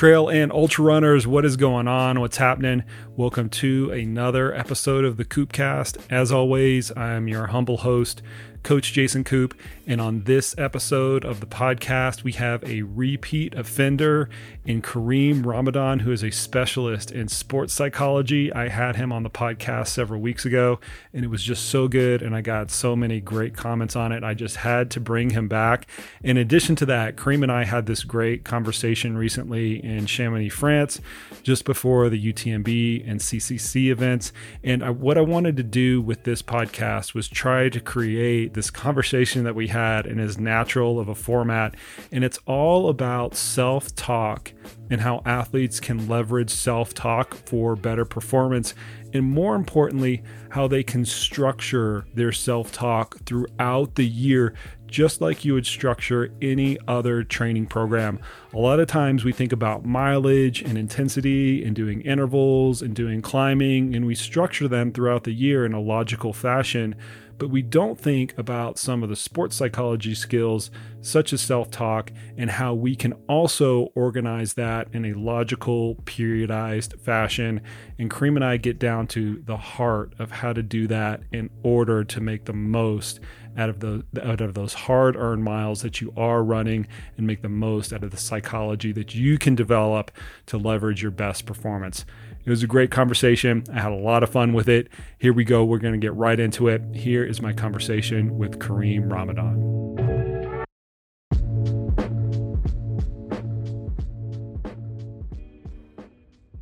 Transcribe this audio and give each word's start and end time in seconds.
trail 0.00 0.30
and 0.30 0.50
ultra 0.50 0.82
runners, 0.82 1.26
what 1.26 1.44
is 1.44 1.58
going 1.58 1.86
on? 1.86 2.20
What's 2.20 2.38
happening? 2.38 2.84
Welcome 3.16 3.50
to 3.50 3.90
another 3.90 4.54
episode 4.54 5.04
of 5.04 5.18
the 5.18 5.26
Koopcast. 5.26 5.98
As 6.08 6.32
always, 6.32 6.90
I 6.92 7.10
am 7.12 7.28
your 7.28 7.48
humble 7.48 7.76
host, 7.76 8.22
Coach 8.62 8.92
Jason 8.92 9.24
Koop. 9.24 9.54
And 9.86 10.00
on 10.00 10.24
this 10.24 10.54
episode 10.56 11.24
of 11.24 11.40
the 11.40 11.46
podcast, 11.46 12.22
we 12.22 12.32
have 12.32 12.62
a 12.64 12.82
repeat 12.82 13.54
offender 13.54 14.28
in 14.64 14.82
Karim 14.82 15.46
Ramadan, 15.46 16.00
who 16.00 16.12
is 16.12 16.22
a 16.22 16.30
specialist 16.30 17.10
in 17.10 17.28
sports 17.28 17.74
psychology. 17.74 18.52
I 18.52 18.68
had 18.68 18.96
him 18.96 19.12
on 19.12 19.22
the 19.22 19.30
podcast 19.30 19.88
several 19.88 20.20
weeks 20.20 20.44
ago, 20.44 20.78
and 21.12 21.24
it 21.24 21.28
was 21.28 21.42
just 21.42 21.70
so 21.70 21.88
good. 21.88 22.22
And 22.22 22.36
I 22.36 22.40
got 22.40 22.70
so 22.70 22.94
many 22.94 23.20
great 23.20 23.56
comments 23.56 23.96
on 23.96 24.12
it. 24.12 24.22
I 24.22 24.34
just 24.34 24.56
had 24.56 24.90
to 24.92 25.00
bring 25.00 25.30
him 25.30 25.48
back. 25.48 25.88
In 26.22 26.36
addition 26.36 26.76
to 26.76 26.86
that, 26.86 27.16
Karim 27.16 27.42
and 27.42 27.50
I 27.50 27.64
had 27.64 27.86
this 27.86 28.04
great 28.04 28.44
conversation 28.44 29.18
recently 29.18 29.82
in 29.82 30.06
Chamonix, 30.06 30.50
France, 30.50 31.00
just 31.42 31.64
before 31.64 32.08
the 32.08 32.32
UTMB 32.32 33.08
and 33.08 33.20
CCC 33.20 33.90
events. 33.90 34.32
And 34.62 34.84
I, 34.84 34.90
what 34.90 35.18
I 35.18 35.22
wanted 35.22 35.56
to 35.56 35.62
do 35.62 36.00
with 36.00 36.24
this 36.24 36.42
podcast 36.42 37.14
was 37.14 37.28
try 37.28 37.68
to 37.68 37.80
create 37.80 38.49
this 38.52 38.70
conversation 38.70 39.44
that 39.44 39.54
we 39.54 39.68
had 39.68 40.06
in 40.06 40.18
as 40.18 40.38
natural 40.38 40.98
of 40.98 41.08
a 41.08 41.14
format. 41.14 41.74
And 42.10 42.24
it's 42.24 42.38
all 42.46 42.88
about 42.88 43.34
self 43.34 43.94
talk 43.94 44.52
and 44.90 45.00
how 45.00 45.22
athletes 45.24 45.80
can 45.80 46.08
leverage 46.08 46.50
self 46.50 46.94
talk 46.94 47.34
for 47.34 47.76
better 47.76 48.04
performance. 48.04 48.74
And 49.12 49.24
more 49.24 49.56
importantly, 49.56 50.22
how 50.50 50.68
they 50.68 50.82
can 50.82 51.04
structure 51.04 52.06
their 52.14 52.32
self 52.32 52.72
talk 52.72 53.24
throughout 53.24 53.94
the 53.94 54.06
year, 54.06 54.54
just 54.86 55.20
like 55.20 55.44
you 55.44 55.54
would 55.54 55.66
structure 55.66 56.32
any 56.42 56.78
other 56.88 57.22
training 57.22 57.66
program. 57.66 58.18
A 58.52 58.58
lot 58.58 58.80
of 58.80 58.88
times 58.88 59.24
we 59.24 59.32
think 59.32 59.52
about 59.52 59.84
mileage 59.84 60.62
and 60.62 60.76
intensity 60.76 61.64
and 61.64 61.74
doing 61.74 62.00
intervals 62.02 62.82
and 62.82 62.94
doing 62.94 63.22
climbing, 63.22 63.94
and 63.94 64.06
we 64.06 64.14
structure 64.14 64.68
them 64.68 64.92
throughout 64.92 65.24
the 65.24 65.32
year 65.32 65.64
in 65.64 65.72
a 65.72 65.80
logical 65.80 66.32
fashion 66.32 66.96
but 67.40 67.48
we 67.48 67.62
don't 67.62 67.98
think 67.98 68.36
about 68.36 68.78
some 68.78 69.02
of 69.02 69.08
the 69.08 69.16
sports 69.16 69.56
psychology 69.56 70.14
skills, 70.14 70.70
such 71.00 71.32
as 71.32 71.40
self 71.40 71.70
talk, 71.70 72.12
and 72.36 72.50
how 72.50 72.74
we 72.74 72.94
can 72.94 73.14
also 73.28 73.90
organize 73.94 74.52
that 74.54 74.88
in 74.92 75.06
a 75.06 75.14
logical, 75.14 75.96
periodized 76.04 77.00
fashion. 77.00 77.62
And 77.98 78.10
Karim 78.10 78.36
and 78.36 78.44
I 78.44 78.58
get 78.58 78.78
down 78.78 79.06
to 79.08 79.42
the 79.46 79.56
heart 79.56 80.12
of 80.18 80.30
how 80.30 80.52
to 80.52 80.62
do 80.62 80.86
that 80.88 81.22
in 81.32 81.48
order 81.62 82.04
to 82.04 82.20
make 82.20 82.44
the 82.44 82.52
most 82.52 83.20
out 83.56 83.70
of 83.70 83.80
the 83.80 84.04
out 84.22 84.42
of 84.42 84.52
those 84.54 84.74
hard 84.74 85.16
earned 85.16 85.42
miles 85.42 85.80
that 85.80 86.00
you 86.00 86.12
are 86.18 86.44
running 86.44 86.86
and 87.16 87.26
make 87.26 87.40
the 87.40 87.48
most 87.48 87.90
out 87.92 88.04
of 88.04 88.10
the 88.10 88.16
psychology 88.16 88.92
that 88.92 89.14
you 89.14 89.38
can 89.38 89.54
develop 89.54 90.10
to 90.46 90.58
leverage 90.58 91.00
your 91.00 91.10
best 91.10 91.46
performance. 91.46 92.04
It 92.44 92.50
was 92.50 92.62
a 92.62 92.66
great 92.66 92.90
conversation. 92.90 93.64
I 93.72 93.80
had 93.80 93.92
a 93.92 93.96
lot 93.96 94.22
of 94.22 94.30
fun 94.30 94.52
with 94.54 94.68
it. 94.68 94.88
Here 95.18 95.32
we 95.32 95.44
go. 95.44 95.64
We're 95.64 95.78
going 95.78 95.92
to 95.92 95.98
get 95.98 96.14
right 96.14 96.40
into 96.40 96.68
it. 96.68 96.82
Here 96.94 97.22
is 97.22 97.42
my 97.42 97.52
conversation 97.52 98.38
with 98.38 98.58
Karim 98.58 99.12
Ramadan. 99.12 100.66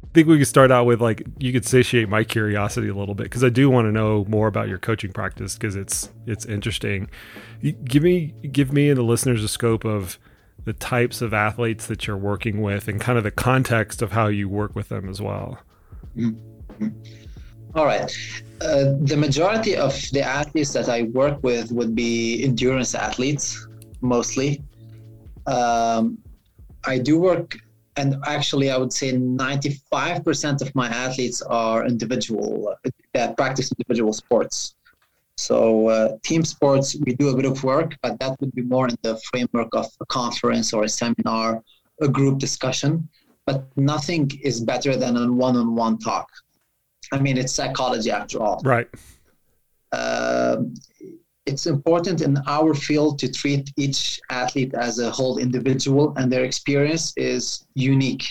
I 0.03 0.21
think 0.21 0.27
we 0.27 0.39
could 0.39 0.49
start 0.49 0.73
out 0.73 0.85
with 0.85 1.01
like 1.01 1.23
you 1.39 1.53
could 1.53 1.65
satiate 1.65 2.09
my 2.09 2.25
curiosity 2.25 2.89
a 2.89 2.95
little 2.95 3.15
bit 3.15 3.25
because 3.25 3.45
I 3.45 3.51
do 3.51 3.71
want 3.71 3.87
to 3.87 3.93
know 3.93 4.25
more 4.27 4.49
about 4.49 4.67
your 4.67 4.79
coaching 4.79 5.13
practice 5.13 5.55
because 5.55 5.77
it's 5.77 6.11
it's 6.27 6.45
interesting. 6.45 7.09
Give 7.85 8.03
me 8.03 8.35
give 8.51 8.73
me 8.73 8.89
and 8.89 8.99
the 8.99 9.05
listeners 9.05 9.45
a 9.45 9.49
scope 9.49 9.85
of 9.85 10.19
the 10.65 10.73
types 10.73 11.23
of 11.23 11.33
athletes 11.33 11.87
that 11.87 12.07
you're 12.07 12.17
working 12.17 12.63
with 12.63 12.89
and 12.89 13.01
kind 13.01 13.17
of 13.17 13.23
the 13.23 13.31
context 13.31 14.03
of 14.03 14.13
how 14.13 14.27
you 14.27 14.49
work 14.49 14.75
with 14.75 14.89
them 14.89 15.09
as 15.09 15.23
well. 15.23 15.61
Mm-hmm. 16.19 16.89
All 17.75 17.87
right. 17.87 18.11
Uh, 18.61 18.95
the 19.03 19.17
majority 19.17 19.77
of 19.77 19.95
the 20.11 20.23
athletes 20.23 20.73
that 20.73 20.89
I 20.89 21.03
work 21.03 21.43
with 21.43 21.71
would 21.71 21.95
be 21.95 22.43
endurance 22.43 22.95
athletes, 22.95 23.67
mostly. 24.01 24.63
Um, 25.47 26.19
I 26.85 26.99
do 26.99 27.19
work, 27.19 27.57
and 27.97 28.17
actually, 28.27 28.71
I 28.71 28.77
would 28.79 28.93
say 28.93 29.13
95% 29.13 30.61
of 30.61 30.75
my 30.75 30.89
athletes 30.89 31.41
are 31.43 31.87
individual, 31.87 32.75
uh, 32.85 32.91
that 33.15 33.37
practice 33.37 33.71
individual 33.73 34.13
sports. 34.13 34.75
So, 35.37 35.89
uh, 35.89 36.17
team 36.25 36.43
sports, 36.45 36.97
we 37.07 37.15
do 37.15 37.29
a 37.29 37.37
bit 37.37 37.45
of 37.45 37.63
work, 37.63 37.97
but 38.03 38.19
that 38.19 38.41
would 38.41 38.53
be 38.53 38.63
more 38.63 38.89
in 38.89 38.97
the 39.03 39.21
framework 39.31 39.69
of 39.73 39.87
a 40.01 40.07
conference 40.07 40.73
or 40.73 40.83
a 40.83 40.89
seminar, 40.89 41.63
a 42.01 42.09
group 42.09 42.39
discussion 42.39 43.09
but 43.49 43.59
nothing 43.95 44.25
is 44.51 44.57
better 44.73 44.93
than 45.03 45.13
a 45.17 45.25
one-on-one 45.47 45.97
talk. 46.09 46.29
I 47.15 47.19
mean, 47.25 47.37
it's 47.41 47.55
psychology 47.59 48.11
after 48.21 48.37
all. 48.45 48.61
Right. 48.75 48.89
Uh, 49.91 50.57
it's 51.51 51.65
important 51.77 52.19
in 52.27 52.33
our 52.57 52.75
field 52.75 53.13
to 53.21 53.27
treat 53.41 53.65
each 53.85 54.01
athlete 54.43 54.75
as 54.75 54.99
a 54.99 55.11
whole 55.19 55.39
individual, 55.47 56.05
and 56.17 56.27
their 56.33 56.45
experience 56.51 57.07
is 57.17 57.43
unique. 57.95 58.25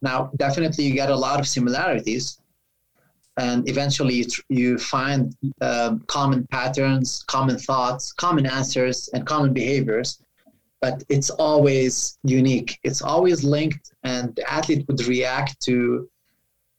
Now, 0.00 0.18
definitely, 0.44 0.84
you 0.88 0.94
get 0.94 1.10
a 1.10 1.20
lot 1.26 1.38
of 1.38 1.46
similarities, 1.46 2.24
and 3.46 3.68
eventually, 3.68 4.14
you, 4.20 4.26
tr- 4.32 4.48
you 4.60 4.78
find 4.78 5.20
uh, 5.60 5.96
common 6.16 6.40
patterns, 6.56 7.08
common 7.36 7.58
thoughts, 7.68 8.04
common 8.24 8.46
answers, 8.46 8.98
and 9.12 9.20
common 9.32 9.52
behaviors 9.52 10.10
but 10.80 11.02
it's 11.08 11.30
always 11.30 12.18
unique. 12.22 12.78
It's 12.82 13.02
always 13.02 13.44
linked, 13.44 13.92
and 14.02 14.34
the 14.34 14.50
athlete 14.50 14.86
would 14.88 15.06
react 15.06 15.60
to 15.62 16.08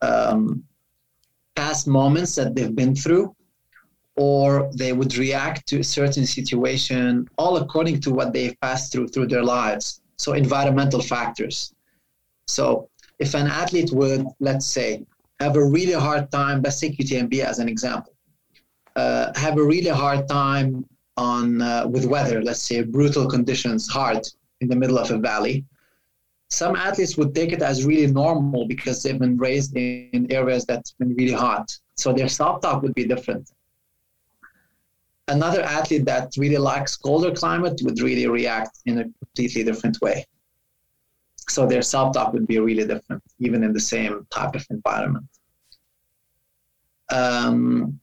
um, 0.02 0.64
past 1.56 1.88
moments 1.88 2.36
that 2.36 2.56
they've 2.56 2.76
been 2.76 2.96
through, 2.96 3.36
or 4.16 4.72
they 4.76 4.94
would 4.94 5.16
react 5.18 5.68
to 5.68 5.80
a 5.80 5.84
certain 5.84 6.26
situation, 6.26 7.28
all 7.38 7.58
according 7.58 8.02
to 8.02 8.12
what 8.12 8.34
they've 8.34 8.60
passed 8.62 8.92
through 8.92 9.08
through 9.10 9.28
their 9.28 9.44
lives. 9.44 10.02
So 10.18 10.34
environmental 10.34 11.02
factors. 11.02 11.74
So 12.48 12.90
if 13.20 13.34
an 13.36 13.48
athlete 13.48 13.92
would, 13.92 14.26
let's 14.40 14.66
say, 14.66 15.06
have 15.40 15.56
a 15.56 15.64
really 15.64 15.94
hard 15.94 16.32
time, 16.32 16.62
let's 16.64 16.80
take 16.80 16.98
UTMB 16.98 17.34
as 17.44 17.60
an 17.60 17.70
example, 17.70 18.14
uh, 18.96 19.32
have 19.36 19.58
a 19.58 19.64
really 19.64 19.90
hard 19.90 20.28
time 20.28 20.86
on 21.18 21.62
uh, 21.62 21.88
with 21.88 22.06
weather, 22.06 22.42
let's 22.44 22.62
say 22.62 22.82
brutal 22.84 23.28
conditions, 23.28 23.88
hard 23.88 24.26
in 24.62 24.68
the 24.68 24.76
middle 24.76 24.98
of 24.98 25.12
a 25.12 25.18
valley. 25.18 25.66
Some 26.50 26.76
athletes 26.76 27.18
would 27.18 27.34
take 27.34 27.54
it 27.54 27.62
as 27.62 27.86
really 27.86 28.12
normal 28.12 28.66
because 28.68 29.02
they've 29.02 29.18
been 29.18 29.38
raised 29.38 29.76
in 29.78 30.28
areas 30.30 30.66
that's 30.66 30.92
been 30.92 31.16
really 31.16 31.32
hot. 31.32 31.72
So 31.96 32.12
their 32.12 32.28
self-talk 32.28 32.82
would 32.82 32.94
be 32.94 33.06
different. 33.06 33.52
Another 35.30 35.62
athlete 35.62 36.04
that 36.06 36.34
really 36.38 36.58
likes 36.58 36.98
colder 36.98 37.32
climate 37.32 37.80
would 37.84 38.02
really 38.02 38.28
react 38.28 38.80
in 38.86 38.98
a 38.98 39.04
completely 39.04 39.64
different 39.64 40.02
way. 40.02 40.26
So 41.48 41.66
their 41.66 41.82
self-talk 41.82 42.34
would 42.34 42.48
be 42.48 42.60
really 42.60 42.86
different, 42.86 43.24
even 43.40 43.64
in 43.64 43.72
the 43.72 43.80
same 43.80 44.28
type 44.30 44.56
of 44.56 44.66
environment. 44.70 45.26
Um, 47.10 48.01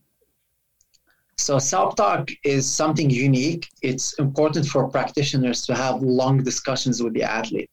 so 1.39 1.59
self-talk 1.59 2.31
is 2.45 2.69
something 2.69 3.09
unique. 3.09 3.69
It's 3.81 4.13
important 4.15 4.67
for 4.67 4.89
practitioners 4.89 5.65
to 5.67 5.75
have 5.75 6.03
long 6.03 6.43
discussions 6.43 7.03
with 7.03 7.15
the 7.15 7.23
athlete. 7.23 7.71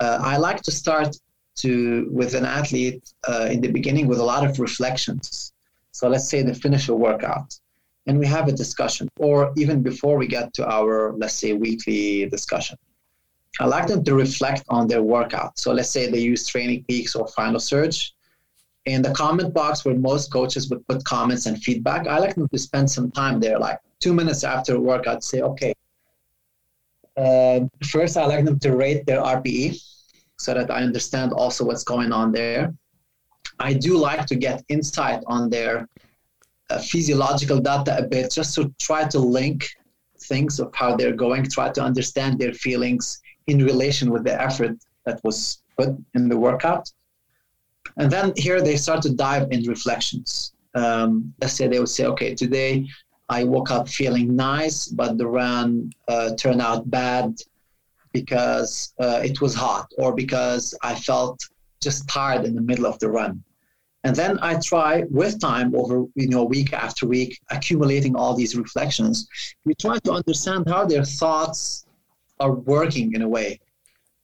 Uh, 0.00 0.18
I 0.22 0.38
like 0.38 0.62
to 0.62 0.72
start 0.72 1.14
to 1.56 2.08
with 2.10 2.34
an 2.34 2.46
athlete 2.46 3.02
uh, 3.28 3.48
in 3.52 3.60
the 3.60 3.70
beginning 3.70 4.06
with 4.06 4.20
a 4.20 4.24
lot 4.24 4.44
of 4.48 4.58
reflections. 4.58 5.52
So 5.92 6.08
let's 6.08 6.28
say 6.30 6.42
they 6.42 6.54
finish 6.54 6.88
a 6.88 6.94
workout 6.94 7.54
and 8.06 8.18
we 8.18 8.26
have 8.26 8.48
a 8.48 8.52
discussion, 8.52 9.08
or 9.18 9.52
even 9.56 9.82
before 9.82 10.16
we 10.16 10.26
get 10.26 10.54
to 10.54 10.66
our 10.66 11.12
let's 11.18 11.34
say 11.34 11.52
weekly 11.52 12.26
discussion. 12.26 12.78
I 13.60 13.66
like 13.66 13.88
them 13.88 14.02
to 14.04 14.14
reflect 14.14 14.64
on 14.70 14.86
their 14.86 15.02
workout. 15.02 15.58
So 15.58 15.72
let's 15.72 15.90
say 15.90 16.10
they 16.10 16.20
use 16.20 16.48
TrainingPeaks 16.48 17.16
or 17.16 17.26
final 17.28 17.60
surge 17.60 18.14
in 18.92 19.02
the 19.02 19.12
comment 19.12 19.52
box 19.54 19.84
where 19.84 19.94
most 19.94 20.32
coaches 20.32 20.68
would 20.70 20.86
put 20.88 21.04
comments 21.04 21.46
and 21.46 21.62
feedback, 21.62 22.06
I 22.06 22.18
like 22.18 22.34
them 22.34 22.48
to 22.48 22.58
spend 22.58 22.90
some 22.90 23.10
time 23.10 23.40
there, 23.40 23.58
like 23.58 23.78
two 24.00 24.14
minutes 24.14 24.44
after 24.44 24.76
a 24.76 24.80
workout, 24.80 25.24
say, 25.24 25.40
okay, 25.42 25.74
uh, 27.16 27.60
first 27.84 28.16
I 28.16 28.26
like 28.26 28.44
them 28.44 28.58
to 28.60 28.76
rate 28.76 29.04
their 29.06 29.20
RPE 29.20 29.80
so 30.38 30.54
that 30.54 30.70
I 30.70 30.82
understand 30.82 31.32
also 31.32 31.64
what's 31.64 31.84
going 31.84 32.12
on 32.12 32.30
there. 32.32 32.72
I 33.58 33.72
do 33.72 33.98
like 33.98 34.26
to 34.26 34.36
get 34.36 34.62
insight 34.68 35.22
on 35.26 35.50
their 35.50 35.88
uh, 36.70 36.78
physiological 36.78 37.58
data 37.58 37.98
a 37.98 38.06
bit, 38.06 38.30
just 38.30 38.54
to 38.54 38.72
try 38.78 39.08
to 39.08 39.18
link 39.18 39.68
things 40.20 40.60
of 40.60 40.72
how 40.74 40.96
they're 40.96 41.16
going, 41.16 41.44
try 41.48 41.70
to 41.70 41.82
understand 41.82 42.38
their 42.38 42.52
feelings 42.52 43.20
in 43.46 43.64
relation 43.64 44.10
with 44.10 44.24
the 44.24 44.40
effort 44.40 44.76
that 45.06 45.20
was 45.24 45.62
put 45.76 45.90
in 46.14 46.28
the 46.28 46.38
workout. 46.38 46.90
And 47.96 48.10
then 48.10 48.32
here 48.36 48.60
they 48.60 48.76
start 48.76 49.02
to 49.02 49.14
dive 49.14 49.48
in 49.50 49.62
reflections. 49.64 50.52
Um, 50.74 51.32
let's 51.40 51.54
say 51.54 51.66
they 51.66 51.78
would 51.78 51.88
say, 51.88 52.06
okay, 52.06 52.34
today 52.34 52.86
I 53.28 53.44
woke 53.44 53.70
up 53.70 53.88
feeling 53.88 54.36
nice, 54.36 54.86
but 54.86 55.18
the 55.18 55.26
run 55.26 55.90
uh, 56.08 56.34
turned 56.36 56.60
out 56.60 56.90
bad 56.90 57.36
because 58.12 58.94
uh, 59.00 59.20
it 59.24 59.40
was 59.40 59.54
hot 59.54 59.92
or 59.98 60.14
because 60.14 60.74
I 60.82 60.94
felt 60.94 61.40
just 61.82 62.08
tired 62.08 62.44
in 62.44 62.54
the 62.54 62.60
middle 62.60 62.86
of 62.86 62.98
the 62.98 63.10
run. 63.10 63.42
And 64.04 64.14
then 64.14 64.38
I 64.40 64.58
try 64.60 65.04
with 65.10 65.40
time 65.40 65.74
over, 65.74 66.06
you 66.14 66.28
know, 66.28 66.44
week 66.44 66.72
after 66.72 67.06
week, 67.06 67.38
accumulating 67.50 68.14
all 68.16 68.34
these 68.34 68.56
reflections. 68.56 69.28
We 69.64 69.74
try 69.74 69.98
to 69.98 70.12
understand 70.12 70.68
how 70.68 70.84
their 70.84 71.04
thoughts 71.04 71.84
are 72.40 72.52
working 72.52 73.12
in 73.14 73.22
a 73.22 73.28
way. 73.28 73.60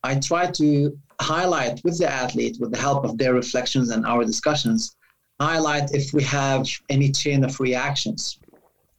I 0.02 0.18
try 0.20 0.50
to 0.52 0.96
highlight 1.32 1.80
with 1.84 1.96
the 1.98 2.10
athlete, 2.22 2.56
with 2.60 2.70
the 2.70 2.82
help 2.88 3.04
of 3.04 3.16
their 3.18 3.34
reflections 3.34 3.90
and 3.90 4.04
our 4.06 4.24
discussions, 4.24 4.96
highlight 5.40 5.86
if 5.92 6.12
we 6.12 6.22
have 6.22 6.66
any 6.88 7.10
chain 7.10 7.44
of 7.44 7.58
reactions. 7.60 8.38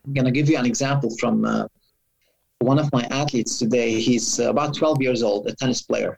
I'm 0.06 0.14
going 0.14 0.26
to 0.26 0.32
give 0.32 0.50
you 0.50 0.58
an 0.58 0.66
example 0.66 1.10
from 1.22 1.46
uh, 1.46 1.68
one 2.60 2.80
of 2.80 2.92
my 2.92 3.04
athletes 3.22 3.58
today. 3.58 4.00
He's 4.00 4.40
about 4.40 4.74
12 4.74 5.02
years 5.02 5.24
old, 5.24 5.48
a 5.48 5.56
tennis 5.56 5.82
player. 5.82 6.18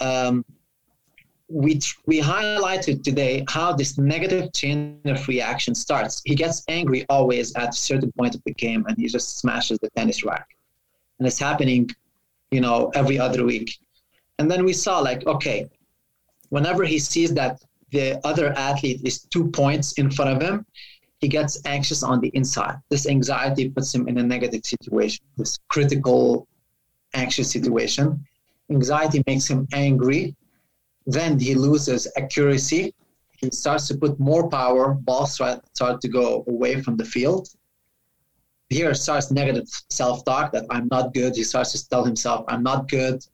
Um, 0.00 0.44
we 1.48 1.80
we 2.06 2.18
highlighted 2.20 3.02
today 3.02 3.44
how 3.48 3.74
this 3.74 3.98
negative 3.98 4.52
chain 4.54 5.00
of 5.04 5.28
reaction 5.28 5.74
starts. 5.74 6.22
He 6.24 6.34
gets 6.34 6.64
angry 6.68 7.04
always 7.08 7.54
at 7.54 7.70
a 7.70 7.80
certain 7.90 8.10
point 8.12 8.34
of 8.34 8.42
the 8.44 8.54
game, 8.54 8.86
and 8.88 8.96
he 8.96 9.06
just 9.06 9.38
smashes 9.38 9.78
the 9.82 9.90
tennis 9.90 10.24
rack, 10.24 10.46
and 11.18 11.28
it's 11.28 11.38
happening, 11.38 11.90
you 12.50 12.62
know, 12.62 12.90
every 12.94 13.18
other 13.18 13.44
week. 13.44 13.68
And 14.42 14.50
then 14.50 14.64
we 14.64 14.72
saw 14.72 14.98
like, 14.98 15.24
okay, 15.26 15.70
whenever 16.48 16.82
he 16.84 16.98
sees 16.98 17.32
that 17.34 17.62
the 17.92 18.20
other 18.26 18.52
athlete 18.54 19.00
is 19.04 19.20
two 19.20 19.48
points 19.52 19.92
in 19.92 20.10
front 20.10 20.32
of 20.34 20.42
him, 20.42 20.66
he 21.20 21.28
gets 21.28 21.62
anxious 21.64 22.02
on 22.02 22.20
the 22.20 22.28
inside. 22.34 22.76
This 22.90 23.06
anxiety 23.06 23.70
puts 23.70 23.94
him 23.94 24.08
in 24.08 24.18
a 24.18 24.22
negative 24.22 24.66
situation, 24.66 25.24
this 25.36 25.58
critical, 25.68 26.48
anxious 27.14 27.48
situation. 27.50 28.24
Anxiety 28.68 29.22
makes 29.26 29.48
him 29.48 29.68
angry 29.72 30.34
then 31.06 31.38
he 31.38 31.54
loses 31.54 32.10
accuracy. 32.16 32.94
He 33.38 33.50
starts 33.50 33.88
to 33.88 33.96
put 33.96 34.18
more 34.20 34.48
power. 34.48 34.94
Balls 34.94 35.34
start, 35.34 35.62
to 36.00 36.08
go 36.08 36.44
away 36.48 36.80
from 36.80 36.96
the 36.96 37.04
field. 37.04 37.48
Here 38.68 38.94
starts 38.94 39.30
negative 39.30 39.68
self-talk 39.90 40.52
that 40.52 40.64
I'm 40.70 40.88
not 40.90 41.12
good. 41.12 41.36
He 41.36 41.44
starts 41.44 41.72
to 41.72 41.88
tell 41.88 42.04
himself, 42.04 42.44
I'm 42.48 42.62
not 42.62 42.88
good. 42.88 43.24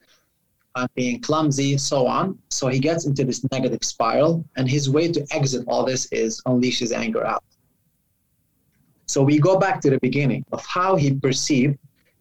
I'm 0.78 0.88
being 0.94 1.20
clumsy, 1.20 1.76
so 1.76 2.06
on. 2.06 2.38
So 2.50 2.68
he 2.68 2.78
gets 2.78 3.06
into 3.06 3.24
this 3.24 3.44
negative 3.50 3.82
spiral, 3.82 4.44
and 4.56 4.68
his 4.68 4.88
way 4.88 5.10
to 5.12 5.26
exit 5.30 5.64
all 5.66 5.84
this 5.84 6.06
is 6.12 6.40
unleash 6.46 6.78
his 6.78 6.92
anger 6.92 7.26
out. 7.26 7.44
So 9.06 9.22
we 9.22 9.38
go 9.38 9.58
back 9.58 9.80
to 9.82 9.90
the 9.90 9.98
beginning 9.98 10.44
of 10.52 10.64
how 10.66 10.94
he 10.96 11.14
perceived 11.14 11.78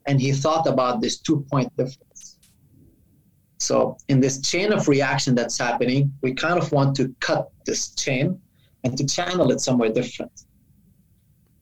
and 0.08 0.22
he 0.22 0.32
thought 0.32 0.66
about 0.68 1.02
this 1.02 1.20
two 1.20 1.46
point 1.52 1.70
difference. 1.76 2.38
So 3.60 3.98
in 4.08 4.22
this 4.22 4.42
chain 4.42 4.72
of 4.72 4.88
reaction 4.88 5.36
that's 5.36 5.58
happening, 5.58 6.14
we 6.22 6.34
kind 6.34 6.58
of 6.58 6.72
want 6.72 6.96
to 6.98 7.14
cut 7.20 7.52
this 7.66 7.90
chain 7.90 8.40
and 8.84 8.98
to 8.98 9.06
channel 9.06 9.52
it 9.52 9.60
somewhere 9.60 9.90
different. 9.90 10.32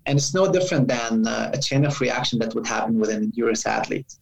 And 0.06 0.20
it's 0.20 0.36
no 0.36 0.52
different 0.52 0.88
than 0.88 1.26
uh, 1.26 1.50
a 1.54 1.58
chain 1.58 1.86
of 1.86 2.00
reaction 2.00 2.38
that 2.40 2.54
would 2.54 2.68
happen 2.68 3.00
with 3.00 3.10
an 3.10 3.24
endurance 3.24 3.66
athlete. 3.66 4.14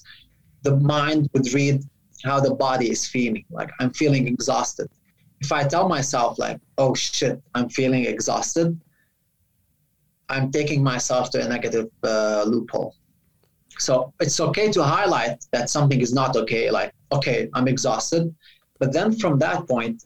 The 0.62 0.78
mind 0.78 1.30
would 1.34 1.52
read 1.52 1.84
how 2.24 2.40
the 2.40 2.54
body 2.54 2.90
is 2.90 3.08
feeling. 3.08 3.46
Like 3.50 3.70
I'm 3.80 3.92
feeling 3.92 4.28
exhausted. 4.28 4.90
If 5.42 5.52
I 5.52 5.64
tell 5.64 5.88
myself 5.90 6.40
like, 6.40 6.60
"Oh 6.78 6.94
shit, 6.96 7.42
I'm 7.54 7.70
feeling 7.70 8.06
exhausted," 8.06 8.80
I'm 10.30 10.52
taking 10.52 10.84
myself 10.84 11.30
to 11.32 11.46
a 11.46 11.48
negative 11.48 11.90
uh, 12.04 12.44
loophole. 12.48 12.96
So 13.80 14.14
it's 14.20 14.40
okay 14.40 14.72
to 14.72 14.84
highlight 14.84 15.46
that 15.52 15.70
something 15.70 16.00
is 16.00 16.14
not 16.14 16.36
okay, 16.36 16.70
like, 16.72 16.94
okay, 17.12 17.50
I'm 17.54 17.68
exhausted. 17.68 18.34
But 18.80 18.94
then 18.94 19.14
from 19.18 19.40
that 19.40 19.68
point, 19.68 20.06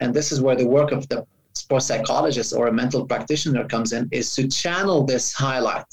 and 0.00 0.12
this 0.14 0.32
is 0.32 0.40
where 0.40 0.56
the 0.56 0.66
work 0.66 0.92
of 0.92 1.08
the 1.08 1.26
sports 1.54 1.86
psychologist 1.86 2.52
or 2.52 2.68
a 2.68 2.72
mental 2.72 3.06
practitioner 3.06 3.66
comes 3.66 3.92
in, 3.92 4.08
is 4.12 4.34
to 4.34 4.48
channel 4.48 5.04
this 5.04 5.32
highlight. 5.32 5.86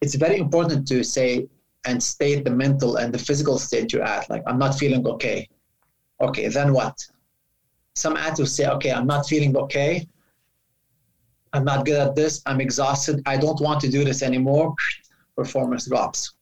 It's 0.00 0.14
very 0.14 0.38
important 0.38 0.86
to 0.88 1.02
say 1.04 1.46
and 1.86 2.02
state 2.02 2.44
the 2.44 2.50
mental 2.50 2.96
and 2.96 3.12
the 3.12 3.18
physical 3.18 3.58
state 3.58 3.92
you're 3.92 4.02
at. 4.02 4.28
Like, 4.30 4.42
I'm 4.46 4.58
not 4.58 4.78
feeling 4.78 5.06
okay. 5.06 5.48
Okay, 6.20 6.48
then 6.48 6.72
what? 6.72 6.96
Some 7.94 8.16
athletes 8.16 8.52
say, 8.52 8.66
okay, 8.68 8.92
I'm 8.92 9.06
not 9.06 9.28
feeling 9.28 9.56
okay. 9.56 10.06
I'm 11.52 11.64
not 11.64 11.84
good 11.86 12.00
at 12.00 12.16
this. 12.16 12.42
I'm 12.46 12.60
exhausted. 12.60 13.22
I 13.26 13.36
don't 13.36 13.60
want 13.60 13.80
to 13.82 13.88
do 13.88 14.04
this 14.04 14.22
anymore 14.22 14.74
performance 15.36 15.86
drops. 15.86 16.34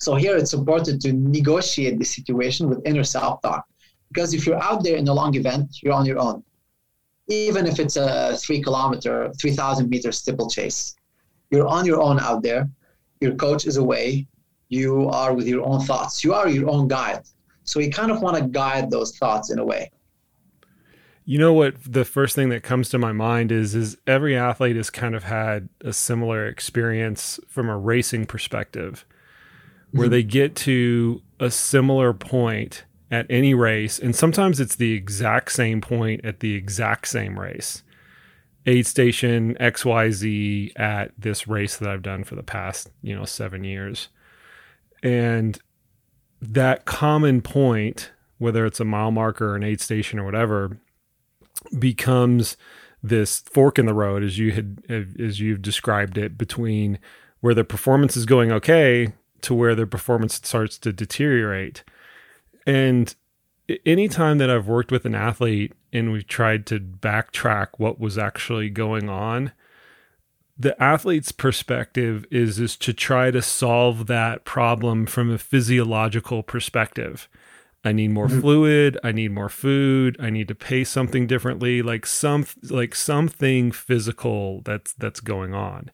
So 0.00 0.14
here 0.14 0.36
it's 0.36 0.54
important 0.54 1.02
to 1.02 1.12
negotiate 1.12 1.98
the 1.98 2.04
situation 2.04 2.68
with 2.68 2.86
inner 2.86 3.04
self-talk. 3.04 3.64
Because 4.08 4.32
if 4.32 4.46
you're 4.46 4.62
out 4.62 4.82
there 4.82 4.96
in 4.96 5.08
a 5.08 5.12
long 5.12 5.34
event, 5.34 5.76
you're 5.82 5.92
on 5.92 6.06
your 6.06 6.18
own. 6.18 6.42
Even 7.28 7.66
if 7.66 7.78
it's 7.78 7.96
a 7.96 8.36
three 8.38 8.62
kilometer, 8.62 9.30
3,000 9.38 9.90
meter 9.90 10.12
steeplechase, 10.12 10.94
you're 11.50 11.66
on 11.66 11.84
your 11.84 12.00
own 12.00 12.18
out 12.20 12.42
there. 12.42 12.70
Your 13.20 13.34
coach 13.34 13.66
is 13.66 13.76
away. 13.76 14.26
You 14.68 15.08
are 15.08 15.32
with 15.32 15.46
your 15.46 15.64
own 15.64 15.80
thoughts. 15.80 16.22
You 16.22 16.34
are 16.34 16.48
your 16.48 16.68
own 16.68 16.88
guide. 16.88 17.22
So 17.64 17.80
you 17.80 17.90
kind 17.90 18.10
of 18.10 18.22
want 18.22 18.36
to 18.36 18.44
guide 18.44 18.90
those 18.90 19.16
thoughts 19.16 19.50
in 19.50 19.58
a 19.58 19.64
way. 19.64 19.90
You 21.24 21.38
know 21.38 21.52
what 21.52 21.74
the 21.84 22.06
first 22.06 22.34
thing 22.34 22.48
that 22.48 22.62
comes 22.62 22.88
to 22.88 22.98
my 22.98 23.12
mind 23.12 23.52
is 23.52 23.74
is 23.74 23.98
every 24.06 24.34
athlete 24.34 24.76
has 24.76 24.88
kind 24.88 25.14
of 25.14 25.24
had 25.24 25.68
a 25.82 25.92
similar 25.92 26.46
experience 26.46 27.38
from 27.46 27.68
a 27.68 27.76
racing 27.76 28.24
perspective 28.24 29.04
where 29.90 30.06
mm-hmm. 30.06 30.12
they 30.12 30.22
get 30.22 30.56
to 30.56 31.20
a 31.38 31.50
similar 31.50 32.14
point 32.14 32.84
at 33.10 33.26
any 33.28 33.52
race 33.52 33.98
and 33.98 34.16
sometimes 34.16 34.58
it's 34.58 34.76
the 34.76 34.94
exact 34.94 35.52
same 35.52 35.82
point 35.82 36.24
at 36.24 36.40
the 36.40 36.54
exact 36.54 37.06
same 37.08 37.38
race. 37.38 37.82
Aid 38.64 38.86
station 38.86 39.54
XYZ 39.60 40.72
at 40.80 41.12
this 41.18 41.46
race 41.46 41.76
that 41.76 41.90
I've 41.90 42.02
done 42.02 42.24
for 42.24 42.36
the 42.36 42.42
past, 42.42 42.90
you 43.02 43.14
know, 43.14 43.26
7 43.26 43.64
years. 43.64 44.08
And 45.02 45.58
that 46.40 46.84
common 46.84 47.42
point 47.42 48.10
whether 48.38 48.64
it's 48.64 48.80
a 48.80 48.84
mile 48.84 49.10
marker 49.10 49.50
or 49.50 49.56
an 49.56 49.64
aid 49.64 49.80
station 49.80 50.18
or 50.18 50.24
whatever 50.24 50.78
becomes 51.78 52.56
this 53.02 53.40
fork 53.40 53.78
in 53.78 53.86
the 53.86 53.94
road 53.94 54.22
as 54.22 54.38
you 54.38 54.52
had 54.52 54.82
as 54.88 55.40
you've 55.40 55.62
described 55.62 56.16
it 56.16 56.38
between 56.38 56.98
where 57.40 57.54
the 57.54 57.64
performance 57.64 58.16
is 58.16 58.26
going 58.26 58.50
okay 58.50 59.12
to 59.40 59.54
where 59.54 59.74
the 59.74 59.86
performance 59.86 60.34
starts 60.34 60.78
to 60.78 60.92
deteriorate. 60.92 61.84
And 62.66 63.14
anytime 63.86 64.38
that 64.38 64.50
I've 64.50 64.66
worked 64.66 64.90
with 64.90 65.04
an 65.04 65.14
athlete 65.14 65.72
and 65.92 66.12
we've 66.12 66.26
tried 66.26 66.66
to 66.66 66.80
backtrack 66.80 67.68
what 67.76 68.00
was 68.00 68.18
actually 68.18 68.70
going 68.70 69.08
on 69.08 69.52
the 70.58 70.80
athlete's 70.82 71.32
perspective 71.32 72.26
is 72.30 72.58
is 72.58 72.76
to 72.76 72.92
try 72.92 73.30
to 73.30 73.40
solve 73.40 74.06
that 74.06 74.44
problem 74.44 75.06
from 75.06 75.30
a 75.30 75.38
physiological 75.38 76.42
perspective 76.42 77.28
I 77.84 77.92
need 77.92 78.10
more 78.10 78.26
mm-hmm. 78.26 78.40
fluid, 78.40 78.98
I 79.04 79.12
need 79.12 79.32
more 79.32 79.48
food, 79.48 80.16
I 80.20 80.30
need 80.30 80.48
to 80.48 80.54
pace 80.54 80.90
something 80.90 81.26
differently, 81.26 81.80
like 81.80 82.06
some 82.06 82.46
like 82.68 82.94
something 82.94 83.70
physical 83.72 84.62
that's 84.64 84.92
that's 84.94 85.20
going 85.20 85.54
on. 85.54 85.90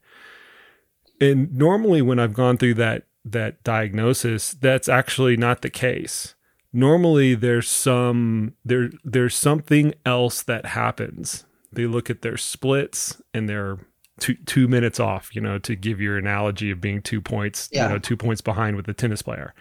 And 1.20 1.54
normally 1.54 2.02
when 2.02 2.18
I've 2.18 2.34
gone 2.34 2.56
through 2.56 2.74
that 2.74 3.04
that 3.24 3.62
diagnosis, 3.64 4.52
that's 4.52 4.88
actually 4.88 5.36
not 5.36 5.62
the 5.62 5.70
case. 5.70 6.34
Normally 6.72 7.34
there's 7.34 7.68
some 7.68 8.54
there 8.64 8.90
there's 9.04 9.34
something 9.34 9.94
else 10.06 10.42
that 10.42 10.66
happens. 10.66 11.44
They 11.70 11.86
look 11.86 12.08
at 12.08 12.22
their 12.22 12.36
splits 12.36 13.20
and 13.34 13.48
they're 13.48 13.78
two 14.20 14.34
two 14.46 14.68
minutes 14.68 15.00
off, 15.00 15.34
you 15.34 15.40
know, 15.40 15.58
to 15.58 15.74
give 15.74 16.00
your 16.00 16.16
analogy 16.16 16.70
of 16.70 16.80
being 16.80 17.02
two 17.02 17.20
points, 17.20 17.68
yeah. 17.72 17.84
you 17.84 17.94
know, 17.94 17.98
two 17.98 18.16
points 18.16 18.40
behind 18.40 18.76
with 18.76 18.86
the 18.86 18.94
tennis 18.94 19.22
player 19.22 19.54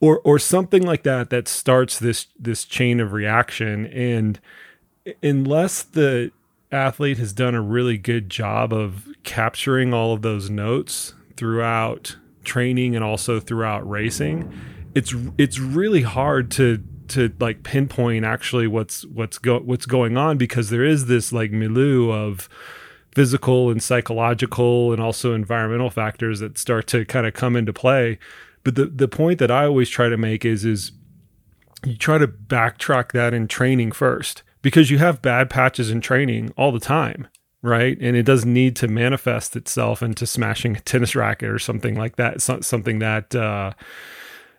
or 0.00 0.20
or 0.24 0.38
something 0.38 0.82
like 0.82 1.02
that 1.02 1.30
that 1.30 1.48
starts 1.48 1.98
this 1.98 2.26
this 2.38 2.64
chain 2.64 3.00
of 3.00 3.12
reaction 3.12 3.86
and 3.86 4.40
unless 5.22 5.82
the 5.82 6.30
athlete 6.72 7.18
has 7.18 7.32
done 7.32 7.54
a 7.54 7.60
really 7.60 7.96
good 7.96 8.28
job 8.28 8.72
of 8.72 9.08
capturing 9.22 9.94
all 9.94 10.12
of 10.12 10.22
those 10.22 10.50
notes 10.50 11.14
throughout 11.36 12.16
training 12.42 12.94
and 12.94 13.04
also 13.04 13.40
throughout 13.40 13.88
racing 13.88 14.52
it's 14.94 15.14
it's 15.38 15.58
really 15.58 16.02
hard 16.02 16.50
to 16.50 16.82
to 17.08 17.32
like 17.38 17.62
pinpoint 17.62 18.24
actually 18.24 18.66
what's 18.66 19.04
what's 19.06 19.38
go 19.38 19.58
what's 19.60 19.86
going 19.86 20.16
on 20.16 20.36
because 20.36 20.70
there 20.70 20.84
is 20.84 21.06
this 21.06 21.32
like 21.32 21.50
milieu 21.50 22.10
of 22.10 22.48
physical 23.14 23.70
and 23.70 23.82
psychological 23.82 24.92
and 24.92 25.00
also 25.00 25.34
environmental 25.34 25.90
factors 25.90 26.40
that 26.40 26.58
start 26.58 26.86
to 26.86 27.04
kind 27.04 27.26
of 27.26 27.34
come 27.34 27.56
into 27.56 27.72
play 27.72 28.18
but 28.64 28.74
the 28.74 28.86
the 28.86 29.08
point 29.08 29.38
that 29.38 29.50
I 29.50 29.66
always 29.66 29.88
try 29.88 30.08
to 30.08 30.16
make 30.16 30.44
is 30.44 30.64
is 30.64 30.92
you 31.84 31.96
try 31.96 32.18
to 32.18 32.26
backtrack 32.26 33.12
that 33.12 33.34
in 33.34 33.46
training 33.46 33.92
first 33.92 34.42
because 34.62 34.90
you 34.90 34.98
have 34.98 35.22
bad 35.22 35.50
patches 35.50 35.90
in 35.90 36.00
training 36.00 36.50
all 36.56 36.72
the 36.72 36.80
time, 36.80 37.28
right? 37.60 37.98
And 38.00 38.16
it 38.16 38.22
doesn't 38.22 38.52
need 38.52 38.74
to 38.76 38.88
manifest 38.88 39.54
itself 39.54 40.02
into 40.02 40.26
smashing 40.26 40.78
a 40.78 40.80
tennis 40.80 41.14
racket 41.14 41.50
or 41.50 41.58
something 41.58 41.94
like 41.94 42.16
that. 42.16 42.46
Not 42.48 42.64
something 42.64 42.98
that 43.00 43.34
uh, 43.34 43.72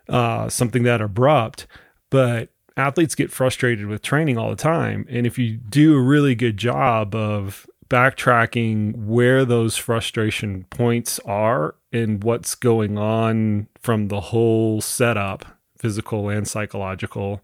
uh, 0.07 0.49
something 0.49 0.83
that 0.83 1.01
abrupt, 1.01 1.65
but 2.11 2.49
athletes 2.77 3.15
get 3.15 3.31
frustrated 3.31 3.87
with 3.87 4.03
training 4.03 4.37
all 4.37 4.51
the 4.51 4.55
time. 4.55 5.07
And 5.09 5.25
if 5.25 5.39
you 5.39 5.57
do 5.57 5.95
a 5.95 6.01
really 6.01 6.35
good 6.35 6.57
job 6.57 7.15
of 7.15 7.65
backtracking 7.89 8.95
where 8.95 9.45
those 9.45 9.77
frustration 9.77 10.65
points 10.69 11.19
are 11.19 11.75
and 11.91 12.23
what's 12.23 12.55
going 12.55 12.97
on 12.97 13.67
from 13.79 14.07
the 14.07 14.19
whole 14.19 14.81
setup, 14.81 15.45
physical 15.77 16.29
and 16.29 16.47
psychological, 16.47 17.41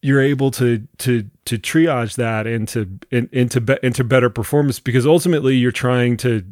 you're 0.00 0.22
able 0.22 0.50
to 0.50 0.86
to 0.98 1.28
to 1.46 1.58
triage 1.58 2.16
that 2.16 2.46
into 2.46 2.98
in, 3.10 3.28
into 3.32 3.78
into 3.84 4.04
better 4.04 4.30
performance 4.30 4.78
because 4.78 5.06
ultimately 5.06 5.56
you're 5.56 5.72
trying 5.72 6.16
to 6.18 6.44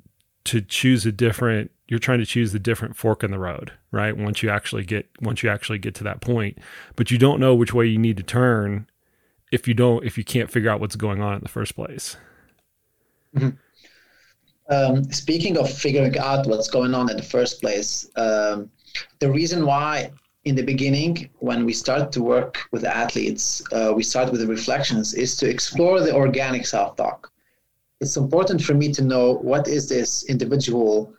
to 0.45 0.61
choose 0.63 1.07
a 1.07 1.13
different 1.13 1.71
you're 1.87 1.99
trying 1.99 2.19
to 2.19 2.25
choose 2.25 2.53
the 2.53 2.59
different 2.59 2.97
fork 2.97 3.23
in 3.23 3.31
the 3.31 3.39
road 3.39 3.71
right? 3.91 4.17
Once 4.17 4.43
you 4.43 4.49
actually 4.49 4.85
get 4.85 5.07
once 5.21 5.43
you 5.43 5.51
actually 5.51 5.79
get 5.79 5.95
to 5.95 6.05
that 6.05 6.23
point 6.23 6.59
but 6.97 7.11
you 7.11 7.19
don't 7.19 7.39
know 7.39 7.55
which 7.55 7.75
way 7.75 7.87
you 7.87 7.99
need 7.99 8.17
to 8.17 8.23
turn 8.23 8.89
if 9.53 9.69
you 9.69 9.75
don't 9.75 10.03
if 10.05 10.17
you 10.17 10.25
can't 10.25 10.51
figure 10.51 10.71
out 10.71 10.81
what's 10.81 10.97
going 10.97 11.21
on 11.21 11.35
in 11.35 11.41
the 11.43 11.49
first 11.49 11.77
place 11.77 12.17
mm-hmm. 13.35 13.51
um, 14.75 15.05
speaking 15.05 15.57
of 15.59 15.71
figuring 15.71 16.17
out 16.19 16.47
what's 16.47 16.69
going 16.69 16.95
on 16.95 17.11
in 17.11 17.17
the 17.17 17.23
first 17.23 17.61
place 17.61 18.11
um, 18.17 18.71
the 19.19 19.31
reason 19.31 19.65
why 19.67 20.11
in 20.45 20.57
the 20.57 20.63
beginning 20.63 21.31
when 21.39 21.65
we 21.65 21.73
start 21.73 22.11
to 22.13 22.23
work 22.23 22.59
with 22.73 22.85
athletes 22.85 23.63
uh, 23.73 23.93
we 23.95 24.03
start 24.03 24.31
with 24.31 24.41
the 24.41 24.47
reflections 24.47 25.15
is 25.15 25.37
to 25.37 25.49
explore 25.49 26.01
the 26.01 26.15
organic 26.15 26.67
self-talk. 26.67 27.31
It's 28.01 28.17
important 28.17 28.61
for 28.63 28.75
me 28.75 28.93
to 28.95 29.03
know 29.03 29.35
what 29.35 29.69
is 29.69 29.89
this 29.89 30.25
individual 30.25 31.15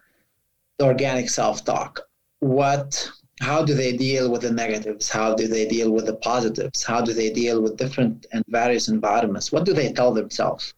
organic 0.81 1.29
self-talk? 1.29 2.01
What 2.39 3.09
how 3.39 3.63
do 3.63 3.73
they 3.73 3.95
deal 3.95 4.29
with 4.29 4.41
the 4.41 4.51
negatives? 4.51 5.09
How 5.09 5.33
do 5.33 5.47
they 5.47 5.65
deal 5.67 5.91
with 5.91 6.05
the 6.05 6.15
positives? 6.15 6.83
How 6.83 7.01
do 7.01 7.13
they 7.13 7.29
deal 7.31 7.61
with 7.61 7.77
different 7.77 8.25
and 8.31 8.43
various 8.47 8.89
environments? 8.89 9.51
What 9.51 9.65
do 9.65 9.73
they 9.73 9.91
tell 9.93 10.13
themselves 10.13 10.73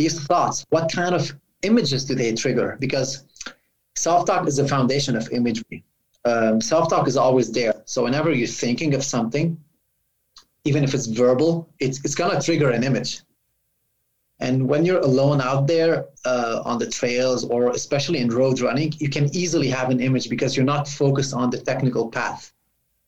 these 0.00 0.16
thoughts 0.28 0.64
what 0.70 0.90
kind 1.00 1.14
of 1.14 1.22
images 1.70 2.00
do 2.08 2.14
they 2.14 2.32
trigger 2.44 2.68
because 2.80 3.10
self-talk 4.06 4.42
is 4.50 4.56
the 4.56 4.66
foundation 4.76 5.14
of 5.20 5.24
imagery 5.40 5.78
um, 6.30 6.60
self-talk 6.72 7.04
is 7.12 7.16
always 7.24 7.48
there 7.58 7.74
so 7.84 7.98
whenever 8.06 8.30
you're 8.32 8.56
thinking 8.64 8.94
of 8.98 9.02
something 9.14 9.46
even 10.68 10.82
if 10.86 10.94
it's 10.96 11.08
verbal 11.22 11.50
it's, 11.84 11.98
it's 12.04 12.16
going 12.20 12.32
to 12.34 12.40
trigger 12.48 12.70
an 12.78 12.82
image 12.90 13.12
and 14.40 14.66
when 14.66 14.86
you're 14.86 15.00
alone 15.00 15.40
out 15.42 15.66
there 15.66 16.06
uh, 16.24 16.62
on 16.64 16.78
the 16.78 16.88
trails 16.88 17.44
or 17.44 17.70
especially 17.70 18.20
in 18.20 18.30
road 18.30 18.60
running, 18.60 18.94
you 18.98 19.10
can 19.10 19.24
easily 19.36 19.68
have 19.68 19.90
an 19.90 20.00
image 20.00 20.30
because 20.30 20.56
you're 20.56 20.72
not 20.74 20.88
focused 20.88 21.34
on 21.34 21.50
the 21.50 21.58
technical 21.58 22.08
path. 22.08 22.52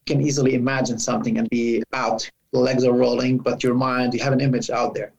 You 0.07 0.15
can 0.15 0.23
easily 0.23 0.55
imagine 0.55 0.99
something 0.99 1.39
and 1.39 1.49
be 1.49 1.83
out. 1.95 2.31
Legs 2.53 2.85
are 2.85 2.93
rolling, 2.93 3.39
but 3.39 3.65
your 3.65 3.75
mind, 3.75 4.13
you 4.13 4.21
have 4.21 4.35
an 4.35 4.43
image 4.43 4.69
out 4.69 4.93
there. 4.93 5.13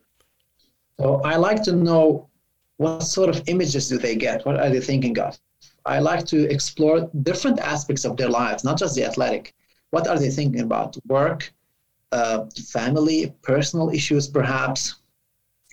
So 0.99 1.21
I 1.23 1.35
like 1.35 1.63
to 1.63 1.73
know 1.73 2.29
what 2.77 3.01
sort 3.01 3.29
of 3.29 3.41
images 3.47 3.89
do 3.89 3.97
they 3.97 4.15
get? 4.15 4.45
What 4.45 4.59
are 4.59 4.69
they 4.69 4.79
thinking 4.79 5.17
of? 5.19 5.37
I 5.85 5.99
like 5.99 6.25
to 6.27 6.49
explore 6.49 7.09
different 7.23 7.59
aspects 7.59 8.05
of 8.05 8.15
their 8.17 8.29
lives, 8.29 8.63
not 8.63 8.77
just 8.77 8.95
the 8.95 9.03
athletic. 9.03 9.53
What 9.91 10.07
are 10.07 10.17
they 10.17 10.29
thinking 10.29 10.61
about? 10.61 10.97
Work, 11.07 11.53
uh, 12.11 12.45
family, 12.67 13.33
personal 13.41 13.89
issues, 13.89 14.27
perhaps 14.27 14.95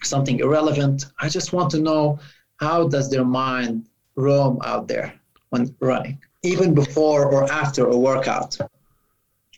something 0.03 0.41
irrelevant. 0.41 1.07
I 1.21 1.29
just 1.29 1.53
want 1.53 1.71
to 1.73 1.79
know 1.79 2.19
how 2.57 2.89
does 2.89 3.11
their 3.11 3.25
mind 3.25 3.89
roam 4.17 4.59
out 4.65 4.89
there 4.89 5.15
when 5.51 5.75
running, 5.81 6.19
even 6.43 6.75
before 6.75 7.27
or 7.27 7.51
after 7.51 7.87
a 7.87 7.97
workout. 7.97 8.59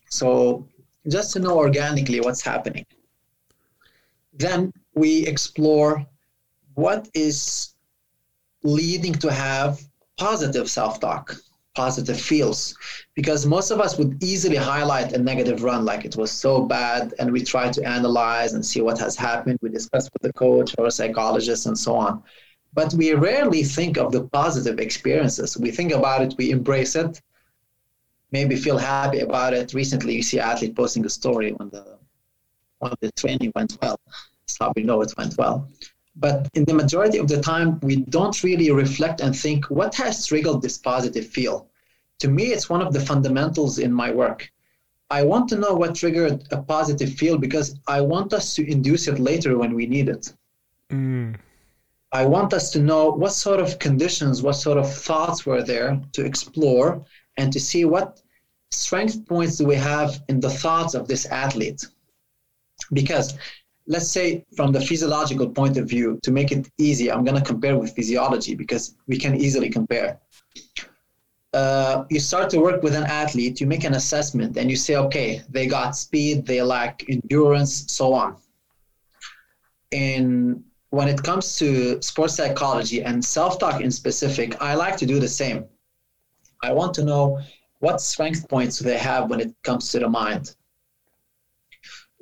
So 0.08 0.66
just 1.08 1.32
to 1.32 1.40
know 1.40 1.56
organically 1.56 2.20
what's 2.20 2.42
happening. 2.42 2.86
Then 4.34 4.72
we 4.94 5.26
explore 5.26 6.06
what 6.74 7.08
is 7.14 7.74
leading 8.62 9.12
to 9.14 9.32
have 9.32 9.80
positive 10.16 10.70
self-talk 10.70 11.36
positive 11.74 12.20
feels. 12.20 12.76
Because 13.14 13.46
most 13.46 13.70
of 13.70 13.80
us 13.80 13.96
would 13.98 14.22
easily 14.22 14.56
highlight 14.56 15.12
a 15.12 15.18
negative 15.18 15.62
run 15.62 15.84
like 15.84 16.04
it 16.04 16.16
was 16.16 16.30
so 16.30 16.64
bad 16.64 17.14
and 17.18 17.32
we 17.32 17.42
try 17.42 17.70
to 17.70 17.82
analyze 17.86 18.52
and 18.52 18.64
see 18.64 18.80
what 18.80 18.98
has 18.98 19.16
happened. 19.16 19.58
We 19.62 19.70
discuss 19.70 20.10
with 20.12 20.22
the 20.22 20.32
coach 20.34 20.74
or 20.78 20.86
a 20.86 20.90
psychologist 20.90 21.66
and 21.66 21.78
so 21.78 21.94
on. 21.94 22.22
But 22.74 22.92
we 22.94 23.12
rarely 23.14 23.64
think 23.64 23.96
of 23.98 24.12
the 24.12 24.24
positive 24.28 24.78
experiences. 24.80 25.56
We 25.56 25.70
think 25.70 25.92
about 25.92 26.22
it 26.22 26.34
we 26.38 26.50
embrace 26.50 26.94
it 26.94 27.20
maybe 28.32 28.56
feel 28.56 28.78
happy 28.78 29.20
about 29.20 29.52
it. 29.52 29.74
Recently 29.74 30.14
you 30.14 30.22
see 30.22 30.40
athlete 30.40 30.74
posting 30.74 31.04
a 31.04 31.10
story 31.10 31.52
when 31.52 31.68
the 31.68 31.98
when 32.78 32.92
the 33.00 33.12
training 33.12 33.52
went 33.54 33.78
well 33.80 34.00
how 34.62 34.72
we 34.76 34.82
know 34.88 35.00
it 35.02 35.12
went 35.18 35.34
well 35.42 35.56
but 36.16 36.48
in 36.54 36.64
the 36.64 36.74
majority 36.74 37.18
of 37.18 37.28
the 37.28 37.40
time, 37.40 37.80
we 37.80 37.96
don't 37.96 38.42
really 38.42 38.70
reflect 38.70 39.20
and 39.20 39.34
think 39.34 39.70
what 39.70 39.94
has 39.94 40.26
triggered 40.26 40.60
this 40.60 40.76
positive 40.76 41.26
feel. 41.26 41.68
To 42.20 42.28
me, 42.28 42.52
it's 42.52 42.68
one 42.68 42.82
of 42.82 42.92
the 42.92 43.00
fundamentals 43.00 43.78
in 43.78 43.92
my 43.92 44.10
work. 44.10 44.50
I 45.10 45.22
want 45.24 45.48
to 45.50 45.58
know 45.58 45.74
what 45.74 45.94
triggered 45.94 46.46
a 46.50 46.62
positive 46.62 47.14
feel 47.14 47.38
because 47.38 47.78
I 47.86 48.00
want 48.00 48.32
us 48.32 48.54
to 48.56 48.70
induce 48.70 49.08
it 49.08 49.18
later 49.18 49.58
when 49.58 49.74
we 49.74 49.86
need 49.86 50.08
it. 50.08 50.32
Mm. 50.90 51.36
I 52.12 52.26
want 52.26 52.52
us 52.52 52.70
to 52.72 52.80
know 52.80 53.10
what 53.10 53.32
sort 53.32 53.60
of 53.60 53.78
conditions, 53.78 54.42
what 54.42 54.56
sort 54.56 54.78
of 54.78 54.92
thoughts 54.92 55.46
were 55.46 55.62
there 55.62 56.00
to 56.12 56.24
explore 56.24 57.04
and 57.38 57.52
to 57.52 57.60
see 57.60 57.86
what 57.86 58.20
strength 58.70 59.26
points 59.26 59.56
do 59.56 59.66
we 59.66 59.76
have 59.76 60.22
in 60.28 60.40
the 60.40 60.50
thoughts 60.50 60.94
of 60.94 61.08
this 61.08 61.24
athlete. 61.26 61.86
Because 62.92 63.34
let's 63.86 64.08
say 64.08 64.44
from 64.56 64.72
the 64.72 64.80
physiological 64.80 65.48
point 65.48 65.76
of 65.76 65.88
view, 65.88 66.18
to 66.22 66.30
make 66.30 66.52
it 66.52 66.68
easy, 66.78 67.10
I'm 67.10 67.24
going 67.24 67.36
to 67.36 67.44
compare 67.44 67.76
with 67.76 67.94
physiology 67.94 68.54
because 68.54 68.94
we 69.06 69.18
can 69.18 69.34
easily 69.34 69.70
compare. 69.70 70.20
Uh, 71.52 72.04
you 72.08 72.18
start 72.18 72.48
to 72.50 72.58
work 72.58 72.82
with 72.82 72.94
an 72.94 73.04
athlete, 73.04 73.60
you 73.60 73.66
make 73.66 73.84
an 73.84 73.94
assessment, 73.94 74.56
and 74.56 74.70
you 74.70 74.76
say, 74.76 74.96
okay, 74.96 75.42
they 75.50 75.66
got 75.66 75.96
speed, 75.96 76.46
they 76.46 76.62
lack 76.62 77.04
endurance, 77.08 77.92
so 77.92 78.14
on. 78.14 78.36
And 79.92 80.64
when 80.90 81.08
it 81.08 81.22
comes 81.22 81.56
to 81.58 82.00
sports 82.00 82.36
psychology 82.36 83.02
and 83.02 83.22
self 83.22 83.58
talk 83.58 83.82
in 83.82 83.90
specific, 83.90 84.60
I 84.62 84.74
like 84.74 84.96
to 84.98 85.06
do 85.06 85.18
the 85.20 85.28
same. 85.28 85.66
I 86.62 86.72
want 86.72 86.94
to 86.94 87.04
know 87.04 87.40
what 87.80 88.00
strength 88.00 88.48
points 88.48 88.78
do 88.78 88.84
they 88.84 88.98
have 88.98 89.28
when 89.28 89.40
it 89.40 89.52
comes 89.62 89.90
to 89.90 89.98
the 89.98 90.08
mind 90.08 90.54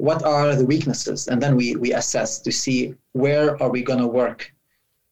what 0.01 0.25
are 0.25 0.57
the 0.57 0.65
weaknesses? 0.65 1.29
And 1.29 1.43
then 1.43 1.57
we 1.57 1.77
we 1.77 1.93
assess 1.93 2.39
to 2.41 2.51
see 2.51 2.95
where 3.13 3.63
are 3.63 3.71
we 3.71 3.83
going 3.83 3.99
to 4.01 4.07
work? 4.07 4.53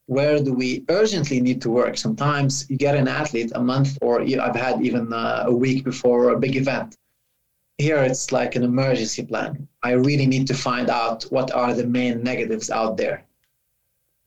Where 0.07 0.43
do 0.43 0.55
we 0.55 0.85
urgently 0.89 1.41
need 1.41 1.61
to 1.63 1.71
work? 1.71 1.99
Sometimes 1.99 2.65
you 2.71 2.79
get 2.79 2.95
an 2.97 3.07
athlete 3.07 3.53
a 3.55 3.63
month 3.63 3.99
or 4.01 4.23
i've 4.23 4.57
had 4.67 4.81
even 4.89 5.13
uh, 5.13 5.45
a 5.47 5.55
week 5.55 5.85
before 5.85 6.31
a 6.31 6.39
big 6.39 6.57
event. 6.57 6.97
Here 7.77 7.99
it's 7.99 8.33
like 8.33 8.57
an 8.57 8.65
emergency 8.65 9.25
plan. 9.31 9.69
I 9.83 9.93
really 9.93 10.27
need 10.27 10.47
to 10.49 10.55
find 10.55 10.89
out 10.89 11.25
what 11.25 11.49
are 11.53 11.75
the 11.75 11.87
main 11.87 12.23
negatives 12.23 12.71
out 12.71 12.97
there 12.97 13.19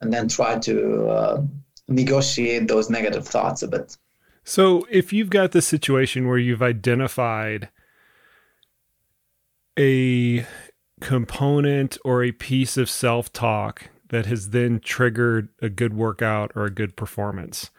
and 0.01 0.13
then 0.13 0.27
try 0.27 0.59
to 0.59 0.75
uh, 1.17 1.41
negotiate 1.87 2.67
those 2.67 2.89
negative 2.89 3.27
thoughts 3.27 3.63
a 3.63 3.67
bit. 3.67 3.97
So 4.43 4.87
if 4.89 5.11
you've 5.11 5.29
got 5.29 5.51
the 5.51 5.61
situation 5.61 6.27
where 6.27 6.37
you've 6.37 6.63
identified 6.63 7.69
a 9.77 10.45
component 11.01 11.97
or 12.05 12.23
a 12.23 12.31
piece 12.31 12.77
of 12.77 12.89
self 12.89 13.31
talk 13.33 13.89
that 14.09 14.25
has 14.25 14.49
then 14.49 14.79
triggered 14.79 15.49
a 15.61 15.69
good 15.69 15.93
workout 15.93 16.51
or 16.55 16.65
a 16.65 16.71
good 16.71 16.95
performance. 16.95 17.71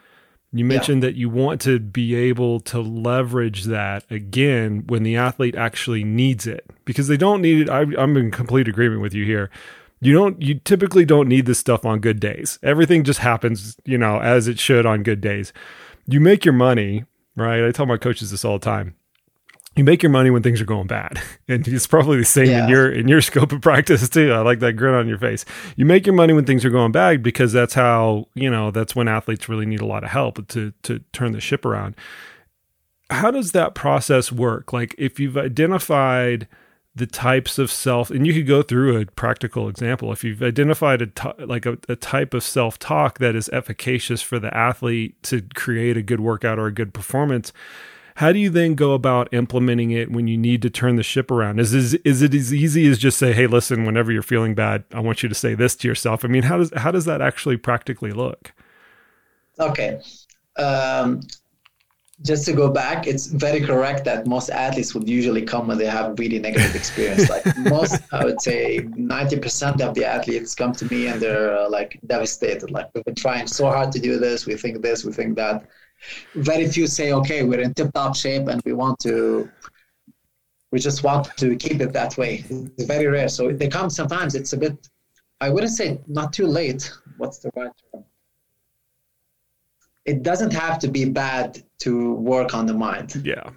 You 0.55 0.67
mentioned 0.67 1.03
yeah. 1.03 1.11
that 1.11 1.17
you 1.17 1.31
want 1.31 1.63
to 1.63 1.79
be 1.79 2.15
able 2.15 2.61
to 2.61 2.81
leverage 2.81 3.65
that 3.65 4.05
again 4.11 4.85
when 4.87 5.03
the 5.03 5.17
athlete 5.17 5.55
actually 5.55 6.05
needs 6.05 6.47
it 6.47 6.69
because 6.85 7.09
they 7.09 7.17
don't 7.17 7.41
need 7.41 7.63
it. 7.63 7.71
I, 7.71 7.87
I'm 7.99 8.17
in 8.19 8.31
complete 8.31 8.69
agreement 8.69 9.01
with 9.01 9.15
you 9.15 9.25
here. 9.25 9.51
You 10.01 10.13
don't, 10.13 10.43
you 10.43 10.57
typically 10.57 11.05
don't 11.07 11.29
need 11.29 11.47
this 11.47 11.59
stuff 11.59 11.87
on 11.87 12.01
good 12.01 12.21
days. 12.21 12.59
Everything 12.63 13.05
just 13.05 13.21
happens, 13.21 13.77
you 13.85 13.97
know, 13.97 14.21
as 14.21 14.47
it 14.49 14.59
should 14.59 14.85
on 14.85 15.03
good 15.03 15.21
days. 15.21 15.53
You 16.07 16.21
make 16.21 16.45
your 16.45 16.55
money, 16.55 17.05
right? 17.35 17.65
I 17.65 17.71
tell 17.71 17.87
my 17.87 17.97
coaches 17.97 18.31
this 18.31 18.45
all 18.45 18.59
the 18.59 18.65
time 18.65 18.95
you 19.77 19.85
make 19.85 20.03
your 20.03 20.11
money 20.11 20.31
when 20.31 20.43
things 20.43 20.61
are 20.61 20.67
going 20.67 20.87
bad. 20.87 21.21
And 21.49 21.69
it's 21.69 21.87
probably 21.87 22.17
the 22.17 22.25
same 22.25 22.47
yeah. 22.47 22.65
in 22.65 22.71
your 22.71 22.91
in 22.91 23.09
your 23.09 23.21
scope 23.31 23.53
of 23.53 23.61
practice 23.61 24.09
too. 24.09 24.33
I 24.33 24.39
like 24.39 24.61
that 24.61 24.73
grin 24.73 24.95
on 24.95 25.07
your 25.07 25.19
face. 25.19 25.45
You 25.77 25.85
make 25.85 26.07
your 26.07 26.15
money 26.15 26.33
when 26.33 26.47
things 26.47 26.65
are 26.65 26.71
going 26.71 26.93
bad 26.93 27.23
because 27.23 27.53
that's 27.53 27.75
how 27.75 28.29
you 28.35 28.49
know 28.49 28.71
that's 28.71 28.97
when 28.97 29.07
athletes 29.07 29.51
really 29.51 29.67
need 29.67 29.83
a 29.83 29.87
lot 29.87 30.03
of 30.03 30.11
help 30.11 30.49
to 30.49 30.73
to 30.85 31.01
turn 31.13 31.33
the 31.33 31.41
ship 31.41 31.67
around. 31.67 31.95
How 33.11 33.31
does 33.31 33.53
that 33.53 33.75
process 33.75 34.33
work? 34.33 34.73
Like 34.73 34.95
if 34.97 35.21
you've 35.21 35.37
identified 35.37 36.49
the 36.95 37.07
types 37.07 37.59
of 37.59 37.71
self 37.71 38.11
and 38.11 38.27
you 38.27 38.33
could 38.33 38.47
go 38.47 38.63
through 38.63 38.99
a 38.99 39.07
practical 39.07 39.69
example. 39.69 40.13
If 40.13 40.25
you've 40.25 40.43
identified 40.43 41.03
a 41.03 41.07
t- 41.07 41.45
like 41.45 41.65
a, 41.67 41.79
a 41.89 41.97
type 41.97 42.35
of 42.35 42.43
self-talk 42.43 43.19
that 43.19 43.35
is 43.35 43.49
efficacious 43.49 44.21
for 44.21 44.39
the 44.39 44.55
athlete 44.57 45.23
to 45.25 45.43
create 45.55 45.97
a 45.97 46.03
good 46.03 46.21
workout 46.21 46.59
or 46.59 46.67
a 46.67 46.73
good 46.73 46.93
performance 46.93 47.53
how 48.17 48.33
do 48.33 48.39
you 48.39 48.51
then 48.51 48.75
go 48.75 48.93
about 48.93 49.33
implementing 49.33 49.91
it 49.91 50.11
when 50.11 50.27
you 50.27 50.37
need 50.37 50.63
to 50.63 50.71
turn 50.71 50.97
the 50.97 51.03
ship 51.03 51.31
around? 51.31 51.61
Is 51.61 51.73
is, 51.75 51.95
is 51.95 52.23
it 52.23 52.35
as 52.35 52.53
easy 52.53 52.87
as 52.89 52.99
just 52.99 53.19
say, 53.19 53.33
"Hey, 53.33 53.47
listen, 53.47 53.85
whenever 53.85 54.13
you're 54.13 54.23
feeling 54.23 54.55
bad, 54.55 54.85
I 54.93 55.01
want 55.01 55.23
you 55.23 55.29
to 55.29 55.35
say 55.35 55.55
this 55.55 55.75
to 55.77 55.89
yourself." 55.89 56.25
I 56.25 56.29
mean, 56.29 56.45
how 56.45 56.59
does 56.59 56.73
how 56.77 56.91
does 56.91 57.05
that 57.07 57.23
actually 57.23 57.57
practically 57.57 58.13
look? 58.13 58.53
Okay. 59.59 60.01
Um, 60.59 61.23
just 62.25 62.45
to 62.45 62.53
go 62.53 62.71
back, 62.71 63.07
it's 63.07 63.27
very 63.27 63.61
correct 63.61 64.05
that 64.05 64.27
most 64.27 64.51
athletes 64.51 64.95
would 64.95 65.09
usually 65.09 65.43
come 65.43 65.67
when 65.67 65.79
they 65.79 65.87
have 65.87 66.19
really 66.19 66.39
negative 66.39 66.75
experience. 66.77 67.29
like 67.29 67.45
most, 67.59 68.01
I 68.13 68.25
would 68.25 68.41
say, 68.41 68.87
ninety 68.97 69.39
percent 69.39 69.81
of 69.81 69.95
the 69.95 70.05
athletes 70.05 70.55
come 70.55 70.73
to 70.73 70.85
me 70.87 71.09
and 71.09 71.21
they're 71.21 71.57
uh, 71.57 71.69
like 71.69 71.99
devastated. 72.07 72.71
Like 72.71 72.91
we've 72.95 73.05
been 73.05 73.15
trying 73.15 73.47
so 73.47 73.67
hard 73.67 73.91
to 73.93 73.99
do 73.99 74.19
this, 74.19 74.47
we 74.47 74.57
think 74.57 74.83
this, 74.83 75.05
we 75.05 75.13
think 75.13 75.37
that. 75.37 75.67
Very 76.35 76.69
few 76.69 76.87
say, 76.87 77.13
"Okay, 77.13 77.43
we're 77.45 77.61
in 77.61 77.75
tip-top 77.75 78.17
shape 78.17 78.49
and 78.49 78.61
we 78.65 78.73
want 78.73 78.99
to." 79.01 79.49
We 80.71 80.79
just 80.79 81.05
want 81.05 81.37
to 81.37 81.55
keep 81.57 81.83
it 81.83 81.93
that 81.93 82.17
way. 82.17 82.45
It's 82.49 82.85
very 82.85 83.07
rare. 83.07 83.29
So 83.29 83.53
they 83.53 83.69
come 83.69 83.91
sometimes. 83.91 84.35
It's 84.35 84.55
a 84.55 84.57
bit. 84.57 84.89
I 85.41 85.51
wouldn't 85.51 85.73
say 85.73 86.01
not 86.07 86.33
too 86.33 86.47
late. 86.47 86.91
What's 87.19 87.39
the 87.39 87.51
right 87.55 87.71
term? 87.93 88.05
it 90.05 90.23
doesn't 90.23 90.53
have 90.53 90.79
to 90.81 90.89
be 90.89 91.05
bad 91.05 91.63
to 91.79 92.15
work 92.15 92.55
on 92.55 92.67
the 92.67 92.75
mind. 92.75 93.23
Yeah. 93.25 93.51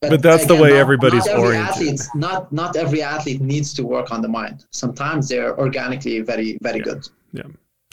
But, 0.00 0.10
but 0.10 0.22
that's 0.22 0.44
again, 0.44 0.56
the 0.56 0.62
way 0.62 0.70
not, 0.70 0.78
everybody's 0.78 1.26
not 1.26 1.36
every 1.36 1.48
oriented. 1.48 1.70
Athlete, 1.70 2.00
not 2.14 2.52
not 2.52 2.76
every 2.76 3.02
athlete 3.02 3.40
needs 3.40 3.74
to 3.74 3.84
work 3.84 4.10
on 4.10 4.22
the 4.22 4.28
mind. 4.28 4.64
Sometimes 4.70 5.28
they're 5.28 5.58
organically 5.58 6.20
very 6.20 6.58
very 6.62 6.78
yeah. 6.78 6.84
good. 6.84 7.08
Yeah. 7.32 7.42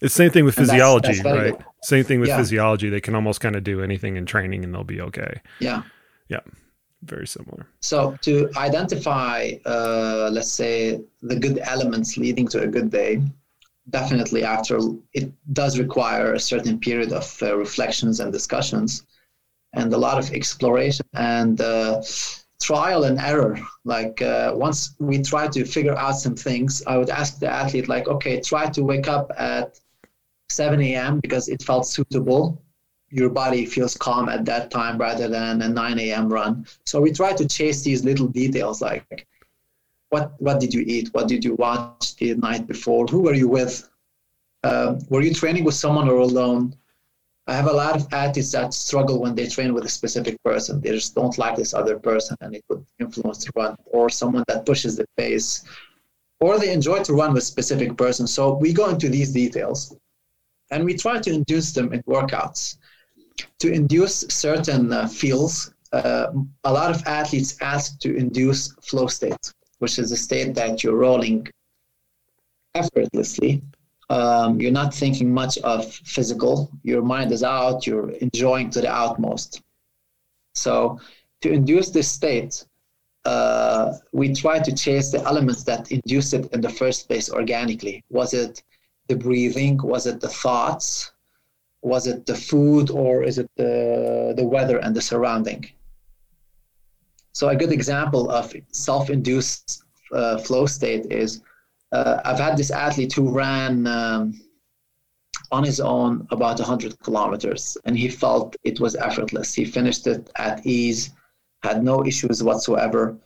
It's 0.01 0.13
same 0.13 0.29
thing 0.29 0.45
with 0.45 0.55
physiology, 0.55 1.07
that's, 1.07 1.23
that's 1.23 1.37
right? 1.37 1.61
Same 1.81 2.03
thing 2.03 2.19
with 2.19 2.29
yeah. 2.29 2.37
physiology. 2.37 2.89
They 2.89 3.01
can 3.01 3.15
almost 3.15 3.41
kind 3.41 3.55
of 3.55 3.63
do 3.63 3.81
anything 3.81 4.15
in 4.15 4.25
training 4.25 4.63
and 4.63 4.73
they'll 4.73 4.83
be 4.83 5.01
okay. 5.01 5.41
Yeah. 5.59 5.83
Yeah. 6.29 6.41
Very 7.03 7.27
similar. 7.27 7.67
So 7.79 8.17
to 8.21 8.49
identify, 8.57 9.51
uh, 9.65 10.29
let's 10.31 10.51
say, 10.51 11.01
the 11.21 11.35
good 11.35 11.59
elements 11.59 12.17
leading 12.17 12.47
to 12.49 12.61
a 12.61 12.67
good 12.67 12.91
day, 12.91 13.21
definitely 13.89 14.43
after 14.43 14.79
it 15.13 15.31
does 15.53 15.79
require 15.79 16.33
a 16.33 16.39
certain 16.39 16.79
period 16.79 17.13
of 17.13 17.37
uh, 17.41 17.55
reflections 17.57 18.19
and 18.19 18.31
discussions 18.31 19.03
and 19.73 19.93
a 19.93 19.97
lot 19.97 20.17
of 20.17 20.31
exploration 20.33 21.05
and 21.13 21.61
uh, 21.61 22.01
trial 22.61 23.05
and 23.05 23.19
error 23.19 23.57
like 23.85 24.21
uh, 24.21 24.51
once 24.55 24.95
we 24.99 25.21
try 25.21 25.47
to 25.47 25.63
figure 25.63 25.95
out 25.95 26.13
some 26.13 26.35
things 26.35 26.83
i 26.87 26.97
would 26.97 27.09
ask 27.09 27.39
the 27.39 27.47
athlete 27.47 27.87
like 27.87 28.07
okay 28.07 28.41
try 28.41 28.67
to 28.67 28.83
wake 28.83 29.07
up 29.07 29.31
at 29.37 29.79
7 30.49 30.81
a.m 30.81 31.19
because 31.19 31.47
it 31.49 31.61
felt 31.61 31.87
suitable 31.87 32.61
your 33.09 33.29
body 33.29 33.65
feels 33.65 33.95
calm 33.95 34.27
at 34.27 34.45
that 34.45 34.69
time 34.69 34.97
rather 34.97 35.27
than 35.27 35.61
a 35.61 35.69
9 35.69 35.99
a.m 35.99 36.29
run 36.29 36.65
so 36.85 36.99
we 36.99 37.11
try 37.11 37.33
to 37.33 37.47
chase 37.47 37.81
these 37.81 38.03
little 38.03 38.27
details 38.27 38.81
like 38.81 39.27
what 40.09 40.33
what 40.39 40.59
did 40.59 40.73
you 40.73 40.83
eat? 40.85 41.09
What 41.13 41.27
did 41.27 41.43
you 41.43 41.55
watch 41.55 42.15
the 42.15 42.35
night 42.35 42.67
before? 42.67 43.05
Who 43.07 43.21
were 43.21 43.33
you 43.33 43.47
with? 43.47 43.89
Uh, 44.63 44.95
were 45.09 45.21
you 45.21 45.33
training 45.33 45.63
with 45.63 45.75
someone 45.75 46.09
or 46.09 46.19
alone? 46.19 46.75
I 47.47 47.53
have 47.55 47.67
a 47.67 47.73
lot 47.73 47.95
of 47.95 48.07
athletes 48.11 48.51
that 48.51 48.73
struggle 48.73 49.21
when 49.21 49.33
they 49.35 49.47
train 49.47 49.73
with 49.73 49.85
a 49.85 49.89
specific 49.89 50.41
person. 50.43 50.81
They 50.81 50.91
just 50.91 51.15
don't 51.15 51.37
like 51.37 51.55
this 51.55 51.73
other 51.73 51.97
person, 51.97 52.35
and 52.41 52.55
it 52.55 52.63
would 52.69 52.85
influence 52.99 53.45
the 53.45 53.51
run. 53.55 53.77
Or 53.85 54.09
someone 54.09 54.43
that 54.47 54.65
pushes 54.65 54.97
the 54.97 55.05
pace, 55.15 55.63
or 56.39 56.59
they 56.59 56.73
enjoy 56.73 57.03
to 57.03 57.13
run 57.13 57.33
with 57.33 57.43
specific 57.43 57.97
person. 57.97 58.27
So 58.27 58.55
we 58.55 58.73
go 58.73 58.89
into 58.89 59.07
these 59.09 59.31
details, 59.31 59.95
and 60.71 60.83
we 60.83 60.95
try 60.95 61.19
to 61.19 61.31
induce 61.31 61.71
them 61.71 61.93
in 61.93 62.01
workouts. 62.03 62.77
To 63.59 63.71
induce 63.71 64.21
certain 64.29 64.91
uh, 64.91 65.07
feels, 65.07 65.73
uh, 65.93 66.27
a 66.63 66.73
lot 66.73 66.89
of 66.91 67.03
athletes 67.05 67.55
ask 67.61 67.99
to 67.99 68.15
induce 68.15 68.73
flow 68.81 69.07
state 69.07 69.53
which 69.79 69.99
is 69.99 70.11
a 70.11 70.17
state 70.17 70.55
that 70.55 70.83
you're 70.83 70.95
rolling 70.95 71.47
effortlessly. 72.75 73.61
Um, 74.09 74.59
you're 74.59 74.71
not 74.71 74.93
thinking 74.93 75.33
much 75.33 75.57
of 75.59 75.93
physical. 75.93 76.71
Your 76.83 77.01
mind 77.01 77.31
is 77.31 77.43
out. 77.43 77.85
You're 77.85 78.11
enjoying 78.11 78.69
to 78.71 78.81
the 78.81 78.93
utmost. 78.93 79.61
So, 80.53 80.99
to 81.41 81.51
induce 81.51 81.89
this 81.89 82.07
state, 82.07 82.65
uh, 83.25 83.93
we 84.13 84.33
try 84.33 84.59
to 84.59 84.73
chase 84.73 85.11
the 85.11 85.21
elements 85.23 85.63
that 85.65 85.91
induce 85.91 86.33
it 86.33 86.51
in 86.53 86.61
the 86.61 86.69
first 86.69 87.07
place 87.07 87.29
organically. 87.29 88.03
Was 88.09 88.33
it 88.33 88.63
the 89.07 89.15
breathing? 89.15 89.77
Was 89.83 90.05
it 90.05 90.19
the 90.19 90.29
thoughts? 90.29 91.11
Was 91.81 92.07
it 92.07 92.25
the 92.25 92.35
food, 92.35 92.89
or 92.89 93.23
is 93.23 93.37
it 93.37 93.49
the 93.55 94.33
the 94.35 94.45
weather 94.45 94.77
and 94.79 94.95
the 94.95 95.01
surrounding? 95.01 95.65
So 97.33 97.49
a 97.49 97.55
good 97.55 97.71
example 97.71 98.31
of 98.31 98.53
self-induced 98.71 99.83
uh, 100.11 100.39
flow 100.39 100.65
state 100.65 101.05
is 101.11 101.41
uh, 101.91 102.19
I've 102.25 102.39
had 102.39 102.57
this 102.57 102.71
athlete 102.71 103.13
who 103.13 103.29
ran 103.29 103.85
um, 103.87 104.41
on 105.51 105.63
his 105.63 105.79
own 105.79 106.27
about 106.31 106.59
100 106.59 106.99
kilometers 106.99 107.77
and 107.85 107.97
he 107.97 108.09
felt 108.09 108.55
it 108.63 108.79
was 108.79 108.95
effortless. 108.95 109.53
He 109.53 109.65
finished 109.65 110.07
it 110.07 110.29
at 110.35 110.65
ease, 110.65 111.11
had 111.63 111.83
no 111.83 112.05
issues 112.05 112.43
whatsoever. 112.43 113.17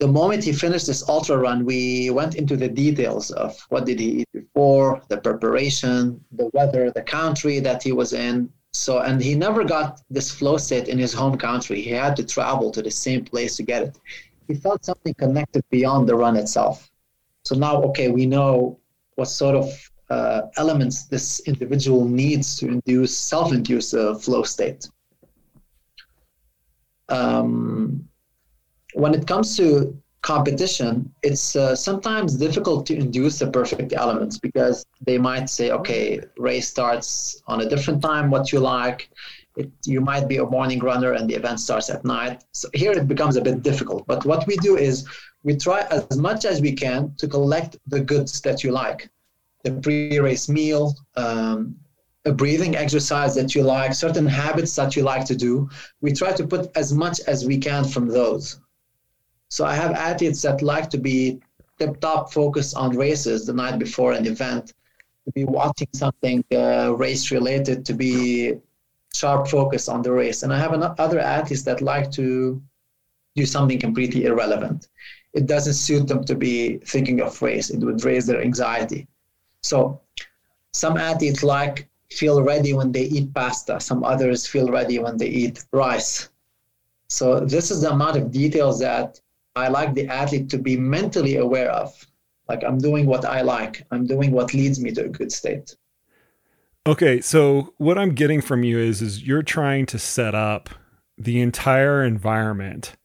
The 0.00 0.08
moment 0.08 0.44
he 0.44 0.52
finished 0.52 0.86
this 0.86 1.08
ultra 1.08 1.38
run, 1.38 1.64
we 1.64 2.10
went 2.10 2.34
into 2.34 2.56
the 2.56 2.68
details 2.68 3.30
of 3.30 3.58
what 3.68 3.86
did 3.86 4.00
he 4.00 4.20
eat 4.20 4.28
before, 4.32 5.00
the 5.08 5.18
preparation, 5.18 6.22
the 6.32 6.50
weather, 6.52 6.90
the 6.90 7.02
country 7.02 7.60
that 7.60 7.82
he 7.82 7.92
was 7.92 8.12
in, 8.12 8.50
so, 8.74 8.98
and 8.98 9.22
he 9.22 9.36
never 9.36 9.62
got 9.62 10.00
this 10.10 10.32
flow 10.32 10.56
state 10.56 10.88
in 10.88 10.98
his 10.98 11.12
home 11.14 11.38
country. 11.38 11.80
He 11.80 11.90
had 11.90 12.16
to 12.16 12.24
travel 12.24 12.72
to 12.72 12.82
the 12.82 12.90
same 12.90 13.24
place 13.24 13.56
to 13.56 13.62
get 13.62 13.82
it. 13.82 13.98
He 14.48 14.54
felt 14.54 14.84
something 14.84 15.14
connected 15.14 15.62
beyond 15.70 16.08
the 16.08 16.16
run 16.16 16.36
itself. 16.36 16.90
So 17.44 17.54
now, 17.54 17.80
okay, 17.84 18.08
we 18.10 18.26
know 18.26 18.80
what 19.14 19.26
sort 19.26 19.54
of 19.54 19.90
uh, 20.10 20.42
elements 20.56 21.04
this 21.04 21.40
individual 21.46 22.04
needs 22.04 22.56
to 22.56 22.66
induce, 22.66 23.16
self-induce 23.16 23.94
a 23.94 24.18
flow 24.18 24.42
state. 24.42 24.88
Um, 27.08 28.08
when 28.94 29.14
it 29.14 29.26
comes 29.26 29.56
to 29.56 29.96
competition, 30.22 31.12
it's 31.22 31.54
uh, 31.54 31.76
sometimes 31.76 32.36
difficult 32.36 32.86
to 32.86 32.96
induce 32.96 33.38
the 33.38 33.50
perfect 33.50 33.92
elements 33.92 34.38
because 34.38 34.86
they 35.06 35.18
might 35.18 35.50
say, 35.50 35.70
okay, 35.70 36.18
race 36.38 36.66
starts 36.68 37.42
on 37.46 37.60
a 37.60 37.68
different 37.68 38.00
time, 38.00 38.30
what 38.30 38.50
you 38.50 38.58
like. 38.58 39.10
It, 39.56 39.70
you 39.84 40.00
might 40.00 40.26
be 40.26 40.38
a 40.38 40.46
morning 40.46 40.80
runner 40.80 41.12
and 41.12 41.28
the 41.28 41.34
event 41.34 41.60
starts 41.60 41.90
at 41.90 42.04
night. 42.04 42.42
So 42.52 42.68
here 42.72 42.92
it 42.92 43.06
becomes 43.06 43.36
a 43.36 43.42
bit 43.42 43.62
difficult. 43.62 44.06
But 44.06 44.24
what 44.24 44.46
we 44.46 44.56
do 44.56 44.76
is 44.78 45.06
we 45.42 45.56
try 45.56 45.82
as 45.90 46.16
much 46.16 46.46
as 46.46 46.62
we 46.62 46.72
can 46.72 47.14
to 47.18 47.28
collect 47.28 47.76
the 47.86 48.00
goods 48.00 48.40
that 48.40 48.64
you 48.64 48.72
like 48.72 49.10
the 49.62 49.72
pre 49.72 50.18
race 50.18 50.48
meal, 50.48 50.94
um, 51.16 51.76
a 52.24 52.32
breathing 52.32 52.76
exercise 52.76 53.34
that 53.34 53.54
you 53.54 53.62
like, 53.62 53.92
certain 53.94 54.26
habits 54.26 54.74
that 54.76 54.96
you 54.96 55.02
like 55.02 55.24
to 55.26 55.36
do. 55.36 55.68
We 56.00 56.12
try 56.12 56.32
to 56.32 56.46
put 56.46 56.74
as 56.76 56.92
much 56.92 57.20
as 57.26 57.44
we 57.44 57.58
can 57.58 57.84
from 57.84 58.08
those 58.08 58.60
so 59.48 59.64
I 59.64 59.74
have 59.74 59.92
athletes 59.92 60.42
that 60.42 60.62
like 60.62 60.90
to 60.90 60.98
be 60.98 61.40
tip 61.78 62.00
top 62.00 62.32
focused 62.32 62.76
on 62.76 62.96
races 62.96 63.46
the 63.46 63.52
night 63.52 63.78
before 63.78 64.12
an 64.12 64.26
event, 64.26 64.72
to 65.24 65.32
be 65.32 65.44
watching 65.44 65.88
something 65.92 66.44
uh, 66.52 66.94
race 66.96 67.30
related, 67.30 67.84
to 67.86 67.94
be 67.94 68.54
sharp 69.14 69.48
focused 69.48 69.88
on 69.88 70.02
the 70.02 70.12
race. 70.12 70.42
And 70.42 70.52
I 70.52 70.58
have 70.58 70.72
other 70.98 71.18
athletes 71.18 71.62
that 71.62 71.80
like 71.80 72.10
to 72.12 72.60
do 73.36 73.46
something 73.46 73.78
completely 73.78 74.24
irrelevant. 74.24 74.88
It 75.32 75.46
doesn't 75.46 75.74
suit 75.74 76.06
them 76.06 76.24
to 76.24 76.34
be 76.34 76.78
thinking 76.78 77.20
of 77.20 77.40
race. 77.42 77.70
It 77.70 77.80
would 77.80 78.04
raise 78.04 78.26
their 78.26 78.40
anxiety. 78.40 79.08
So 79.62 80.00
some 80.72 80.96
athletes 80.96 81.42
like 81.42 81.88
feel 82.10 82.42
ready 82.42 82.72
when 82.72 82.92
they 82.92 83.04
eat 83.04 83.34
pasta. 83.34 83.80
Some 83.80 84.04
others 84.04 84.46
feel 84.46 84.68
ready 84.68 84.98
when 84.98 85.16
they 85.16 85.28
eat 85.28 85.64
rice. 85.72 86.28
So 87.08 87.40
this 87.40 87.70
is 87.70 87.80
the 87.80 87.90
amount 87.90 88.16
of 88.16 88.30
details 88.30 88.78
that 88.80 89.20
I 89.56 89.68
like 89.68 89.94
the 89.94 90.08
athlete 90.08 90.50
to 90.50 90.58
be 90.58 90.76
mentally 90.76 91.36
aware 91.36 91.70
of. 91.70 92.06
Like 92.48 92.62
I'm 92.64 92.78
doing 92.78 93.06
what 93.06 93.24
I 93.24 93.42
like. 93.42 93.86
I'm 93.90 94.06
doing 94.06 94.32
what 94.32 94.52
leads 94.52 94.80
me 94.80 94.92
to 94.92 95.04
a 95.04 95.08
good 95.08 95.32
state. 95.32 95.76
Okay, 96.86 97.20
so 97.20 97.72
what 97.78 97.96
I'm 97.96 98.14
getting 98.14 98.42
from 98.42 98.62
you 98.64 98.78
is 98.78 99.00
is 99.00 99.26
you're 99.26 99.42
trying 99.42 99.86
to 99.86 99.98
set 99.98 100.34
up 100.34 100.68
the 101.16 101.40
entire 101.40 102.04
environment 102.04 102.96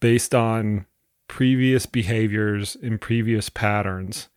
based 0.00 0.34
on 0.34 0.86
previous 1.28 1.86
behaviors 1.86 2.76
and 2.82 3.00
previous 3.00 3.48
patterns 3.48 4.28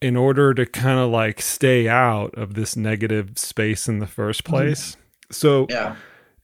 in 0.00 0.16
order 0.16 0.52
to 0.54 0.66
kind 0.66 0.98
of 0.98 1.10
like 1.10 1.40
stay 1.40 1.88
out 1.88 2.34
of 2.34 2.54
this 2.54 2.76
negative 2.76 3.38
space 3.38 3.88
in 3.88 3.98
the 4.00 4.06
first 4.06 4.42
mm-hmm. 4.44 4.52
place. 4.54 4.90
Mm-hmm. 4.90 5.32
So 5.32 5.66
yeah 5.68 5.96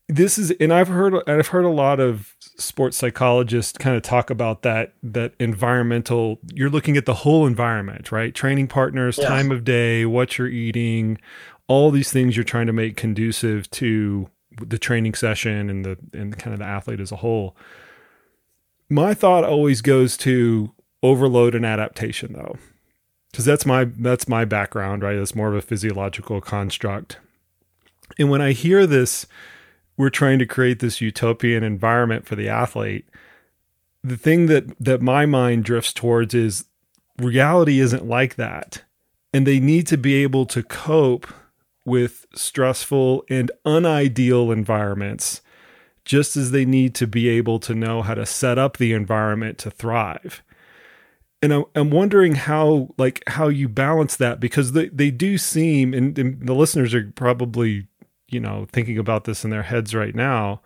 this 0.08 0.38
is 0.38 0.50
and 0.60 0.72
i've 0.72 0.88
heard 0.88 1.14
i've 1.28 1.48
heard 1.48 1.64
a 1.64 1.70
lot 1.70 2.00
of 2.00 2.34
sports 2.58 2.96
psychologists 2.96 3.76
kind 3.78 3.96
of 3.96 4.02
talk 4.02 4.30
about 4.30 4.62
that 4.62 4.92
that 5.02 5.32
environmental 5.38 6.38
you're 6.54 6.70
looking 6.70 6.96
at 6.96 7.06
the 7.06 7.14
whole 7.14 7.46
environment 7.46 8.12
right 8.12 8.34
training 8.34 8.68
partners 8.68 9.16
time 9.16 9.50
of 9.50 9.64
day 9.64 10.04
what 10.04 10.36
you're 10.36 10.48
eating 10.48 11.18
all 11.66 11.90
these 11.90 12.12
things 12.12 12.36
you're 12.36 12.44
trying 12.44 12.66
to 12.66 12.72
make 12.72 12.96
conducive 12.96 13.70
to 13.70 14.28
the 14.60 14.78
training 14.78 15.14
session 15.14 15.70
and 15.70 15.84
the 15.84 15.96
and 16.12 16.36
kind 16.38 16.52
of 16.52 16.58
the 16.58 16.66
athlete 16.66 17.00
as 17.00 17.12
a 17.12 17.16
whole. 17.16 17.56
My 18.88 19.14
thought 19.14 19.44
always 19.44 19.80
goes 19.80 20.16
to 20.18 20.72
overload 21.02 21.54
and 21.54 21.64
adaptation 21.64 22.34
though. 22.34 22.58
Cuz 23.32 23.44
that's 23.44 23.64
my 23.64 23.84
that's 23.84 24.28
my 24.28 24.44
background, 24.44 25.02
right? 25.02 25.16
It's 25.16 25.34
more 25.34 25.48
of 25.48 25.54
a 25.54 25.62
physiological 25.62 26.40
construct. 26.40 27.18
And 28.18 28.28
when 28.28 28.42
I 28.42 28.52
hear 28.52 28.86
this 28.86 29.26
we're 29.96 30.10
trying 30.10 30.38
to 30.38 30.46
create 30.46 30.80
this 30.80 31.00
utopian 31.00 31.62
environment 31.62 32.26
for 32.26 32.36
the 32.36 32.48
athlete, 32.48 33.06
the 34.02 34.16
thing 34.16 34.46
that 34.46 34.78
that 34.78 35.00
my 35.00 35.26
mind 35.26 35.64
drifts 35.64 35.92
towards 35.92 36.34
is 36.34 36.64
reality 37.18 37.80
isn't 37.80 38.06
like 38.06 38.36
that. 38.36 38.82
And 39.34 39.46
they 39.46 39.60
need 39.60 39.86
to 39.86 39.96
be 39.96 40.22
able 40.22 40.44
to 40.46 40.62
cope 40.62 41.26
with 41.84 42.26
stressful 42.34 43.24
and 43.30 43.50
unideal 43.64 44.52
environments 44.52 45.40
just 46.04 46.36
as 46.36 46.50
they 46.50 46.64
need 46.64 46.94
to 46.96 47.06
be 47.06 47.28
able 47.28 47.58
to 47.60 47.74
know 47.74 48.02
how 48.02 48.14
to 48.14 48.26
set 48.26 48.58
up 48.58 48.76
the 48.76 48.92
environment 48.92 49.56
to 49.58 49.70
thrive 49.70 50.42
and 51.42 51.64
I'm, 51.74 51.90
wondering 51.90 52.36
how 52.36 52.94
like 52.96 53.22
how 53.26 53.48
you 53.48 53.68
balance 53.68 54.16
that 54.16 54.38
because 54.38 54.72
they, 54.72 54.88
they 54.88 55.10
do 55.10 55.36
seem 55.36 55.92
and, 55.92 56.16
and 56.16 56.46
the 56.46 56.54
listeners 56.54 56.94
are 56.94 57.10
probably 57.16 57.88
you 58.32 58.40
know 58.40 58.66
thinking 58.72 58.98
about 58.98 59.24
this 59.24 59.44
in 59.44 59.50
their 59.50 59.62
heads 59.62 59.94
right 59.94 60.14
now 60.14 60.60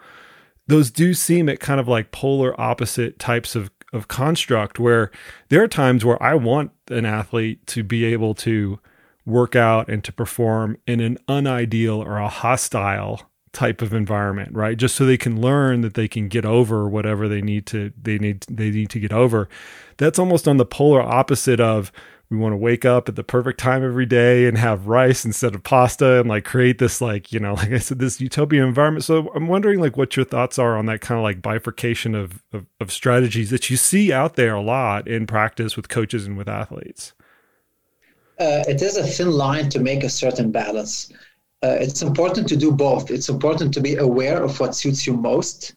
those 0.69 0.91
do 0.91 1.15
seem 1.15 1.49
at 1.49 1.61
kind 1.61 1.81
of 1.81 1.89
like 1.89 2.11
polar 2.11 2.59
opposite 2.61 3.19
types 3.19 3.55
of 3.55 3.71
of 3.93 4.09
construct 4.09 4.79
where 4.79 5.11
there 5.49 5.63
are 5.63 5.69
times 5.69 6.05
where 6.05 6.21
I 6.23 6.35
want 6.35 6.73
an 6.89 7.05
athlete 7.05 7.67
to 7.69 7.83
be 7.83 8.05
able 8.05 8.35
to 8.35 8.79
work 9.25 9.57
out 9.57 9.89
and 9.89 10.05
to 10.05 10.13
perform 10.13 10.77
in 10.87 11.01
an 11.01 11.19
unideal 11.29 12.03
or 12.03 12.19
a 12.19 12.29
hostile 12.29 13.23
type 13.53 13.81
of 13.81 13.95
environment 13.95 14.55
right? 14.55 14.77
Just 14.77 14.97
so 14.97 15.07
they 15.07 15.17
can 15.17 15.41
learn 15.41 15.81
that 15.81 15.95
they 15.95 16.09
can 16.09 16.29
get 16.29 16.45
over 16.45 16.89
whatever 16.89 17.27
they 17.27 17.41
need 17.41 17.65
to 17.67 17.93
they 18.01 18.19
need 18.19 18.45
they 18.51 18.71
need 18.71 18.91
to 18.91 19.01
get 19.01 19.13
over. 19.13 19.49
That's 19.97 20.19
almost 20.19 20.47
on 20.47 20.59
the 20.59 20.67
polar 20.67 21.01
opposite 21.01 21.61
of 21.61 21.91
we 22.31 22.37
want 22.37 22.53
to 22.53 22.57
wake 22.57 22.85
up 22.85 23.09
at 23.09 23.17
the 23.17 23.23
perfect 23.23 23.61
time 23.61 23.85
every 23.85 24.07
day 24.07 24.47
and 24.47 24.59
have 24.59 24.87
rice 24.87 25.25
instead 25.25 25.55
of 25.55 25.63
pasta 25.63 26.21
and 26.21 26.29
like 26.29 26.45
create 26.45 26.79
this 26.79 27.01
like 27.01 27.33
you 27.33 27.39
know 27.39 27.55
like 27.55 27.73
i 27.73 27.79
said 27.79 27.99
this 27.99 28.21
utopian 28.21 28.67
environment. 28.67 29.05
So 29.05 29.31
i'm 29.35 29.49
wondering 29.49 29.81
like 29.81 29.97
what 29.97 30.17
your 30.17 30.25
thoughts 30.25 30.59
are 30.59 30.77
on 30.77 30.87
that 30.87 31.01
kind 31.01 31.19
of 31.19 31.23
like 31.23 31.43
bifurcation 31.43 32.15
of, 32.15 32.43
of, 32.53 32.67
of 32.81 32.93
strategies 32.93 33.51
that 33.51 33.71
you 33.71 33.77
see 33.77 34.13
out 34.13 34.37
there 34.37 34.55
a 34.55 34.63
lot 34.63 35.09
in 35.09 35.27
practice 35.27 35.77
with 35.77 35.89
coaches 35.89 36.27
and 36.27 36.37
with 36.37 36.49
athletes. 36.49 37.13
Uh, 38.39 38.63
it 38.69 38.83
is 38.83 38.99
a 38.99 39.05
thin 39.05 39.31
line 39.31 39.71
to 39.71 39.79
make 39.79 40.05
a 40.05 40.11
certain 40.11 40.53
balance. 40.53 41.11
Uh, 41.63 41.77
it's 41.81 42.03
important 42.03 42.47
to 42.47 42.55
do 42.55 42.71
both. 42.71 43.11
It's 43.11 43.31
important 43.31 43.73
to 43.73 43.81
be 43.81 43.97
aware 43.97 44.43
of 44.43 44.61
what 44.61 44.75
suits 44.75 45.07
you 45.07 45.15
most 45.15 45.75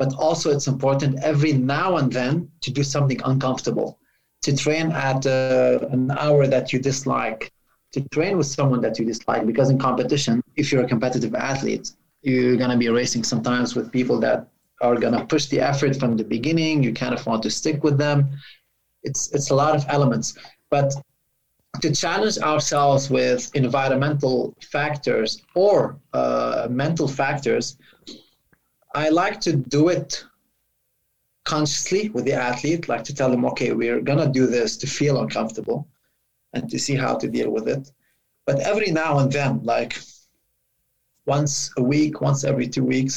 but 0.00 0.14
also 0.14 0.50
it's 0.50 0.66
important 0.66 1.22
every 1.22 1.52
now 1.52 1.98
and 1.98 2.10
then 2.10 2.50
to 2.62 2.70
do 2.72 2.82
something 2.82 3.20
uncomfortable 3.26 3.99
to 4.42 4.56
train 4.56 4.90
at 4.92 5.26
uh, 5.26 5.78
an 5.90 6.10
hour 6.12 6.46
that 6.46 6.72
you 6.72 6.78
dislike, 6.78 7.52
to 7.92 8.00
train 8.08 8.38
with 8.38 8.46
someone 8.46 8.80
that 8.80 8.98
you 8.98 9.04
dislike. 9.04 9.46
Because 9.46 9.70
in 9.70 9.78
competition, 9.78 10.42
if 10.56 10.72
you're 10.72 10.84
a 10.84 10.88
competitive 10.88 11.34
athlete, 11.34 11.92
you're 12.22 12.56
going 12.56 12.70
to 12.70 12.76
be 12.76 12.88
racing 12.88 13.24
sometimes 13.24 13.74
with 13.74 13.90
people 13.92 14.18
that 14.20 14.48
are 14.80 14.96
going 14.96 15.12
to 15.12 15.24
push 15.24 15.46
the 15.46 15.60
effort 15.60 15.96
from 15.96 16.16
the 16.16 16.24
beginning. 16.24 16.82
You 16.82 16.92
kind 16.94 17.14
of 17.14 17.24
want 17.26 17.42
to 17.42 17.50
stick 17.50 17.84
with 17.84 17.98
them. 17.98 18.30
It's, 19.02 19.30
it's 19.32 19.50
a 19.50 19.54
lot 19.54 19.74
of 19.74 19.84
elements. 19.88 20.36
But 20.70 20.92
to 21.82 21.94
challenge 21.94 22.38
ourselves 22.38 23.10
with 23.10 23.50
environmental 23.54 24.54
factors 24.70 25.42
or 25.54 25.98
uh, 26.12 26.68
mental 26.70 27.08
factors, 27.08 27.76
I 28.94 29.08
like 29.10 29.40
to 29.42 29.52
do 29.52 29.88
it 29.88 30.24
consciously 31.54 32.02
with 32.14 32.24
the 32.28 32.36
athlete, 32.50 32.82
like 32.92 33.04
to 33.08 33.14
tell 33.18 33.30
them, 33.30 33.44
okay, 33.50 33.70
we're 33.80 34.02
gonna 34.08 34.30
do 34.40 34.44
this 34.56 34.70
to 34.82 34.86
feel 34.98 35.14
uncomfortable 35.22 35.80
and 36.54 36.62
to 36.72 36.78
see 36.84 36.96
how 37.04 37.14
to 37.22 37.26
deal 37.36 37.50
with 37.56 37.66
it. 37.74 37.84
But 38.48 38.56
every 38.72 38.90
now 39.02 39.12
and 39.20 39.30
then, 39.38 39.52
like 39.74 39.92
once 41.26 41.52
a 41.82 41.82
week, 41.94 42.20
once 42.28 42.40
every 42.52 42.68
two 42.74 42.86
weeks, 42.96 43.16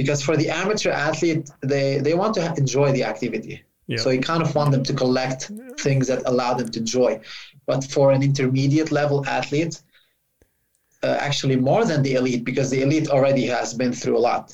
because 0.00 0.20
for 0.26 0.36
the 0.36 0.48
amateur 0.62 0.92
athlete, 1.08 1.46
they, 1.72 1.88
they 2.06 2.14
want 2.22 2.32
to 2.34 2.44
enjoy 2.62 2.88
the 2.92 3.04
activity. 3.12 3.54
Yeah. 3.86 4.00
So 4.02 4.10
you 4.10 4.22
kind 4.32 4.42
of 4.42 4.54
want 4.58 4.70
them 4.74 4.84
to 4.90 4.94
collect 5.02 5.40
things 5.86 6.04
that 6.10 6.20
allow 6.30 6.52
them 6.54 6.68
to 6.74 6.78
enjoy. 6.84 7.20
But 7.66 7.80
for 7.94 8.06
an 8.16 8.22
intermediate 8.22 8.90
level 9.00 9.18
athlete, 9.38 9.74
uh, 11.02 11.16
actually 11.28 11.56
more 11.70 11.84
than 11.90 12.00
the 12.02 12.14
elite, 12.20 12.44
because 12.50 12.68
the 12.70 12.80
elite 12.86 13.08
already 13.16 13.44
has 13.56 13.68
been 13.82 13.92
through 13.92 14.16
a 14.20 14.24
lot 14.30 14.44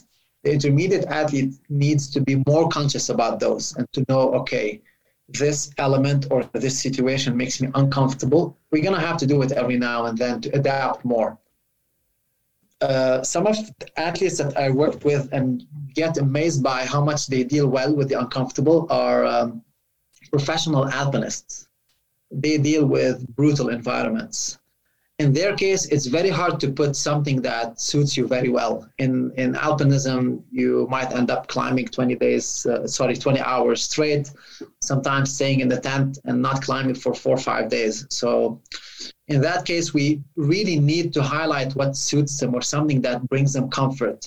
the 0.42 0.53
intermediate 0.53 1.05
athlete 1.07 1.55
needs 1.68 2.09
to 2.11 2.20
be 2.20 2.42
more 2.46 2.68
conscious 2.68 3.09
about 3.09 3.40
those 3.40 3.76
and 3.76 3.87
to 3.92 4.05
know, 4.09 4.33
okay, 4.35 4.81
this 5.29 5.70
element 5.79 6.26
or 6.31 6.44
this 6.55 6.81
situation 6.81 7.37
makes 7.37 7.61
me 7.61 7.68
uncomfortable. 7.74 8.57
We're 8.70 8.83
going 8.83 8.98
to 8.98 9.07
have 9.07 9.18
to 9.18 9.26
do 9.26 9.42
it 9.42 9.53
every 9.53 9.79
now 9.79 10.07
and 10.07 10.16
then 10.16 10.40
to 10.42 10.48
adapt 10.50 11.05
more. 11.05 11.38
Uh, 12.81 13.22
some 13.22 13.46
of 13.46 13.57
the 13.57 14.00
athletes 14.00 14.38
that 14.38 14.57
I 14.57 14.70
work 14.70 15.05
with 15.05 15.29
and 15.33 15.66
get 15.94 16.16
amazed 16.16 16.62
by 16.62 16.87
how 16.87 17.05
much 17.05 17.26
they 17.26 17.44
deal 17.44 17.66
well 17.68 17.94
with 17.94 18.09
the 18.09 18.18
uncomfortable 18.18 18.87
are 18.88 19.26
um, 19.26 19.62
professional 20.31 20.88
alpinists. 20.88 21.68
They 22.31 22.57
deal 22.57 22.87
with 22.87 23.26
brutal 23.37 23.68
environments 23.68 24.59
in 25.20 25.35
their 25.35 25.54
case, 25.54 25.85
it's 25.94 26.06
very 26.06 26.30
hard 26.30 26.59
to 26.61 26.68
put 26.72 26.96
something 26.96 27.42
that 27.42 27.78
suits 27.78 28.16
you 28.16 28.26
very 28.26 28.48
well. 28.48 28.74
In 28.96 29.12
in 29.42 29.48
alpinism, 29.66 30.42
you 30.50 30.87
might 30.94 31.12
end 31.12 31.30
up 31.30 31.42
climbing 31.46 31.88
20 31.88 32.14
days, 32.16 32.64
uh, 32.64 32.87
sorry, 32.87 33.16
20 33.16 33.38
hours 33.40 33.83
straight, 33.83 34.33
sometimes 34.80 35.35
staying 35.35 35.61
in 35.61 35.68
the 35.68 35.78
tent 35.78 36.18
and 36.24 36.40
not 36.40 36.62
climbing 36.62 36.94
for 36.94 37.12
four 37.14 37.35
or 37.35 37.44
five 37.52 37.68
days. 37.68 38.06
So, 38.09 38.62
in 39.28 39.42
that 39.42 39.66
case, 39.66 39.92
we 39.92 40.22
really 40.37 40.78
need 40.92 41.12
to 41.16 41.22
highlight 41.22 41.76
what 41.76 41.96
suits 41.96 42.40
them 42.40 42.54
or 42.54 42.62
something 42.62 43.02
that 43.02 43.28
brings 43.28 43.52
them 43.52 43.68
comfort. 43.68 44.20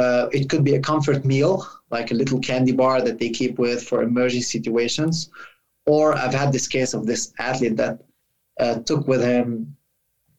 Uh, 0.00 0.26
it 0.32 0.50
could 0.50 0.64
be 0.64 0.74
a 0.74 0.86
comfort 0.90 1.24
meal, 1.24 1.54
like 1.96 2.10
a 2.10 2.18
little 2.22 2.40
candy 2.40 2.72
bar 2.72 3.00
that 3.06 3.20
they 3.20 3.30
keep 3.30 3.56
with 3.60 3.80
for 3.88 4.02
emergency 4.02 4.58
situations. 4.58 5.30
Or 5.86 6.04
I've 6.20 6.34
had 6.42 6.50
this 6.50 6.66
case 6.66 6.92
of 6.92 7.06
this 7.06 7.32
athlete 7.38 7.76
that 7.76 7.96
uh, 8.58 8.76
took 8.88 9.06
with 9.06 9.22
him 9.22 9.76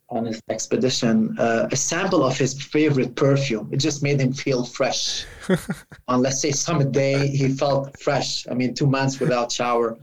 on 0.09 0.25
his 0.25 0.41
expedition 0.49 1.35
uh, 1.39 1.67
a 1.71 1.75
sample 1.75 2.23
of 2.23 2.37
his 2.37 2.61
favorite 2.61 3.15
perfume. 3.15 3.69
It 3.71 3.77
just 3.77 4.03
made 4.03 4.21
him 4.21 4.33
feel 4.33 4.63
fresh. 4.63 5.25
on 6.07 6.21
let's 6.21 6.41
say 6.41 6.51
summit 6.51 6.91
day, 6.91 7.27
he 7.27 7.49
felt 7.49 7.99
fresh. 7.99 8.47
I 8.47 8.53
mean, 8.53 8.73
two 8.73 8.87
months 8.87 9.19
without 9.19 9.51
shower. 9.51 9.97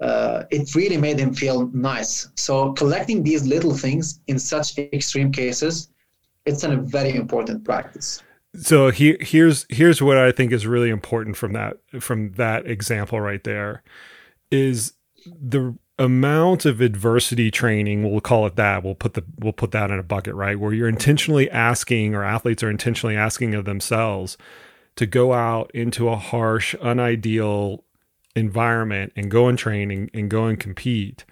Uh, 0.00 0.44
it 0.50 0.74
really 0.74 0.96
made 0.96 1.18
him 1.18 1.34
feel 1.34 1.68
nice. 1.68 2.28
So 2.34 2.72
collecting 2.72 3.22
these 3.22 3.46
little 3.46 3.74
things 3.74 4.20
in 4.28 4.38
such 4.38 4.78
extreme 4.78 5.30
cases, 5.30 5.90
it's 6.46 6.64
a 6.64 6.76
very 6.76 7.14
important 7.14 7.64
practice. 7.64 8.22
So 8.56 8.90
here, 8.90 9.16
here's 9.20 9.66
here's 9.68 10.02
what 10.02 10.16
I 10.16 10.32
think 10.32 10.52
is 10.52 10.66
really 10.66 10.90
important 10.90 11.36
from 11.36 11.52
that 11.52 11.76
from 12.00 12.32
that 12.32 12.66
example 12.66 13.20
right 13.20 13.44
there, 13.44 13.82
is 14.50 14.94
the 15.26 15.76
amount 16.00 16.64
of 16.64 16.80
adversity 16.80 17.50
training 17.50 18.10
we'll 18.10 18.22
call 18.22 18.46
it 18.46 18.56
that 18.56 18.82
we'll 18.82 18.94
put 18.94 19.12
the 19.12 19.22
we'll 19.38 19.52
put 19.52 19.70
that 19.70 19.90
in 19.90 19.98
a 19.98 20.02
bucket 20.02 20.34
right 20.34 20.58
where 20.58 20.72
you're 20.72 20.88
intentionally 20.88 21.48
asking 21.50 22.14
or 22.14 22.24
athletes 22.24 22.62
are 22.62 22.70
intentionally 22.70 23.16
asking 23.16 23.54
of 23.54 23.66
themselves 23.66 24.38
to 24.96 25.04
go 25.04 25.34
out 25.34 25.70
into 25.74 26.08
a 26.08 26.16
harsh 26.16 26.74
unideal 26.82 27.84
environment 28.34 29.12
and 29.14 29.30
go 29.30 29.46
and 29.46 29.58
train 29.58 29.90
and, 29.90 30.10
and 30.14 30.30
go 30.30 30.46
and 30.46 30.58
compete 30.58 31.26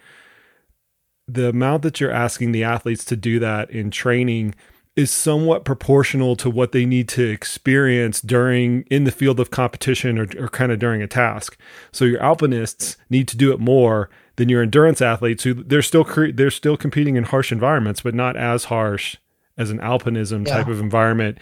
the 1.27 1.49
amount 1.49 1.83
that 1.83 1.99
you're 1.99 2.11
asking 2.11 2.53
the 2.53 2.65
athletes 2.65 3.07
to 3.07 3.17
do 3.17 3.39
that 3.39 3.71
in 3.71 3.91
training 3.91 4.55
is 4.97 5.11
somewhat 5.13 5.65
proportional 5.65 6.35
to 6.35 6.51
what 6.51 6.73
they 6.73 6.85
need 6.85 7.09
to 7.09 7.25
experience 7.25 8.21
during 8.21 8.83
in 8.91 9.05
the 9.05 9.13
field 9.13 9.39
of 9.39 9.49
competition 9.49 10.19
or, 10.19 10.27
or 10.37 10.49
kind 10.49 10.73
of 10.73 10.81
during 10.81 11.01
a 11.01 11.07
task. 11.07 11.57
So 11.93 12.05
your 12.05 12.21
alpinists 12.21 12.97
need 13.09 13.29
to 13.29 13.37
do 13.37 13.53
it 13.53 13.61
more 13.61 14.11
than 14.39 14.49
your 14.49 14.63
endurance 14.63 15.03
athletes 15.03 15.43
who 15.43 15.53
they're 15.53 15.83
still 15.83 16.05
cre- 16.05 16.31
they're 16.33 16.51
still 16.51 16.77
competing 16.77 17.17
in 17.17 17.25
harsh 17.25 17.51
environments, 17.51 18.01
but 18.01 18.15
not 18.15 18.37
as 18.37 18.67
harsh 18.67 19.17
as 19.59 19.71
an 19.71 19.79
alpinism 19.81 20.47
yeah. 20.47 20.55
type 20.55 20.69
of 20.69 20.79
environment. 20.79 21.39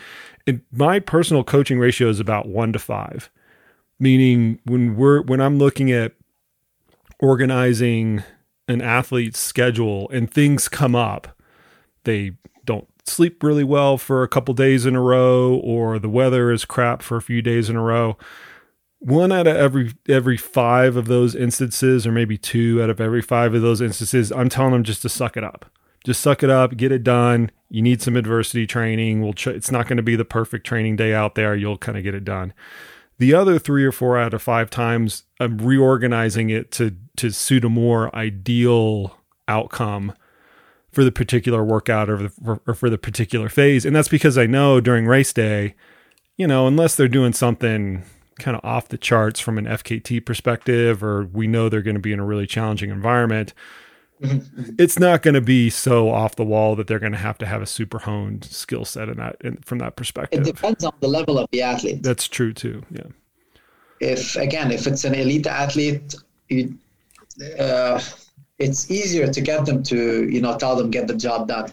And 0.46 0.62
my 0.72 0.98
personal 0.98 1.44
coaching 1.44 1.78
ratio 1.78 2.08
is 2.08 2.20
about 2.20 2.48
one 2.48 2.72
to 2.72 2.78
five, 2.78 3.30
meaning 4.00 4.60
when 4.64 4.96
we're 4.96 5.20
when 5.20 5.42
I'm 5.42 5.58
looking 5.58 5.92
at 5.92 6.14
organizing 7.20 8.24
an 8.66 8.80
athlete's 8.80 9.38
schedule 9.38 10.08
and 10.08 10.30
things 10.30 10.66
come 10.66 10.94
up, 10.94 11.36
they 12.04 12.32
don't 12.64 12.88
sleep 13.04 13.42
really 13.42 13.62
well 13.62 13.98
for 13.98 14.22
a 14.22 14.28
couple 14.28 14.54
days 14.54 14.86
in 14.86 14.96
a 14.96 15.02
row, 15.02 15.54
or 15.54 15.98
the 15.98 16.08
weather 16.08 16.50
is 16.50 16.64
crap 16.64 17.02
for 17.02 17.18
a 17.18 17.22
few 17.22 17.42
days 17.42 17.68
in 17.68 17.76
a 17.76 17.82
row 17.82 18.16
one 18.98 19.30
out 19.30 19.46
of 19.46 19.56
every 19.56 19.92
every 20.08 20.36
five 20.36 20.96
of 20.96 21.06
those 21.06 21.34
instances 21.34 22.06
or 22.06 22.12
maybe 22.12 22.38
two 22.38 22.82
out 22.82 22.90
of 22.90 23.00
every 23.00 23.22
five 23.22 23.54
of 23.54 23.60
those 23.60 23.80
instances 23.80 24.32
i'm 24.32 24.48
telling 24.48 24.72
them 24.72 24.82
just 24.82 25.02
to 25.02 25.08
suck 25.08 25.36
it 25.36 25.44
up 25.44 25.70
just 26.06 26.20
suck 26.20 26.44
it 26.44 26.50
up, 26.50 26.76
get 26.76 26.92
it 26.92 27.02
done. 27.02 27.50
You 27.68 27.82
need 27.82 28.00
some 28.00 28.14
adversity 28.14 28.64
training. 28.64 29.22
We'll 29.22 29.34
it's 29.46 29.72
not 29.72 29.88
going 29.88 29.96
to 29.96 30.04
be 30.04 30.14
the 30.14 30.24
perfect 30.24 30.64
training 30.64 30.94
day 30.94 31.12
out 31.12 31.34
there. 31.34 31.56
You'll 31.56 31.78
kind 31.78 31.98
of 31.98 32.04
get 32.04 32.14
it 32.14 32.24
done. 32.24 32.54
The 33.18 33.34
other 33.34 33.58
three 33.58 33.84
or 33.84 33.90
four 33.90 34.16
out 34.16 34.32
of 34.32 34.40
five 34.40 34.70
times, 34.70 35.24
I'm 35.40 35.58
reorganizing 35.58 36.48
it 36.48 36.70
to 36.72 36.94
to 37.16 37.32
suit 37.32 37.64
a 37.64 37.68
more 37.68 38.14
ideal 38.14 39.18
outcome 39.48 40.12
for 40.92 41.02
the 41.02 41.10
particular 41.10 41.64
workout 41.64 42.08
or, 42.08 42.18
the, 42.18 42.60
or 42.68 42.74
for 42.74 42.88
the 42.88 42.98
particular 42.98 43.48
phase. 43.48 43.84
And 43.84 43.96
that's 43.96 44.08
because 44.08 44.38
I 44.38 44.46
know 44.46 44.80
during 44.80 45.06
race 45.06 45.32
day, 45.32 45.74
you 46.36 46.46
know, 46.46 46.68
unless 46.68 46.94
they're 46.94 47.08
doing 47.08 47.32
something 47.32 48.04
kind 48.38 48.56
of 48.56 48.64
off 48.64 48.88
the 48.88 48.98
charts 48.98 49.40
from 49.40 49.58
an 49.58 49.66
FKT 49.66 50.24
perspective, 50.24 51.02
or 51.02 51.24
we 51.24 51.46
know 51.46 51.68
they're 51.68 51.82
going 51.82 51.96
to 51.96 52.00
be 52.00 52.12
in 52.12 52.20
a 52.20 52.24
really 52.24 52.46
challenging 52.46 52.90
environment, 52.90 53.54
mm-hmm. 54.20 54.74
it's 54.78 54.98
not 54.98 55.22
going 55.22 55.34
to 55.34 55.40
be 55.40 55.70
so 55.70 56.10
off 56.10 56.36
the 56.36 56.44
wall 56.44 56.76
that 56.76 56.86
they're 56.86 56.98
going 56.98 57.12
to 57.12 57.18
have 57.18 57.38
to 57.38 57.46
have 57.46 57.62
a 57.62 57.66
super 57.66 57.98
honed 57.98 58.44
skill 58.44 58.84
set 58.84 59.08
in 59.08 59.16
that 59.16 59.36
in, 59.40 59.56
from 59.58 59.78
that 59.78 59.96
perspective. 59.96 60.40
It 60.40 60.44
depends 60.44 60.84
on 60.84 60.92
the 61.00 61.08
level 61.08 61.38
of 61.38 61.48
the 61.50 61.62
athlete. 61.62 62.02
That's 62.02 62.28
true 62.28 62.52
too. 62.52 62.82
Yeah. 62.90 63.06
If 64.00 64.36
again, 64.36 64.70
if 64.70 64.86
it's 64.86 65.04
an 65.04 65.14
elite 65.14 65.46
athlete, 65.46 66.14
you, 66.48 66.78
uh, 67.58 68.00
it's 68.58 68.90
easier 68.90 69.32
to 69.32 69.40
get 69.40 69.64
them 69.64 69.82
to 69.84 70.28
you 70.28 70.40
know 70.40 70.58
tell 70.58 70.76
them 70.76 70.90
get 70.90 71.06
the 71.06 71.16
job 71.16 71.48
done. 71.48 71.72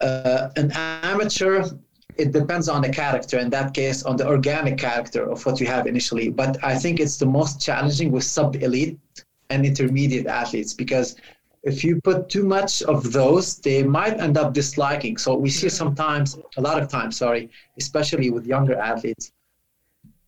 Uh, 0.00 0.50
an 0.56 0.72
amateur 0.72 1.68
it 2.16 2.32
depends 2.32 2.68
on 2.68 2.82
the 2.82 2.88
character 2.88 3.38
in 3.38 3.50
that 3.50 3.74
case 3.74 4.02
on 4.02 4.16
the 4.16 4.26
organic 4.26 4.78
character 4.78 5.30
of 5.30 5.44
what 5.46 5.60
you 5.60 5.66
have 5.66 5.86
initially. 5.86 6.28
But 6.28 6.62
i 6.62 6.74
think 6.76 7.00
it's 7.00 7.16
the 7.16 7.26
most 7.26 7.60
challenging 7.60 8.10
with 8.12 8.24
sub 8.24 8.56
elite 8.56 8.98
and 9.50 9.64
intermediate 9.66 10.26
athletes 10.26 10.74
because 10.74 11.16
if 11.62 11.84
you 11.84 12.00
put 12.00 12.28
too 12.28 12.44
much 12.44 12.82
of 12.82 13.12
those 13.12 13.56
they 13.58 13.82
might 13.82 14.18
end 14.18 14.36
up 14.36 14.52
disliking. 14.52 15.16
So 15.16 15.34
we 15.34 15.50
see 15.50 15.68
sometimes 15.68 16.38
a 16.56 16.60
lot 16.60 16.82
of 16.82 16.88
times 16.88 17.16
sorry 17.16 17.50
especially 17.78 18.30
with 18.30 18.46
younger 18.46 18.76
athletes 18.76 19.32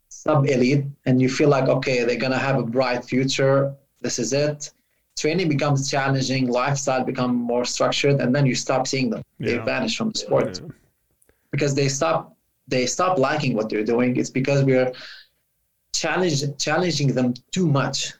sub 0.09 0.47
elite 0.47 0.85
and 1.07 1.21
you 1.21 1.29
feel 1.29 1.49
like 1.49 1.69
okay 1.69 2.05
they're 2.05 2.25
going 2.27 2.39
to 2.39 2.45
have 2.49 2.59
a 2.59 2.67
bright 2.77 3.05
future 3.05 3.75
this 4.01 4.19
is 4.19 4.33
it. 4.33 4.71
Training 5.17 5.49
becomes 5.49 5.91
challenging 5.91 6.49
lifestyle 6.49 7.05
become 7.05 7.35
more 7.35 7.65
structured 7.65 8.21
and 8.21 8.35
then 8.35 8.45
you 8.47 8.55
stop 8.55 8.87
seeing 8.87 9.11
them. 9.11 9.23
Yeah. 9.39 9.59
they 9.59 9.59
vanish 9.59 9.97
from 9.97 10.11
the 10.11 10.19
sport. 10.19 10.61
Yeah 10.63 10.71
because 11.55 11.73
they 11.75 11.89
stop 11.89 12.35
they 12.67 12.85
stop 12.87 13.19
liking 13.19 13.55
what 13.55 13.69
they're 13.69 13.91
doing. 13.95 14.17
It's 14.17 14.31
because 14.31 14.65
we're 14.65 14.93
challenging 15.93 17.15
them 17.19 17.35
too 17.53 17.67
much. 17.81 18.15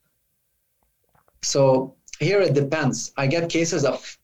So 1.43 1.95
here 2.21 2.41
it 2.41 2.55
depends. 2.55 3.13
I 3.17 3.27
get 3.27 3.49
cases 3.49 3.85
of 3.85 4.19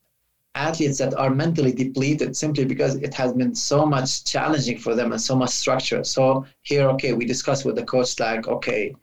athletes 0.54 0.98
that 0.98 1.14
are 1.14 1.30
mentally 1.30 1.72
depleted 1.72 2.36
simply 2.36 2.64
because 2.64 2.96
it 2.96 3.14
has 3.14 3.32
been 3.32 3.54
so 3.54 3.86
much 3.86 4.24
challenging 4.24 4.78
for 4.78 4.94
them 4.94 5.12
and 5.12 5.20
so 5.20 5.34
much 5.36 5.50
structure. 5.50 6.04
So 6.04 6.44
here, 6.62 6.88
okay, 6.90 7.12
we 7.12 7.24
discuss 7.24 7.64
with 7.64 7.76
the 7.76 7.84
coach 7.84 8.18
like, 8.20 8.46
okay, 8.46 8.94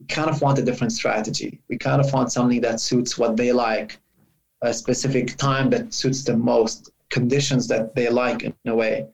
we 0.00 0.06
kind 0.06 0.28
of 0.28 0.40
want 0.42 0.58
a 0.58 0.62
different 0.62 0.92
strategy. 0.92 1.60
We 1.68 1.78
kind 1.78 2.00
of 2.00 2.12
want 2.12 2.32
something 2.32 2.60
that 2.62 2.80
suits 2.80 3.16
what 3.16 3.36
they 3.36 3.52
like, 3.52 3.98
a 4.62 4.74
specific 4.74 5.36
time 5.36 5.70
that 5.70 5.94
suits 5.94 6.24
them 6.24 6.44
most, 6.44 6.90
conditions 7.10 7.68
that 7.68 7.94
they 7.94 8.08
like 8.08 8.42
in 8.42 8.54
a 8.66 8.74
way 8.74 9.06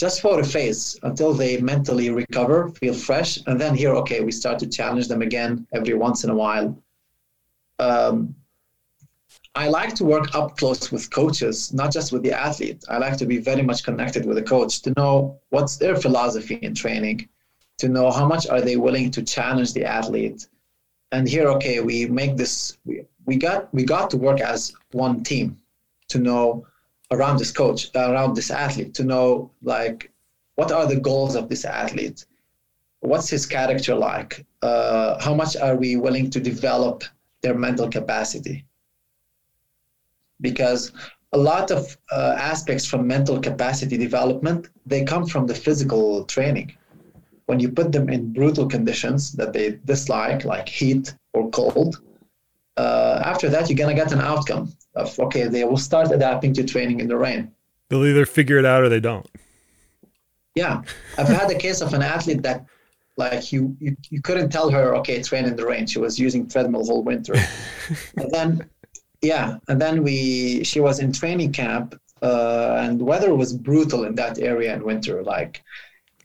just 0.00 0.22
for 0.22 0.40
a 0.40 0.44
phase 0.44 0.98
until 1.02 1.34
they 1.34 1.60
mentally 1.60 2.08
recover, 2.08 2.70
feel 2.80 2.94
fresh, 2.94 3.38
and 3.46 3.60
then 3.60 3.74
here, 3.74 3.94
okay, 3.96 4.20
we 4.22 4.32
start 4.32 4.58
to 4.58 4.66
challenge 4.66 5.08
them 5.08 5.20
again 5.20 5.66
every 5.74 5.92
once 5.92 6.24
in 6.24 6.30
a 6.30 6.34
while. 6.34 6.68
Um, 7.78 8.34
I 9.54 9.68
like 9.68 9.94
to 9.96 10.04
work 10.04 10.34
up 10.34 10.56
close 10.56 10.90
with 10.90 11.10
coaches, 11.10 11.74
not 11.74 11.92
just 11.92 12.12
with 12.12 12.22
the 12.22 12.32
athlete. 12.32 12.82
I 12.88 12.96
like 12.96 13.18
to 13.18 13.26
be 13.26 13.36
very 13.36 13.60
much 13.60 13.84
connected 13.84 14.24
with 14.24 14.36
the 14.38 14.42
coach 14.42 14.80
to 14.82 14.92
know 14.96 15.38
what's 15.50 15.76
their 15.76 15.96
philosophy 15.96 16.54
in 16.54 16.74
training, 16.74 17.28
to 17.78 17.88
know 17.88 18.10
how 18.10 18.26
much 18.26 18.48
are 18.48 18.62
they 18.62 18.76
willing 18.76 19.10
to 19.10 19.22
challenge 19.22 19.74
the 19.74 19.84
athlete. 19.84 20.46
And 21.12 21.28
here, 21.28 21.46
okay, 21.56 21.80
we 21.80 22.06
make 22.06 22.38
this. 22.38 22.78
We, 22.86 23.02
we 23.26 23.36
got 23.36 23.74
we 23.74 23.84
got 23.84 24.08
to 24.12 24.16
work 24.16 24.40
as 24.40 24.72
one 24.92 25.24
team 25.24 25.58
to 26.08 26.18
know 26.18 26.64
around 27.10 27.38
this 27.38 27.52
coach, 27.52 27.88
around 27.94 28.34
this 28.34 28.50
athlete, 28.50 28.94
to 28.94 29.04
know 29.04 29.50
like 29.62 30.10
what 30.54 30.72
are 30.72 30.86
the 30.86 31.00
goals 31.00 31.34
of 31.34 31.48
this 31.48 31.64
athlete, 31.64 32.24
what's 33.00 33.28
his 33.28 33.46
character 33.46 33.94
like, 33.94 34.44
uh, 34.62 35.20
how 35.22 35.34
much 35.34 35.56
are 35.56 35.76
we 35.76 35.96
willing 35.96 36.30
to 36.30 36.40
develop 36.40 37.04
their 37.42 37.54
mental 37.54 37.88
capacity, 37.88 38.64
because 40.40 40.92
a 41.32 41.38
lot 41.38 41.70
of 41.70 41.96
uh, 42.12 42.36
aspects 42.38 42.84
from 42.84 43.06
mental 43.06 43.40
capacity 43.40 43.96
development 43.96 44.68
they 44.84 45.04
come 45.04 45.24
from 45.26 45.46
the 45.46 45.54
physical 45.54 46.24
training. 46.24 46.72
When 47.46 47.60
you 47.60 47.70
put 47.70 47.92
them 47.92 48.08
in 48.08 48.32
brutal 48.32 48.66
conditions 48.66 49.32
that 49.32 49.52
they 49.52 49.78
dislike 49.84 50.44
like 50.44 50.68
heat 50.68 51.14
or 51.32 51.50
cold 51.50 52.00
uh, 52.76 53.22
after 53.24 53.48
that 53.48 53.68
you're 53.68 53.76
going 53.76 53.94
to 53.94 54.02
get 54.02 54.12
an 54.12 54.20
outcome 54.20 54.72
of 54.94 55.18
okay, 55.18 55.44
they 55.46 55.64
will 55.64 55.76
start 55.76 56.10
adapting 56.10 56.52
to 56.54 56.64
training 56.64 57.00
in 57.00 57.08
the 57.08 57.16
rain. 57.16 57.52
They'll 57.88 58.04
either 58.04 58.26
figure 58.26 58.58
it 58.58 58.64
out 58.64 58.82
or 58.82 58.88
they 58.88 59.00
don't. 59.00 59.26
Yeah, 60.54 60.82
I've 61.16 61.28
had 61.28 61.50
a 61.50 61.54
case 61.54 61.80
of 61.80 61.94
an 61.94 62.02
athlete 62.02 62.42
that, 62.42 62.66
like, 63.16 63.52
you, 63.52 63.76
you 63.78 63.96
you 64.08 64.20
couldn't 64.20 64.50
tell 64.50 64.70
her 64.70 64.94
okay, 64.96 65.22
train 65.22 65.44
in 65.44 65.56
the 65.56 65.66
rain. 65.66 65.86
She 65.86 65.98
was 65.98 66.18
using 66.18 66.48
treadmill 66.48 66.84
whole 66.84 67.02
winter, 67.02 67.34
and 68.16 68.30
then 68.30 68.68
yeah, 69.22 69.58
and 69.68 69.80
then 69.80 70.02
we 70.02 70.64
she 70.64 70.80
was 70.80 70.98
in 70.98 71.12
training 71.12 71.52
camp, 71.52 72.00
uh, 72.22 72.78
and 72.80 73.00
weather 73.00 73.34
was 73.34 73.52
brutal 73.52 74.04
in 74.04 74.14
that 74.16 74.38
area 74.38 74.74
in 74.74 74.84
winter, 74.84 75.22
like 75.22 75.62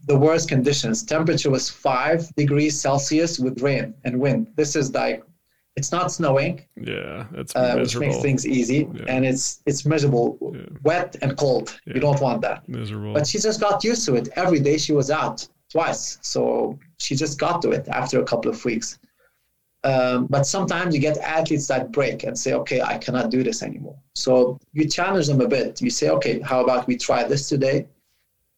the 0.07 0.17
worst 0.17 0.47
conditions. 0.49 1.03
Temperature 1.03 1.49
was 1.49 1.69
five 1.69 2.33
degrees 2.35 2.79
Celsius 2.79 3.39
with 3.39 3.61
rain 3.61 3.93
and 4.03 4.19
wind. 4.19 4.47
This 4.55 4.75
is 4.75 4.93
like 4.93 5.23
it's 5.75 5.91
not 5.91 6.11
snowing. 6.11 6.65
Yeah, 6.75 7.25
that's 7.31 7.55
uh, 7.55 7.75
which 7.77 7.97
makes 7.97 8.21
things 8.21 8.47
easy, 8.47 8.87
yeah. 8.93 9.03
and 9.07 9.25
it's 9.25 9.61
it's 9.65 9.85
miserable, 9.85 10.37
yeah. 10.53 10.61
wet 10.83 11.17
and 11.21 11.37
cold. 11.37 11.79
Yeah. 11.85 11.95
You 11.95 11.99
don't 11.99 12.21
want 12.21 12.41
that. 12.41 12.67
Miserable. 12.67 13.13
But 13.13 13.27
she 13.27 13.39
just 13.39 13.59
got 13.59 13.83
used 13.83 14.05
to 14.05 14.15
it. 14.15 14.29
Every 14.35 14.59
day 14.59 14.77
she 14.77 14.93
was 14.93 15.11
out 15.11 15.47
twice, 15.69 16.17
so 16.21 16.79
she 16.97 17.15
just 17.15 17.39
got 17.39 17.61
to 17.63 17.71
it 17.71 17.87
after 17.89 18.21
a 18.21 18.23
couple 18.23 18.49
of 18.49 18.63
weeks. 18.63 18.99
Um, 19.83 20.25
but 20.27 20.47
sometimes 20.47 20.95
you 20.95 21.01
get 21.01 21.17
athletes 21.19 21.67
that 21.67 21.91
break 21.91 22.23
and 22.23 22.37
say, 22.37 22.53
okay, 22.53 22.81
I 22.81 22.97
cannot 22.97 23.29
do 23.29 23.43
this 23.43 23.61
anymore. 23.61 23.99
So 24.15 24.57
you 24.73 24.89
challenge 24.89 25.27
them 25.27 25.41
a 25.41 25.47
bit. 25.47 25.79
You 25.79 25.91
say, 25.91 26.09
okay, 26.09 26.39
how 26.39 26.63
about 26.63 26.87
we 26.87 26.97
try 26.97 27.23
this 27.23 27.47
today? 27.47 27.87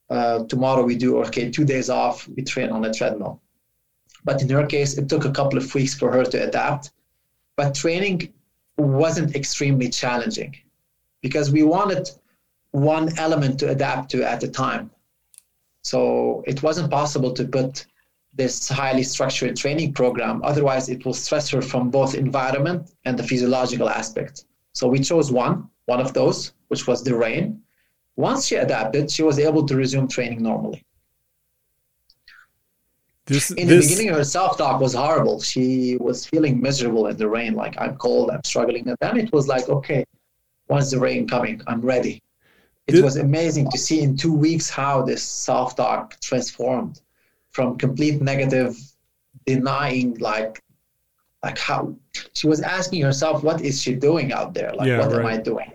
Uh, 0.10 0.46
tomorrow 0.46 0.84
we 0.84 0.96
do, 0.96 1.18
okay, 1.24 1.52
two 1.52 1.66
days 1.66 1.90
off, 1.90 2.30
we 2.30 2.44
train 2.44 2.70
on 2.70 2.86
a 2.86 2.94
treadmill. 2.94 3.42
But 4.24 4.42
in 4.42 4.48
her 4.50 4.66
case, 4.66 4.98
it 4.98 5.10
took 5.10 5.26
a 5.26 5.32
couple 5.32 5.58
of 5.58 5.76
weeks 5.76 5.96
for 5.96 6.10
her 6.14 6.24
to 6.24 6.48
adapt 6.48 6.92
but 7.58 7.76
training 7.76 8.32
wasn't 8.78 9.36
extremely 9.36 9.90
challenging 9.90 10.56
because 11.22 11.52
we 11.52 11.64
wanted 11.64 12.10
one 12.72 13.18
element 13.18 13.60
to 13.60 13.70
adapt 13.70 14.12
to 14.12 14.24
at 14.24 14.44
a 14.44 14.48
time. 14.48 14.90
So 15.82 16.44
it 16.48 16.62
wasn't 16.64 16.92
possible 16.92 17.34
to 17.34 17.44
put 17.46 17.86
this 18.34 18.70
highly 18.70 19.04
structured 19.04 19.58
training 19.58 19.94
program. 19.94 20.42
Otherwise, 20.44 20.90
it 20.90 21.04
will 21.04 21.14
stress 21.14 21.50
her 21.50 21.62
from 21.62 21.90
both 21.90 22.14
environment 22.14 22.92
and 23.06 23.18
the 23.18 23.24
physiological 23.24 23.90
aspect. 23.90 24.46
So 24.74 24.88
we 24.88 25.00
chose 25.00 25.32
one, 25.32 25.70
one 25.86 26.00
of 26.00 26.14
those, 26.14 26.54
which 26.68 26.86
was 26.86 27.04
the 27.04 27.16
rain. 27.16 27.62
Once 28.16 28.46
she 28.46 28.56
adapted, 28.56 29.10
she 29.10 29.24
was 29.24 29.40
able 29.40 29.66
to 29.66 29.76
resume 29.76 30.08
training 30.08 30.44
normally. 30.44 30.86
This, 33.28 33.52
in 33.52 33.68
this... 33.68 33.86
the 33.86 33.96
beginning, 33.96 34.14
her 34.14 34.24
self-talk 34.24 34.80
was 34.80 34.94
horrible. 34.94 35.42
She 35.42 35.98
was 36.00 36.26
feeling 36.26 36.62
miserable 36.62 37.08
in 37.08 37.18
the 37.18 37.28
rain, 37.28 37.54
like 37.54 37.76
I'm 37.80 37.98
cold, 37.98 38.32
I'm 38.32 38.44
struggling. 38.44 38.88
And 38.88 38.98
then 39.02 39.18
it 39.18 39.32
was 39.34 39.48
like, 39.48 39.68
okay, 39.70 40.06
once 40.70 40.92
the 40.92 41.00
rain 41.00 41.28
coming, 41.28 41.62
I'm 41.68 41.82
ready. 41.82 42.24
It 42.88 42.94
this... 42.94 43.02
was 43.02 43.18
amazing 43.18 43.70
to 43.72 43.78
see 43.78 44.02
in 44.02 44.16
two 44.16 44.34
weeks 44.34 44.70
how 44.70 45.02
this 45.02 45.22
self-talk 45.22 46.20
transformed 46.22 47.02
from 47.52 47.78
complete 47.78 48.22
negative, 48.22 48.78
denying, 49.46 50.18
like, 50.20 50.64
like 51.44 51.58
how 51.58 51.94
she 52.34 52.48
was 52.48 52.62
asking 52.62 53.02
herself, 53.02 53.44
what 53.44 53.62
is 53.62 53.82
she 53.82 53.94
doing 53.94 54.32
out 54.32 54.54
there? 54.54 54.74
Like, 54.74 54.88
yeah, 54.88 55.00
what 55.00 55.12
right. 55.12 55.20
am 55.20 55.26
I 55.26 55.38
doing? 55.38 55.74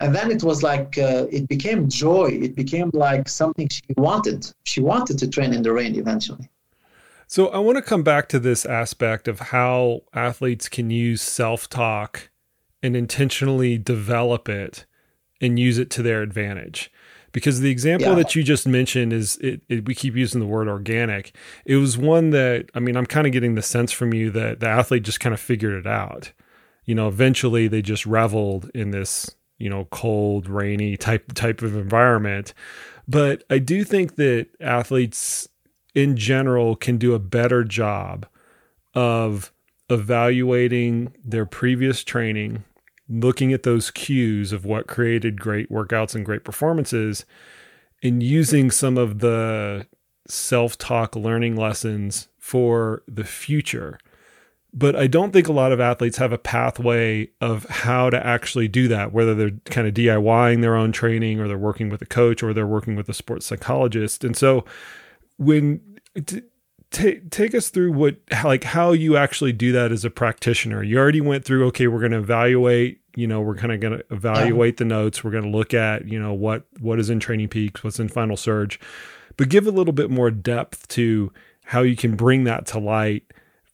and 0.00 0.14
then 0.14 0.30
it 0.30 0.42
was 0.42 0.62
like 0.62 0.98
uh, 0.98 1.26
it 1.30 1.48
became 1.48 1.88
joy 1.88 2.26
it 2.26 2.54
became 2.54 2.90
like 2.92 3.28
something 3.28 3.68
she 3.68 3.82
wanted 3.96 4.46
she 4.64 4.80
wanted 4.80 5.18
to 5.18 5.26
train 5.28 5.52
in 5.54 5.62
the 5.62 5.72
rain 5.72 5.96
eventually 5.96 6.48
so 7.26 7.48
I 7.48 7.58
want 7.58 7.76
to 7.76 7.82
come 7.82 8.02
back 8.02 8.28
to 8.30 8.38
this 8.38 8.64
aspect 8.64 9.28
of 9.28 9.40
how 9.40 10.02
athletes 10.14 10.68
can 10.68 10.90
use 10.90 11.22
self-talk 11.22 12.30
and 12.82 12.96
intentionally 12.96 13.78
develop 13.78 14.48
it 14.48 14.84
and 15.40 15.58
use 15.58 15.78
it 15.78 15.90
to 15.90 16.02
their 16.02 16.22
advantage. 16.22 16.90
Because 17.32 17.60
the 17.60 17.70
example 17.70 18.10
yeah. 18.10 18.14
that 18.14 18.34
you 18.34 18.42
just 18.42 18.66
mentioned 18.66 19.12
is 19.12 19.36
it, 19.38 19.60
it, 19.68 19.86
we 19.86 19.94
keep 19.94 20.14
using 20.14 20.40
the 20.40 20.46
word 20.46 20.68
organic. 20.68 21.36
It 21.66 21.76
was 21.76 21.98
one 21.98 22.30
that 22.30 22.70
I 22.74 22.80
mean 22.80 22.96
I'm 22.96 23.04
kind 23.04 23.26
of 23.26 23.32
getting 23.32 23.56
the 23.56 23.62
sense 23.62 23.92
from 23.92 24.14
you 24.14 24.30
that 24.30 24.60
the 24.60 24.68
athlete 24.68 25.02
just 25.02 25.20
kind 25.20 25.34
of 25.34 25.40
figured 25.40 25.74
it 25.74 25.86
out. 25.86 26.32
You 26.86 26.94
know, 26.94 27.08
eventually 27.08 27.68
they 27.68 27.82
just 27.82 28.06
reveled 28.06 28.70
in 28.74 28.90
this 28.90 29.36
you 29.58 29.70
know, 29.70 29.86
cold, 29.86 30.48
rainy 30.48 30.96
type 30.96 31.32
type 31.32 31.62
of 31.62 31.76
environment. 31.76 32.52
But 33.08 33.44
I 33.48 33.58
do 33.58 33.84
think 33.84 34.16
that 34.16 34.48
athletes 34.60 35.48
in 35.96 36.14
general 36.14 36.76
can 36.76 36.98
do 36.98 37.14
a 37.14 37.18
better 37.18 37.64
job 37.64 38.26
of 38.94 39.50
evaluating 39.88 41.12
their 41.24 41.46
previous 41.46 42.04
training, 42.04 42.62
looking 43.08 43.52
at 43.52 43.62
those 43.62 43.90
cues 43.90 44.52
of 44.52 44.66
what 44.66 44.86
created 44.86 45.40
great 45.40 45.70
workouts 45.70 46.14
and 46.14 46.24
great 46.24 46.44
performances, 46.44 47.24
and 48.02 48.22
using 48.22 48.70
some 48.70 48.98
of 48.98 49.20
the 49.20 49.86
self 50.28 50.76
talk 50.76 51.16
learning 51.16 51.56
lessons 51.56 52.28
for 52.38 53.02
the 53.08 53.24
future. 53.24 53.98
But 54.74 54.96
I 54.96 55.06
don't 55.06 55.32
think 55.32 55.48
a 55.48 55.52
lot 55.52 55.72
of 55.72 55.80
athletes 55.80 56.18
have 56.18 56.32
a 56.32 56.38
pathway 56.38 57.30
of 57.40 57.64
how 57.70 58.10
to 58.10 58.26
actually 58.26 58.68
do 58.68 58.86
that, 58.88 59.12
whether 59.12 59.34
they're 59.34 59.58
kind 59.64 59.88
of 59.88 59.94
DIYing 59.94 60.60
their 60.60 60.76
own 60.76 60.92
training 60.92 61.40
or 61.40 61.48
they're 61.48 61.56
working 61.56 61.88
with 61.88 62.02
a 62.02 62.06
coach 62.06 62.42
or 62.42 62.52
they're 62.52 62.66
working 62.66 62.96
with 62.96 63.08
a 63.08 63.14
sports 63.14 63.46
psychologist. 63.46 64.24
And 64.24 64.36
so 64.36 64.66
when 65.38 65.80
t- 66.26 66.42
take 66.90 67.30
take 67.30 67.54
us 67.54 67.68
through 67.68 67.92
what 67.92 68.16
like 68.44 68.64
how 68.64 68.92
you 68.92 69.16
actually 69.16 69.52
do 69.52 69.72
that 69.72 69.92
as 69.92 70.04
a 70.04 70.10
practitioner. 70.10 70.82
You 70.82 70.98
already 70.98 71.20
went 71.20 71.44
through 71.44 71.66
okay, 71.68 71.86
we're 71.86 72.00
going 72.00 72.12
to 72.12 72.18
evaluate, 72.18 73.00
you 73.14 73.26
know, 73.26 73.40
we're 73.40 73.56
kind 73.56 73.72
of 73.72 73.80
going 73.80 73.98
to 73.98 74.04
evaluate 74.10 74.74
yeah. 74.74 74.78
the 74.78 74.84
notes, 74.86 75.22
we're 75.22 75.30
going 75.30 75.44
to 75.44 75.50
look 75.50 75.74
at, 75.74 76.06
you 76.06 76.20
know, 76.20 76.32
what 76.32 76.64
what 76.80 76.98
is 76.98 77.10
in 77.10 77.18
TrainingPeaks, 77.18 77.84
what's 77.84 78.00
in 78.00 78.08
Final 78.08 78.36
Surge. 78.36 78.80
But 79.36 79.48
give 79.48 79.66
a 79.66 79.70
little 79.70 79.92
bit 79.92 80.10
more 80.10 80.30
depth 80.30 80.88
to 80.88 81.32
how 81.66 81.82
you 81.82 81.96
can 81.96 82.16
bring 82.16 82.44
that 82.44 82.64
to 82.66 82.78
light 82.78 83.24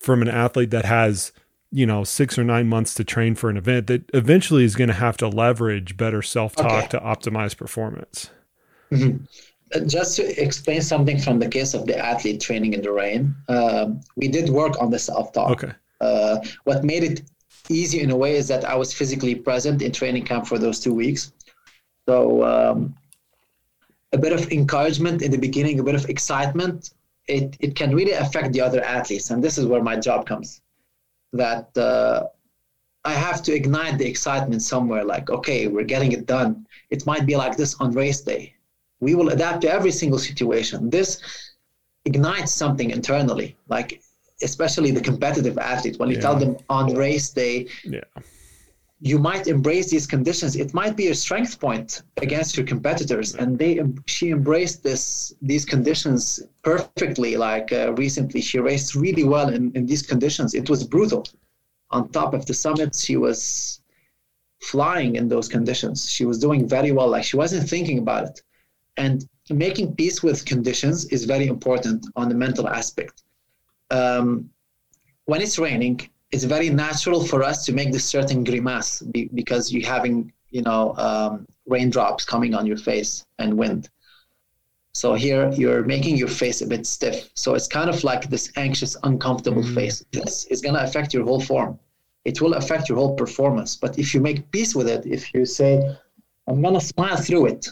from 0.01 0.22
an 0.22 0.29
athlete 0.29 0.70
that 0.70 0.85
has 0.85 1.33
you 1.70 1.87
know 1.87 2.05
six 2.05 2.38
or 2.38 2.44
nine 2.44 2.68
months 2.68 2.94
to 2.94 3.05
train 3.05 3.35
for 3.35 3.48
an 3.48 3.57
event 3.57 3.87
that 3.87 4.03
eventually 4.12 4.64
is 4.64 4.77
going 4.77 4.88
to 4.88 4.94
have 4.94 5.16
to 5.16 5.29
leverage 5.29 5.96
better 5.96 6.20
self-talk 6.20 6.85
okay. 6.85 6.88
to 6.88 6.98
optimize 7.01 7.57
performance 7.57 8.31
mm-hmm. 8.90 9.25
Just 9.87 10.16
to 10.16 10.42
explain 10.42 10.82
something 10.82 11.18
from 11.18 11.38
the 11.38 11.48
case 11.48 11.72
of 11.74 11.87
the 11.87 11.96
athlete 11.96 12.40
training 12.40 12.72
in 12.74 12.82
the 12.82 12.92
rain 12.92 13.35
um, 13.48 14.00
we 14.16 14.28
did 14.28 14.48
work 14.50 14.80
on 14.82 14.90
the 14.90 14.98
self-talk 14.98 15.50
okay 15.50 15.72
uh, 16.00 16.38
what 16.64 16.85
made 16.85 17.04
it 17.04 17.22
easy 17.68 18.00
in 18.00 18.11
a 18.11 18.16
way 18.16 18.32
is 18.37 18.48
that 18.48 18.64
i 18.64 18.74
was 18.74 18.92
physically 18.92 19.35
present 19.35 19.80
in 19.82 19.90
training 19.92 20.24
camp 20.24 20.46
for 20.46 20.58
those 20.58 20.78
two 20.80 20.92
weeks 20.92 21.32
so 22.08 22.44
um, 22.52 22.94
a 24.12 24.18
bit 24.18 24.32
of 24.32 24.50
encouragement 24.50 25.22
in 25.22 25.30
the 25.30 25.38
beginning 25.38 25.80
a 25.80 25.82
bit 25.82 25.94
of 25.94 26.04
excitement 26.08 26.90
it, 27.28 27.56
it 27.61 27.74
can 27.74 27.94
really 27.94 28.12
affect 28.12 28.52
the 28.52 28.61
other 28.61 28.82
athletes. 28.82 29.30
And 29.30 29.42
this 29.42 29.58
is 29.58 29.66
where 29.66 29.82
my 29.82 29.96
job 29.96 30.26
comes. 30.26 30.61
That 31.32 31.76
uh, 31.76 32.24
I 33.04 33.12
have 33.12 33.42
to 33.44 33.54
ignite 33.54 33.98
the 33.98 34.06
excitement 34.06 34.62
somewhere 34.62 35.04
like, 35.04 35.30
okay, 35.30 35.68
we're 35.68 35.85
getting 35.85 36.12
it 36.12 36.26
done. 36.26 36.66
It 36.90 37.06
might 37.06 37.26
be 37.26 37.37
like 37.37 37.56
this 37.56 37.74
on 37.80 37.92
race 37.92 38.20
day. 38.20 38.54
We 39.02 39.16
will 39.16 39.30
adapt 39.30 39.62
to 39.62 39.68
every 39.78 39.90
single 39.90 40.20
situation. 40.20 40.88
This 40.88 41.20
ignites 42.04 42.52
something 42.52 42.90
internally, 42.90 43.56
like 43.68 44.00
especially 44.42 44.92
the 44.92 45.00
competitive 45.00 45.58
athlete. 45.58 45.98
When 45.98 46.08
you 46.08 46.16
yeah. 46.16 46.26
tell 46.26 46.36
them 46.36 46.56
on 46.68 46.94
race 46.94 47.30
day, 47.30 47.66
yeah. 47.82 48.00
you 49.00 49.18
might 49.18 49.48
embrace 49.48 49.90
these 49.90 50.06
conditions. 50.06 50.54
It 50.54 50.72
might 50.72 50.94
be 50.96 51.08
a 51.08 51.16
strength 51.16 51.58
point 51.58 52.02
against 52.18 52.56
your 52.56 52.64
competitors 52.64 53.34
and 53.34 53.58
they 53.58 53.80
she 54.06 54.30
embraced 54.30 54.84
this 54.84 55.34
these 55.42 55.64
conditions 55.64 56.22
perfectly. 56.62 57.36
Like 57.36 57.72
uh, 57.72 57.92
recently 58.04 58.40
she 58.40 58.60
raced 58.60 58.94
really 58.94 59.24
well 59.24 59.48
in, 59.48 59.72
in 59.74 59.84
these 59.84 60.02
conditions. 60.12 60.54
It 60.54 60.70
was 60.70 60.84
brutal. 60.84 61.24
On 61.90 62.08
top 62.08 62.34
of 62.34 62.46
the 62.46 62.54
summit 62.54 62.94
she 62.94 63.16
was 63.16 63.80
flying 64.60 65.16
in 65.16 65.26
those 65.28 65.48
conditions. 65.48 66.08
She 66.08 66.24
was 66.24 66.38
doing 66.38 66.68
very 66.68 66.92
well. 66.92 67.08
Like 67.08 67.24
she 67.24 67.36
wasn't 67.36 67.68
thinking 67.68 67.98
about 67.98 68.24
it 68.30 68.40
and 68.96 69.26
making 69.50 69.94
peace 69.94 70.22
with 70.22 70.44
conditions 70.44 71.07
is 71.07 71.24
very 71.24 71.46
important 71.46 72.07
on 72.16 72.28
the 72.28 72.35
mental 72.35 72.68
aspect. 72.68 73.22
Um, 73.90 74.50
when 75.26 75.40
it's 75.40 75.59
raining 75.59 76.09
it's 76.33 76.44
very 76.44 76.70
natural 76.70 77.22
for 77.22 77.42
us 77.42 77.64
to 77.66 77.72
make 77.72 77.92
this 77.92 78.07
certain 78.07 78.42
grimace 78.42 79.02
be, 79.02 79.28
because 79.35 79.70
you're 79.70 79.87
having 79.87 80.33
you 80.50 80.62
know 80.62 80.94
um, 80.96 81.46
raindrops 81.66 82.24
coming 82.24 82.55
on 82.55 82.66
your 82.66 82.78
face 82.78 83.26
and 83.38 83.57
wind. 83.57 83.90
So 84.94 85.14
here 85.14 85.50
you're 85.52 85.85
making 85.85 86.16
your 86.16 86.28
face 86.28 86.61
a 86.62 86.66
bit 86.66 86.87
stiff. 86.87 87.31
So 87.35 87.55
it's 87.55 87.68
kind 87.68 87.88
of 87.88 88.02
like 88.05 88.28
this 88.28 88.50
anxious 88.57 88.96
uncomfortable 89.05 89.62
mm-hmm. 89.62 89.74
face. 89.74 90.05
This 90.11 90.46
is 90.46 90.61
going 90.61 90.74
to 90.74 90.85
affect 90.85 91.14
your 91.14 91.24
whole 91.24 91.40
form. 91.40 91.78
It 92.24 92.40
will 92.40 92.55
affect 92.55 92.88
your 92.88 92.98
whole 92.98 93.14
performance. 93.14 93.76
But 93.76 93.98
if 93.98 94.14
you 94.14 94.20
make 94.20 94.50
peace 94.50 94.74
with 94.74 94.88
it 94.88 95.07
if 95.07 95.33
you 95.35 95.44
say 95.44 95.96
i'm 96.48 96.61
going 96.61 96.74
to 96.74 96.81
smile 96.81 97.16
through 97.16 97.46
it 97.46 97.68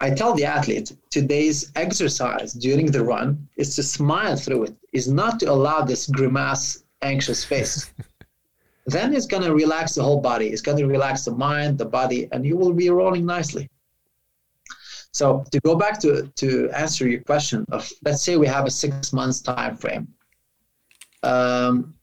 i 0.00 0.10
tell 0.10 0.34
the 0.34 0.44
athlete 0.44 0.92
today's 1.10 1.72
exercise 1.76 2.52
during 2.52 2.86
the 2.86 3.02
run 3.02 3.48
is 3.56 3.74
to 3.76 3.82
smile 3.82 4.36
through 4.36 4.64
it 4.64 4.74
is 4.92 5.08
not 5.08 5.38
to 5.40 5.46
allow 5.46 5.82
this 5.82 6.06
grimace 6.06 6.84
anxious 7.02 7.44
face. 7.44 7.92
then 8.86 9.14
it's 9.14 9.26
going 9.26 9.42
to 9.42 9.54
relax 9.54 9.94
the 9.94 10.02
whole 10.02 10.20
body. 10.20 10.48
It's 10.48 10.62
going 10.62 10.78
to 10.78 10.86
relax 10.86 11.24
the 11.24 11.32
mind, 11.32 11.78
the 11.78 11.84
body, 11.84 12.28
and 12.32 12.44
you 12.44 12.56
will 12.56 12.72
be 12.72 12.90
rolling 12.90 13.26
nicely. 13.26 13.68
So 15.12 15.44
to 15.50 15.60
go 15.60 15.74
back 15.74 15.98
to, 16.00 16.30
to 16.36 16.70
answer 16.70 17.08
your 17.08 17.20
question 17.22 17.66
of 17.72 17.90
let's 18.04 18.22
say 18.22 18.36
we 18.36 18.46
have 18.46 18.66
a 18.66 18.70
six 18.70 19.12
months 19.12 19.40
time 19.40 19.76
frame. 19.76 20.08
Um, 21.22 21.94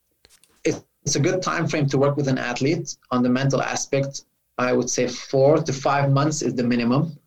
it, 0.64 0.84
it's 1.04 1.16
a 1.16 1.20
good 1.20 1.42
time 1.42 1.68
frame 1.68 1.88
to 1.88 1.98
work 1.98 2.18
with 2.18 2.28
an 2.28 2.38
athlete 2.38 2.98
on 3.12 3.24
the 3.24 3.30
mental 3.30 3.62
aspect. 3.62 4.24
I 4.58 4.74
would 4.74 4.90
say 4.90 5.08
four 5.08 5.58
to 5.58 5.72
five 5.72 6.12
months 6.12 6.42
is 6.42 6.54
the 6.56 6.64
minimum. 6.64 7.18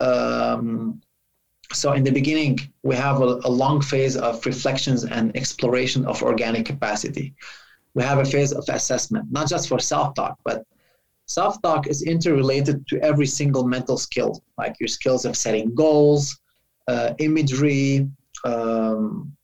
Um, 0.00 1.00
so 1.72 1.92
in 1.92 2.04
the 2.04 2.10
beginning 2.10 2.58
we 2.82 2.94
have 2.94 3.20
a, 3.20 3.40
a, 3.44 3.52
long 3.62 3.80
phase 3.80 4.16
of 4.16 4.44
reflections 4.46 5.04
and 5.04 5.36
exploration 5.36 6.04
of 6.06 6.22
organic 6.22 6.66
capacity. 6.66 7.34
We 7.94 8.02
have 8.02 8.18
a 8.18 8.24
phase 8.24 8.52
of 8.52 8.64
assessment 8.68 9.32
not 9.32 9.48
just 9.48 9.68
for 9.68 9.78
self-talk 9.78 10.38
but 10.44 10.64
self-talk 11.26 11.86
is 11.86 12.02
interrelated 12.02 12.86
to 12.88 13.00
every 13.00 13.26
single 13.26 13.66
mental 13.66 13.96
skill 13.96 14.42
like 14.58 14.76
your 14.78 14.88
skills 14.88 15.24
of 15.24 15.36
setting 15.36 15.74
goals 15.74 16.38
uh, 16.88 17.14
imagery 17.18 18.08
um, 18.44 19.36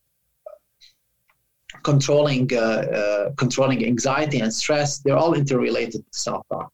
controlling 1.83 2.49
uh, 2.53 2.59
uh, 2.59 3.31
controlling 3.37 3.85
anxiety 3.85 4.41
and 4.41 4.53
stress. 4.53 4.99
They're 4.99 5.17
all 5.17 5.35
interrelated 5.35 6.05
to 6.13 6.19
self-talk 6.19 6.73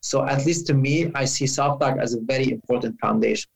so 0.00 0.24
at 0.26 0.44
least 0.46 0.66
to 0.66 0.74
me 0.74 1.10
i 1.14 1.24
see 1.24 1.46
self-talk 1.46 1.98
as 1.98 2.14
a 2.14 2.20
very 2.20 2.50
important 2.50 2.98
foundation 3.00 3.50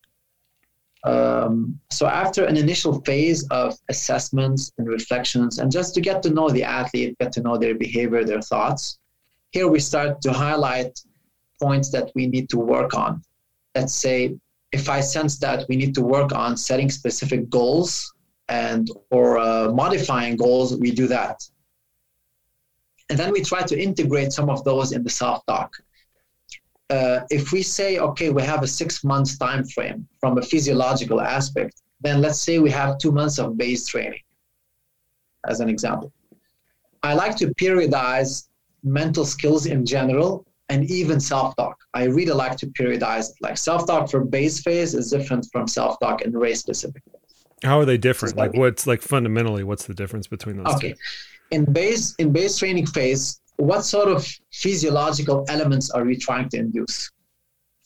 um, 1.05 1.79
so 1.91 2.07
after 2.07 2.45
an 2.45 2.57
initial 2.57 3.01
phase 3.03 3.47
of 3.49 3.77
assessments 3.91 4.73
and 4.79 4.89
reflections, 4.89 5.59
and 5.59 5.71
just 5.71 5.95
to 5.95 6.01
get 6.01 6.23
to 6.23 6.31
know 6.31 6.49
the 6.49 6.65
athlete, 6.65 7.17
get 7.21 7.31
to 7.33 7.43
know 7.43 7.59
their 7.59 7.75
behavior, 7.75 8.25
their 8.25 8.41
thoughts, 8.41 8.99
here 9.51 9.69
we 9.69 9.81
start 9.81 10.23
to 10.23 10.33
highlight 10.33 10.99
points 11.61 11.91
that 11.91 12.11
we 12.15 12.27
need 12.27 12.49
to 12.51 12.59
work 12.59 12.95
on. 12.95 13.23
Let's 13.75 13.95
say 13.95 14.37
if 14.73 14.89
I 14.89 15.01
sense 15.01 15.39
that 15.39 15.67
we 15.69 15.77
need 15.77 15.95
to 15.95 16.03
work 16.03 16.33
on 16.33 16.57
setting 16.57 16.91
specific 16.91 17.51
goals 17.51 18.13
and 18.49 18.91
or 19.11 19.39
uh, 19.39 19.71
modifying 19.73 20.37
goals, 20.37 20.77
we 20.77 20.91
do 20.91 21.07
that. 21.09 21.47
And 23.11 23.19
then 23.19 23.31
we 23.31 23.43
try 23.43 23.63
to 23.63 23.79
integrate 23.79 24.33
some 24.33 24.49
of 24.49 24.65
those 24.65 24.93
in 24.93 25.05
the 25.05 25.11
self-talk 25.11 25.77
uh, 26.95 27.27
if 27.39 27.45
we 27.55 27.63
say, 27.63 27.91
okay, 28.09 28.29
we 28.31 28.43
have 28.43 28.63
a 28.63 28.71
six 28.81 28.91
months 29.13 29.33
time 29.45 29.65
frame 29.75 30.01
from 30.21 30.33
a 30.39 30.43
physiological 30.43 31.21
aspect, 31.21 31.75
then 32.01 32.17
let's 32.25 32.41
say 32.47 32.55
we 32.59 32.71
have 32.71 32.99
two 32.99 33.13
months 33.21 33.37
of 33.39 33.57
base 33.63 33.87
training, 33.93 34.25
as 35.53 35.61
an 35.61 35.69
example. 35.69 36.11
I 37.03 37.13
like 37.15 37.37
to 37.43 37.47
periodize 37.63 38.49
mental 38.83 39.25
skills 39.25 39.67
in 39.67 39.85
general 39.85 40.47
and 40.69 40.81
even 40.91 41.19
self-talk. 41.21 41.77
I 42.01 42.05
really 42.05 42.37
like 42.45 42.57
to 42.63 42.67
periodize 42.79 43.27
like 43.41 43.57
self-talk 43.59 44.11
for 44.11 44.21
base 44.25 44.63
phase 44.63 44.95
is 44.95 45.11
different 45.11 45.47
from 45.53 45.67
self-talk 45.69 46.23
in 46.23 46.33
race 46.47 46.61
specific. 46.61 47.03
How 47.63 47.81
are 47.81 47.85
they 47.85 47.99
different? 47.99 48.37
Like 48.37 48.55
what's 48.55 48.87
like 48.87 49.03
fundamentally 49.03 49.65
what's 49.65 49.87
the 49.87 49.95
difference 49.95 50.27
between 50.27 50.57
those 50.59 50.75
okay. 50.75 50.93
two? 50.93 50.99
In 51.51 51.65
base 51.65 52.15
in 52.19 52.33
base 52.33 52.59
training 52.59 52.87
phase, 52.87 53.41
what 53.57 53.85
sort 53.85 54.09
of 54.09 54.27
physiological 54.53 55.45
elements 55.49 55.91
are 55.91 56.05
we 56.05 56.17
trying 56.17 56.49
to 56.51 56.59
induce 56.59 57.11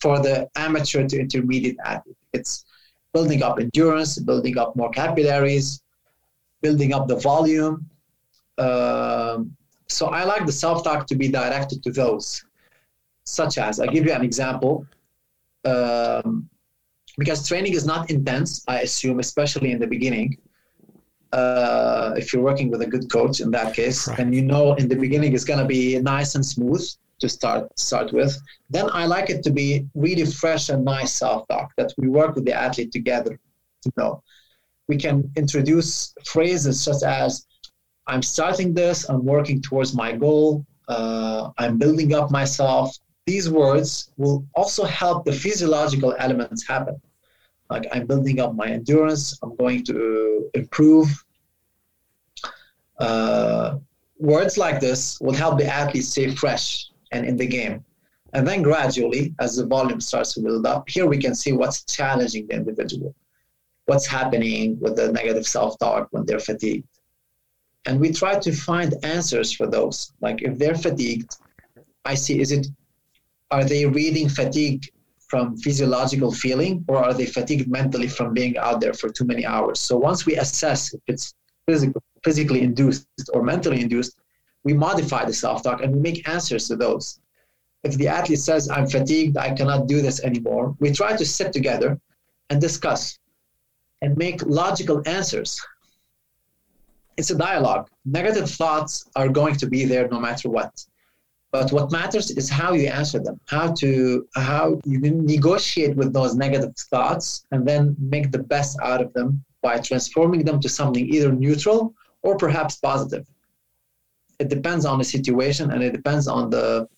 for 0.00 0.20
the 0.20 0.48
amateur 0.56 1.06
to 1.06 1.18
intermediate 1.18 1.76
athlete? 1.84 2.16
It's 2.32 2.64
building 3.12 3.42
up 3.42 3.58
endurance, 3.60 4.18
building 4.18 4.58
up 4.58 4.76
more 4.76 4.90
capillaries, 4.90 5.82
building 6.62 6.92
up 6.92 7.08
the 7.08 7.16
volume. 7.16 7.88
Um, 8.58 9.56
so 9.88 10.06
I 10.06 10.24
like 10.24 10.46
the 10.46 10.52
self-talk 10.52 11.06
to 11.06 11.14
be 11.14 11.28
directed 11.28 11.82
to 11.84 11.90
those, 11.90 12.44
such 13.24 13.58
as 13.58 13.80
I'll 13.80 13.88
give 13.88 14.04
you 14.06 14.12
an 14.12 14.22
example. 14.22 14.86
Um, 15.64 16.48
because 17.18 17.46
training 17.46 17.74
is 17.74 17.84
not 17.84 18.10
intense, 18.10 18.64
I 18.68 18.80
assume, 18.80 19.18
especially 19.18 19.72
in 19.72 19.80
the 19.80 19.86
beginning 19.86 20.38
uh, 21.32 22.14
if 22.16 22.32
you're 22.32 22.42
working 22.42 22.70
with 22.70 22.82
a 22.82 22.86
good 22.86 23.10
coach 23.10 23.40
in 23.40 23.50
that 23.50 23.74
case, 23.74 24.08
right. 24.08 24.18
and 24.18 24.34
you 24.34 24.42
know 24.42 24.74
in 24.74 24.88
the 24.88 24.96
beginning 24.96 25.34
it's 25.34 25.44
going 25.44 25.60
to 25.60 25.66
be 25.66 25.98
nice 25.98 26.34
and 26.34 26.44
smooth. 26.44 26.84
to 27.20 27.28
start 27.28 27.62
start 27.76 28.12
with. 28.12 28.32
Then 28.70 28.86
I 29.00 29.06
like 29.06 29.28
it 29.34 29.42
to 29.46 29.50
be 29.50 29.68
really 30.04 30.26
fresh 30.42 30.68
and 30.72 30.84
nice 30.84 31.12
self-talk 31.22 31.68
that 31.78 31.90
we 32.00 32.06
work 32.20 32.36
with 32.36 32.44
the 32.44 32.54
athlete 32.66 32.92
together 32.92 33.32
you 33.84 33.92
know. 33.96 34.22
We 34.88 34.96
can 34.96 35.30
introduce 35.36 36.14
phrases 36.24 36.80
such 36.80 37.02
as 37.02 37.46
I'm 38.06 38.22
starting 38.22 38.72
this, 38.72 39.08
I'm 39.08 39.24
working 39.24 39.60
towards 39.60 39.94
my 39.94 40.12
goal, 40.12 40.64
uh, 40.88 41.50
I'm 41.58 41.76
building 41.76 42.14
up 42.14 42.30
myself. 42.30 42.96
These 43.26 43.50
words 43.50 44.10
will 44.16 44.46
also 44.54 44.84
help 44.84 45.26
the 45.26 45.32
physiological 45.32 46.14
elements 46.18 46.66
happen. 46.66 46.98
Like 47.70 47.86
I'm 47.92 48.06
building 48.06 48.40
up 48.40 48.54
my 48.54 48.66
endurance, 48.66 49.38
I'm 49.42 49.54
going 49.56 49.84
to 49.84 50.50
improve. 50.54 51.24
Uh, 52.98 53.78
words 54.18 54.58
like 54.58 54.80
this 54.80 55.20
will 55.20 55.34
help 55.34 55.58
the 55.58 55.66
athlete 55.66 56.04
stay 56.04 56.34
fresh 56.34 56.90
and 57.12 57.24
in 57.24 57.36
the 57.36 57.46
game. 57.46 57.84
And 58.34 58.46
then 58.46 58.62
gradually, 58.62 59.34
as 59.38 59.56
the 59.56 59.66
volume 59.66 60.00
starts 60.00 60.34
to 60.34 60.40
build 60.40 60.66
up, 60.66 60.88
here 60.88 61.06
we 61.06 61.18
can 61.18 61.34
see 61.34 61.52
what's 61.52 61.84
challenging 61.84 62.46
the 62.46 62.54
individual, 62.54 63.14
what's 63.86 64.06
happening 64.06 64.78
with 64.80 64.96
the 64.96 65.12
negative 65.12 65.46
self 65.46 65.78
talk 65.78 66.08
when 66.10 66.26
they're 66.26 66.40
fatigued. 66.40 66.88
And 67.86 67.98
we 68.00 68.12
try 68.12 68.38
to 68.38 68.52
find 68.52 68.94
answers 69.02 69.52
for 69.52 69.66
those. 69.66 70.12
Like 70.20 70.42
if 70.42 70.58
they're 70.58 70.74
fatigued, 70.74 71.36
I 72.04 72.14
see, 72.14 72.40
is 72.40 72.52
it, 72.52 72.66
are 73.50 73.64
they 73.64 73.86
reading 73.86 74.28
fatigue 74.28 74.90
from 75.28 75.56
physiological 75.58 76.32
feeling 76.32 76.84
or 76.88 76.98
are 77.04 77.14
they 77.14 77.26
fatigued 77.26 77.68
mentally 77.68 78.08
from 78.08 78.32
being 78.32 78.56
out 78.58 78.80
there 78.80 78.94
for 78.94 79.08
too 79.10 79.24
many 79.24 79.44
hours? 79.44 79.78
So 79.78 79.96
once 79.96 80.26
we 80.26 80.36
assess 80.36 80.94
if 80.94 81.00
it's 81.06 81.34
physical, 81.66 82.02
physically 82.24 82.62
induced 82.62 83.06
or 83.32 83.42
mentally 83.42 83.80
induced, 83.80 84.16
we 84.64 84.72
modify 84.72 85.24
the 85.24 85.32
self-talk 85.32 85.82
and 85.82 85.92
we 85.94 86.00
make 86.00 86.28
answers 86.28 86.66
to 86.68 86.76
those. 86.76 87.20
If 87.84 87.96
the 87.96 88.08
athlete 88.08 88.40
says, 88.40 88.68
I'm 88.68 88.86
fatigued, 88.86 89.36
I 89.36 89.54
cannot 89.54 89.86
do 89.86 90.02
this 90.02 90.20
anymore, 90.20 90.74
we 90.80 90.90
try 90.90 91.16
to 91.16 91.24
sit 91.24 91.52
together 91.52 92.00
and 92.50 92.60
discuss 92.60 93.18
and 94.02 94.16
make 94.16 94.44
logical 94.46 95.02
answers. 95.06 95.60
It's 97.16 97.30
a 97.30 97.36
dialogue. 97.36 97.88
Negative 98.04 98.48
thoughts 98.48 99.08
are 99.14 99.28
going 99.28 99.56
to 99.56 99.66
be 99.66 99.84
there 99.84 100.08
no 100.08 100.20
matter 100.20 100.48
what. 100.48 100.72
But 101.50 101.72
what 101.72 101.90
matters 101.90 102.30
is 102.30 102.50
how 102.50 102.72
you 102.74 102.88
answer 102.88 103.18
them, 103.18 103.40
how 103.46 103.72
to 103.74 104.28
how 104.34 104.80
you 104.84 104.98
negotiate 105.00 105.96
with 105.96 106.12
those 106.12 106.34
negative 106.34 106.74
thoughts 106.90 107.46
and 107.52 107.66
then 107.66 107.96
make 107.98 108.30
the 108.30 108.42
best 108.42 108.78
out 108.82 109.00
of 109.00 109.12
them 109.14 109.42
by 109.62 109.78
transforming 109.78 110.44
them 110.44 110.60
to 110.60 110.68
something 110.68 111.06
either 111.08 111.32
neutral 111.32 111.94
or 112.22 112.36
perhaps 112.36 112.76
positive 112.76 113.26
it 114.38 114.48
depends 114.48 114.84
on 114.84 114.98
the 114.98 115.04
situation 115.04 115.70
and 115.70 115.82
it 115.82 115.92
depends 115.92 116.28
on 116.28 116.50
the 116.50 116.88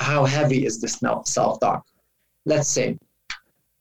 how 0.00 0.24
heavy 0.24 0.66
is 0.66 0.80
this 0.80 1.00
self-talk. 1.24 1.86
Let's 2.46 2.68
say 2.68 2.98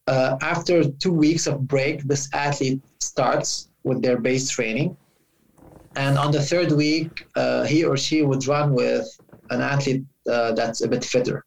uh, 0.07 0.37
after 0.41 0.89
two 0.89 1.13
weeks 1.13 1.47
of 1.47 1.67
break, 1.67 2.03
this 2.03 2.29
athlete 2.33 2.81
starts 2.99 3.69
with 3.83 4.01
their 4.01 4.17
base 4.17 4.49
training, 4.49 4.95
and 5.95 6.17
on 6.17 6.31
the 6.31 6.41
third 6.41 6.71
week, 6.71 7.25
uh, 7.35 7.63
he 7.63 7.83
or 7.83 7.97
she 7.97 8.21
would 8.21 8.45
run 8.47 8.73
with 8.73 9.07
an 9.53 9.61
athlete 9.61 10.03
uh, 10.29 10.51
that's 10.53 10.81
a 10.81 10.87
bit 10.87 11.03
fitter, 11.03 11.45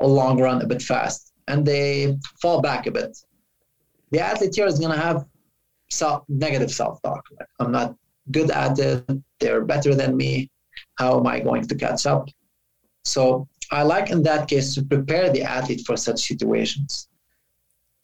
a 0.00 0.06
long 0.06 0.40
run, 0.40 0.62
a 0.62 0.66
bit 0.66 0.82
fast, 0.82 1.32
and 1.48 1.66
they 1.66 2.16
fall 2.40 2.60
back 2.60 2.86
a 2.86 2.90
bit. 2.90 3.16
The 4.10 4.20
athlete 4.20 4.54
here 4.54 4.66
is 4.66 4.78
going 4.78 4.92
to 4.92 5.02
have 5.08 5.26
self 5.90 6.24
negative 6.28 6.70
self-talk. 6.70 7.24
Like, 7.38 7.48
I'm 7.60 7.72
not 7.72 7.94
good 8.30 8.50
at 8.50 8.78
it. 8.78 9.04
They're 9.40 9.64
better 9.64 9.94
than 9.94 10.16
me. 10.16 10.50
How 10.96 11.18
am 11.18 11.26
I 11.26 11.40
going 11.40 11.66
to 11.66 11.74
catch 11.74 12.06
up? 12.06 12.28
So 13.04 13.48
I 13.70 13.82
like 13.82 14.10
in 14.10 14.22
that 14.24 14.48
case 14.48 14.74
to 14.74 14.82
prepare 14.82 15.30
the 15.30 15.42
athlete 15.42 15.82
for 15.86 15.96
such 15.96 16.20
situations. 16.26 17.08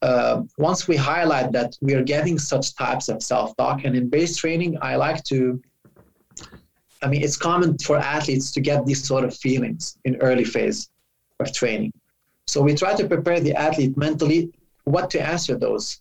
Uh, 0.02 0.42
once 0.58 0.86
we 0.86 0.96
highlight 0.96 1.52
that 1.52 1.76
we 1.80 1.94
are 1.94 2.02
getting 2.02 2.38
such 2.38 2.74
types 2.74 3.08
of 3.08 3.22
self-talk, 3.22 3.84
and 3.84 3.96
in 3.96 4.08
base 4.08 4.36
training, 4.36 4.76
I 4.82 4.96
like 4.96 5.24
to. 5.24 5.60
I 7.04 7.06
mean, 7.06 7.22
it's 7.22 7.36
common 7.36 7.76
for 7.78 7.98
athletes 7.98 8.50
to 8.52 8.60
get 8.62 8.86
these 8.86 9.04
sort 9.04 9.24
of 9.24 9.36
feelings 9.36 9.98
in 10.06 10.16
early 10.16 10.44
phase 10.44 10.88
of 11.38 11.52
training. 11.52 11.92
So 12.46 12.62
we 12.62 12.74
try 12.74 12.94
to 12.94 13.06
prepare 13.06 13.40
the 13.40 13.54
athlete 13.54 13.94
mentally 13.96 14.50
what 14.84 15.10
to 15.10 15.20
answer 15.20 15.54
those. 15.56 16.00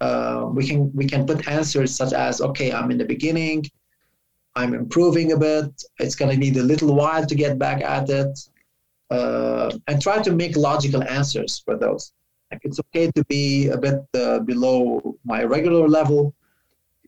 Uh, 0.00 0.48
we 0.52 0.66
can 0.66 0.80
we 0.92 1.06
can 1.06 1.24
put 1.24 1.46
answers 1.46 1.94
such 1.94 2.12
as, 2.12 2.40
okay, 2.40 2.72
I'm 2.72 2.90
in 2.90 2.98
the 2.98 3.04
beginning. 3.04 3.64
I'm 4.56 4.74
improving 4.74 5.32
a 5.32 5.36
bit. 5.36 5.70
It's 6.00 6.16
going 6.16 6.32
to 6.32 6.36
need 6.36 6.56
a 6.56 6.62
little 6.62 6.94
while 6.94 7.24
to 7.24 7.34
get 7.34 7.58
back 7.58 7.82
at 7.82 8.10
it. 8.10 8.34
Uh, 9.10 9.70
and 9.86 10.02
try 10.02 10.20
to 10.20 10.32
make 10.32 10.56
logical 10.56 11.02
answers 11.04 11.62
for 11.64 11.76
those. 11.76 12.12
Like 12.50 12.62
it's 12.64 12.80
okay 12.80 13.06
to 13.12 13.24
be 13.26 13.68
a 13.68 13.78
bit 13.78 14.00
uh, 14.14 14.40
below 14.40 15.16
my 15.24 15.44
regular 15.44 15.88
level. 15.88 16.34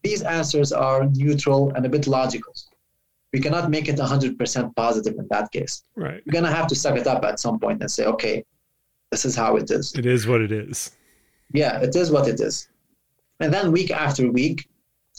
These 0.05 0.22
answers 0.22 0.70
are 0.72 1.07
neutral 1.07 1.72
and 1.74 1.85
a 1.85 1.89
bit 1.89 2.07
logical. 2.07 2.55
We 3.37 3.43
cannot 3.43 3.68
make 3.68 3.87
it 3.87 3.97
100% 3.97 4.74
positive 4.76 5.14
in 5.18 5.28
that 5.28 5.53
case. 5.53 5.82
Right. 5.95 6.22
You're 6.24 6.32
going 6.32 6.51
to 6.51 6.57
have 6.59 6.66
to 6.68 6.74
suck 6.74 6.97
it 6.97 7.07
up 7.07 7.22
at 7.22 7.39
some 7.39 7.59
point 7.59 7.82
and 7.82 7.91
say, 7.91 8.07
okay, 8.07 8.43
this 9.11 9.26
is 9.26 9.37
how 9.37 9.57
it 9.57 9.70
is. 9.70 9.95
It 9.95 10.07
is 10.07 10.26
what 10.26 10.41
it 10.41 10.53
is. 10.53 10.93
Yeah, 11.53 11.78
it 11.80 11.95
is 11.95 12.11
what 12.11 12.28
it 12.28 12.41
is. 12.41 12.70
And 13.41 13.53
then 13.53 13.72
week 13.72 13.91
after 13.91 14.32
week, 14.32 14.66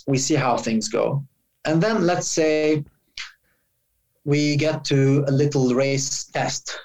we 0.08 0.18
see 0.18 0.34
how 0.34 0.58
things 0.58 0.90
go. 0.90 1.24
And 1.66 1.80
then 1.80 2.08
let's 2.08 2.28
say 2.28 2.84
we 4.26 4.56
get 4.56 4.84
to 4.86 5.24
a 5.28 5.32
little 5.32 5.76
race 5.76 6.24
test, 6.24 6.76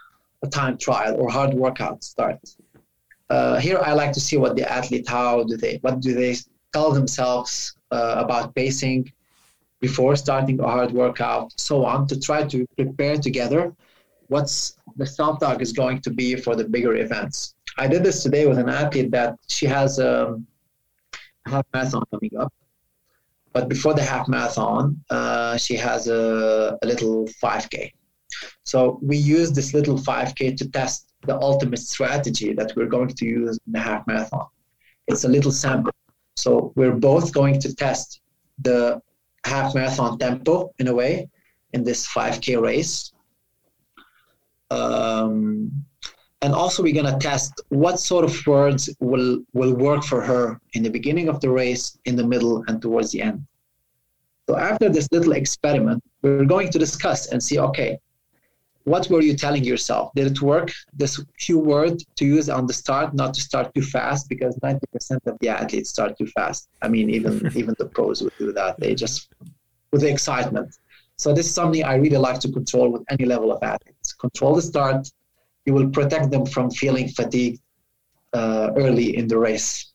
a 0.42 0.48
time 0.48 0.76
trial 0.76 1.16
or 1.18 1.30
hard 1.30 1.54
workout 1.54 2.04
start. 2.04 2.40
Uh, 3.30 3.58
here 3.58 3.78
I 3.78 3.94
like 3.94 4.12
to 4.12 4.20
see 4.20 4.36
what 4.36 4.54
the 4.54 4.70
athlete, 4.70 5.08
how 5.08 5.44
do 5.44 5.56
they, 5.56 5.78
what 5.80 6.00
do 6.00 6.12
they 6.12 6.36
tell 6.74 6.92
themselves 6.92 7.74
uh, 7.90 8.16
about 8.18 8.54
pacing 8.54 9.10
before 9.86 10.16
starting 10.16 10.58
a 10.60 10.68
hard 10.74 10.92
workout, 10.92 11.52
so 11.56 11.84
on, 11.84 12.06
to 12.06 12.18
try 12.18 12.40
to 12.44 12.66
prepare 12.76 13.18
together 13.18 13.74
what's 14.28 14.76
the 14.96 15.06
self-talk 15.06 15.60
is 15.60 15.72
going 15.72 16.00
to 16.00 16.10
be 16.10 16.36
for 16.36 16.54
the 16.56 16.64
bigger 16.64 16.94
events. 16.96 17.54
I 17.76 17.86
did 17.88 18.02
this 18.02 18.22
today 18.22 18.46
with 18.46 18.58
an 18.58 18.70
athlete 18.70 19.10
that 19.10 19.36
she 19.48 19.66
has 19.66 19.98
a 19.98 20.40
half 21.46 21.66
marathon 21.74 22.04
coming 22.10 22.34
up 22.38 22.52
but 23.52 23.68
before 23.68 23.94
the 23.94 24.02
half 24.02 24.28
marathon, 24.28 25.02
uh, 25.10 25.56
she 25.56 25.76
has 25.76 26.08
a, 26.08 26.78
a 26.82 26.86
little 26.86 27.26
5K. 27.42 27.92
So 28.64 28.98
we 29.02 29.16
use 29.16 29.52
this 29.52 29.74
little 29.74 29.98
5K 29.98 30.56
to 30.56 30.70
test 30.70 31.12
the 31.26 31.38
ultimate 31.38 31.78
strategy 31.78 32.54
that 32.54 32.72
we're 32.74 32.86
going 32.86 33.08
to 33.08 33.24
use 33.26 33.58
in 33.66 33.72
the 33.72 33.80
half 33.80 34.06
marathon. 34.06 34.46
It's 35.06 35.24
a 35.24 35.28
little 35.28 35.52
sample. 35.52 35.92
So 36.36 36.72
we're 36.76 36.96
both 36.96 37.32
going 37.32 37.60
to 37.60 37.74
test 37.74 38.20
the 38.62 39.02
half 39.44 39.74
marathon 39.74 40.18
tempo 40.18 40.72
in 40.78 40.88
a 40.88 40.94
way 40.94 41.28
in 41.72 41.84
this 41.84 42.06
5K 42.06 42.60
race. 42.60 43.12
Um, 44.70 45.84
and 46.42 46.52
also 46.52 46.82
we're 46.82 46.94
going 46.94 47.12
to 47.12 47.18
test 47.18 47.60
what 47.68 48.00
sort 48.00 48.24
of 48.24 48.46
words 48.46 48.90
will 49.00 49.38
will 49.54 49.74
work 49.74 50.02
for 50.04 50.20
her 50.20 50.60
in 50.74 50.82
the 50.82 50.90
beginning 50.90 51.28
of 51.28 51.40
the 51.40 51.48
race 51.48 51.98
in 52.04 52.16
the 52.16 52.26
middle 52.26 52.64
and 52.66 52.82
towards 52.82 53.12
the 53.12 53.22
end 53.22 53.46
so 54.48 54.58
after 54.58 54.88
this 54.88 55.08
little 55.12 55.32
experiment 55.32 56.02
we're 56.22 56.44
going 56.44 56.68
to 56.68 56.78
discuss 56.78 57.28
and 57.28 57.42
see 57.42 57.58
okay 57.58 57.98
what 58.84 59.08
were 59.08 59.22
you 59.22 59.36
telling 59.36 59.64
yourself? 59.64 60.12
Did 60.14 60.32
it 60.32 60.42
work? 60.42 60.72
This 60.92 61.22
few 61.38 61.58
word 61.58 62.02
to 62.16 62.24
use 62.24 62.48
on 62.48 62.66
the 62.66 62.72
start 62.72 63.14
not 63.14 63.34
to 63.34 63.40
start 63.40 63.74
too 63.74 63.82
fast 63.82 64.28
because 64.28 64.56
90% 64.56 65.26
of 65.26 65.38
the 65.40 65.48
athletes 65.48 65.90
start 65.90 66.18
too 66.18 66.26
fast. 66.26 66.68
I 66.82 66.88
mean 66.88 67.10
even 67.10 67.50
even 67.54 67.74
the 67.78 67.86
pros 67.86 68.22
would 68.22 68.32
do 68.38 68.52
that. 68.52 68.78
They 68.80 68.94
just 68.94 69.28
with 69.92 70.02
the 70.02 70.10
excitement. 70.10 70.76
So 71.16 71.32
this 71.32 71.46
is 71.46 71.54
something 71.54 71.84
i 71.84 71.94
really 71.94 72.16
like 72.16 72.40
to 72.40 72.50
control 72.50 72.90
with 72.90 73.02
any 73.10 73.24
level 73.24 73.52
of 73.52 73.62
athletes. 73.62 74.12
Control 74.14 74.54
the 74.54 74.62
start. 74.62 75.08
You 75.66 75.74
will 75.74 75.90
protect 75.90 76.30
them 76.30 76.44
from 76.46 76.70
feeling 76.70 77.08
fatigued 77.08 77.60
uh, 78.32 78.70
early 78.76 79.16
in 79.16 79.28
the 79.28 79.38
race. 79.38 79.92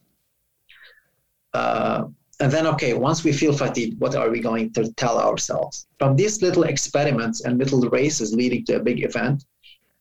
Uh, 1.53 2.05
and 2.39 2.51
then, 2.51 2.67
okay, 2.67 2.93
once 2.93 3.23
we 3.23 3.33
feel 3.33 3.51
fatigued, 3.51 3.99
what 3.99 4.15
are 4.15 4.29
we 4.29 4.39
going 4.39 4.71
to 4.73 4.91
tell 4.93 5.17
ourselves? 5.17 5.87
From 5.97 6.15
these 6.15 6.41
little 6.41 6.63
experiments 6.63 7.41
and 7.41 7.57
little 7.57 7.81
races 7.89 8.33
leading 8.33 8.63
to 8.65 8.75
a 8.75 8.83
big 8.83 9.03
event, 9.03 9.45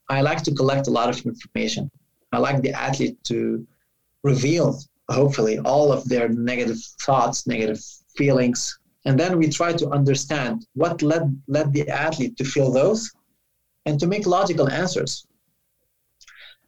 I 0.09 0.21
like 0.21 0.43
to 0.43 0.55
collect 0.55 0.87
a 0.87 0.91
lot 0.91 1.09
of 1.09 1.25
information. 1.25 1.91
I 2.33 2.39
like 2.39 2.61
the 2.61 2.73
athlete 2.73 3.17
to 3.25 3.67
reveal, 4.23 4.79
hopefully, 5.09 5.59
all 5.61 5.91
of 5.91 6.07
their 6.09 6.29
negative 6.29 6.79
thoughts, 7.01 7.47
negative 7.47 7.83
feelings. 8.17 8.79
And 9.07 9.19
then 9.19 9.39
we 9.39 9.49
try 9.49 9.73
to 9.73 9.89
understand 9.89 10.67
what 10.75 11.01
led, 11.01 11.41
led 11.49 11.73
the 11.73 11.89
athlete 11.89 12.37
to 12.37 12.45
feel 12.45 12.71
those 12.71 13.11
and 13.87 13.99
to 13.99 14.07
make 14.07 14.27
logical 14.27 14.69
answers 14.69 15.27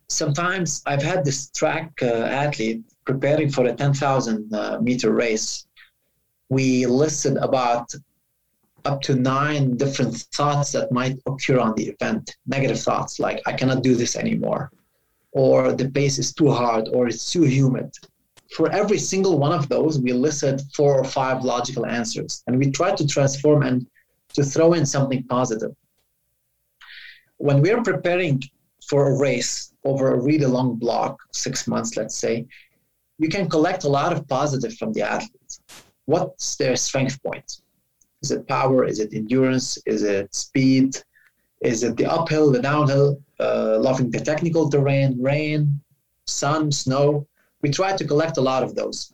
sometimes 0.09 0.83
I've 0.87 1.03
had 1.03 1.25
this 1.25 1.51
track 1.51 1.93
uh, 2.03 2.07
athlete 2.07 2.83
preparing 3.09 3.49
for 3.51 3.65
a 3.65 3.75
10,000 3.75 4.53
uh, 4.53 4.79
meter 4.83 5.13
race. 5.13 5.67
We 6.51 6.85
listed 6.85 7.39
about 7.39 7.95
up 8.85 9.01
to 9.03 9.15
nine 9.15 9.77
different 9.79 10.15
thoughts 10.39 10.73
that 10.73 10.93
might 10.93 11.17
occur 11.27 11.59
on 11.59 11.75
the 11.75 11.87
event. 11.89 12.37
Negative 12.47 12.79
thoughts 12.79 13.19
like, 13.19 13.41
I 13.47 13.53
cannot 13.55 13.83
do 13.83 13.95
this 13.95 14.15
anymore, 14.15 14.71
or 15.33 15.73
the 15.73 15.89
pace 15.89 16.19
is 16.19 16.35
too 16.35 16.51
hard, 16.51 16.89
or 16.93 17.09
it's 17.09 17.33
too 17.33 17.45
humid. 17.45 17.91
For 18.57 18.71
every 18.73 18.99
single 18.99 19.39
one 19.39 19.53
of 19.53 19.69
those, 19.69 19.99
we 19.99 20.13
listed 20.13 20.61
four 20.77 20.93
or 21.01 21.05
five 21.05 21.45
logical 21.45 21.87
answers, 21.87 22.43
and 22.47 22.59
we 22.59 22.71
tried 22.71 22.99
to 22.99 23.07
transform 23.07 23.63
and 23.63 23.87
to 24.35 24.43
throw 24.43 24.75
in 24.75 24.85
something 24.85 25.23
positive. 25.25 25.75
When 27.39 27.63
we're 27.63 27.83
preparing 27.83 28.43
for 28.89 29.01
a 29.11 29.19
race 29.19 29.73
over 29.85 30.13
a 30.13 30.21
really 30.29 30.47
long 30.47 30.77
block, 30.77 31.19
six 31.33 31.67
months, 31.67 31.97
let's 31.97 32.17
say, 32.17 32.47
you 33.19 33.29
can 33.29 33.49
collect 33.49 33.85
a 33.85 33.89
lot 33.89 34.13
of 34.13 34.27
positive 34.29 34.75
from 34.77 34.93
the 34.93 35.03
athletes. 35.03 35.61
What's 36.07 36.57
their 36.57 36.77
strength 36.77 37.23
point? 37.23 37.61
Is 38.23 38.31
it 38.31 38.47
power? 38.49 38.85
Is 38.85 38.99
it 39.01 39.13
endurance? 39.13 39.79
Is 39.87 40.03
it 40.03 40.35
speed? 40.35 40.97
Is 41.61 41.83
it 41.83 41.97
the 41.97 42.07
uphill, 42.07 42.51
the 42.51 42.63
downhill, 42.63 43.21
uh, 43.41 43.79
loving 43.79 44.11
the 44.11 44.21
technical 44.21 44.71
terrain, 44.71 45.21
rain, 45.21 45.81
sun, 46.27 46.71
snow? 46.71 47.27
We 47.63 47.71
try 47.71 47.97
to 47.97 48.05
collect 48.05 48.37
a 48.37 48.41
lot 48.41 48.63
of 48.63 48.75
those. 48.75 49.13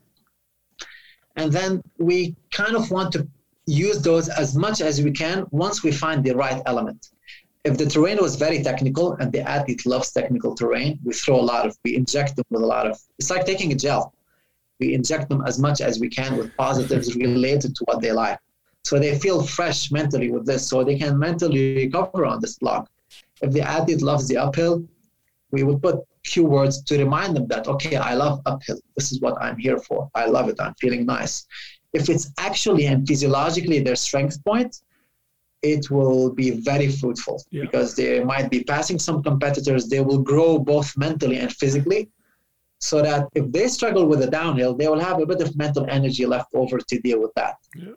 And 1.37 1.51
then 1.51 1.83
we 1.99 2.37
kind 2.53 2.77
of 2.77 2.91
want 2.91 3.13
to 3.13 3.27
use 3.67 4.03
those 4.03 4.29
as 4.29 4.55
much 4.55 4.81
as 4.81 5.03
we 5.03 5.11
can 5.11 5.47
once 5.51 5.83
we 5.83 5.91
find 5.91 6.23
the 6.23 6.37
right 6.37 6.63
element. 6.67 7.09
If 7.65 7.79
the 7.79 7.87
terrain 7.87 8.19
was 8.21 8.37
very 8.37 8.63
technical 8.63 9.15
and 9.15 9.33
the 9.33 9.41
athlete 9.41 9.87
loves 9.87 10.13
technical 10.13 10.55
terrain, 10.55 10.99
we 11.03 11.15
throw 11.15 11.41
a 11.41 11.49
lot 11.53 11.67
of, 11.67 11.77
we 11.83 11.97
inject 11.97 12.37
them 12.37 12.45
with 12.51 12.63
a 12.63 12.67
lot 12.67 12.87
of, 12.87 13.01
it's 13.19 13.31
like 13.31 13.47
taking 13.47 13.73
a 13.73 13.75
gel. 13.75 14.15
We 14.81 14.93
inject 14.93 15.31
them 15.31 15.43
as 15.47 15.59
much 15.59 15.81
as 15.81 15.99
we 15.99 16.09
can 16.09 16.37
with 16.37 16.55
positives 16.57 17.17
related 17.17 17.75
to 17.77 17.85
what 17.87 18.03
they 18.03 18.13
like. 18.13 18.39
So 18.85 18.99
they 18.99 19.19
feel 19.19 19.43
fresh 19.43 19.91
mentally 19.91 20.31
with 20.31 20.45
this, 20.45 20.69
so 20.69 20.85
they 20.85 20.99
can 20.99 21.19
mentally 21.19 21.77
recover 21.77 22.27
on 22.27 22.41
this 22.41 22.59
block. 22.59 22.91
If 23.41 23.53
the 23.53 23.63
athlete 23.63 24.03
loves 24.03 24.29
the 24.29 24.37
uphill, 24.37 24.87
we 25.51 25.63
would 25.63 25.81
put 25.81 26.01
keywords 26.27 26.85
to 26.85 26.99
remind 26.99 27.35
them 27.35 27.47
that, 27.49 27.67
okay, 27.67 27.97
I 27.97 28.13
love 28.13 28.43
uphill. 28.45 28.79
This 28.97 29.11
is 29.11 29.21
what 29.23 29.41
I'm 29.41 29.57
here 29.57 29.79
for. 29.79 30.11
I 30.15 30.27
love 30.27 30.51
it. 30.51 30.61
I'm 30.61 30.75
feeling 30.75 31.07
nice. 31.07 31.47
If 31.95 32.11
it's 32.11 32.31
actually 32.39 32.87
and 32.87 33.07
physiologically 33.07 33.79
their 33.81 33.97
strength 33.97 34.45
point, 34.45 34.83
it 35.65 35.91
will 35.91 36.31
be 36.31 36.51
very 36.71 36.89
fruitful 36.91 37.43
yeah. 37.51 37.63
because 37.63 37.97
they 37.97 38.23
might 38.23 38.51
be 38.51 38.63
passing 38.65 38.99
some 38.99 39.23
competitors. 39.23 39.89
They 39.89 40.01
will 40.01 40.23
grow 40.33 40.59
both 40.59 40.97
mentally 40.97 41.39
and 41.39 41.51
physically 41.53 42.11
so 42.79 43.01
that 43.03 43.29
if 43.35 43.51
they 43.51 43.67
struggle 43.69 44.07
with 44.07 44.21
the 44.21 44.27
downhill, 44.27 44.75
they 44.75 44.89
will 44.89 45.01
have 45.01 45.21
a 45.21 45.27
bit 45.27 45.41
of 45.41 45.57
mental 45.57 45.87
energy 45.89 46.27
left 46.27 46.51
over 46.55 46.79
to 46.79 46.99
deal 47.01 47.21
with 47.21 47.33
that. 47.35 47.57
Yeah. 47.75 47.97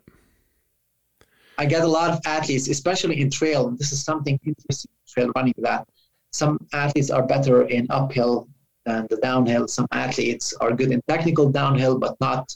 I 1.58 1.66
get 1.66 1.82
a 1.82 1.86
lot 1.86 2.10
of 2.10 2.20
athletes, 2.24 2.68
especially 2.68 3.20
in 3.20 3.30
trail, 3.30 3.68
and 3.68 3.78
this 3.78 3.92
is 3.92 4.02
something 4.02 4.38
interesting 4.44 4.90
trail 5.06 5.30
running 5.36 5.54
that 5.58 5.86
some 6.32 6.58
athletes 6.72 7.10
are 7.10 7.26
better 7.26 7.62
in 7.66 7.86
uphill 7.90 8.48
than 8.86 9.06
the 9.10 9.16
downhill. 9.16 9.66
Some 9.68 9.88
athletes 9.92 10.54
are 10.60 10.72
good 10.72 10.92
in 10.92 11.02
technical 11.08 11.50
downhill, 11.50 11.98
but 11.98 12.14
not 12.20 12.54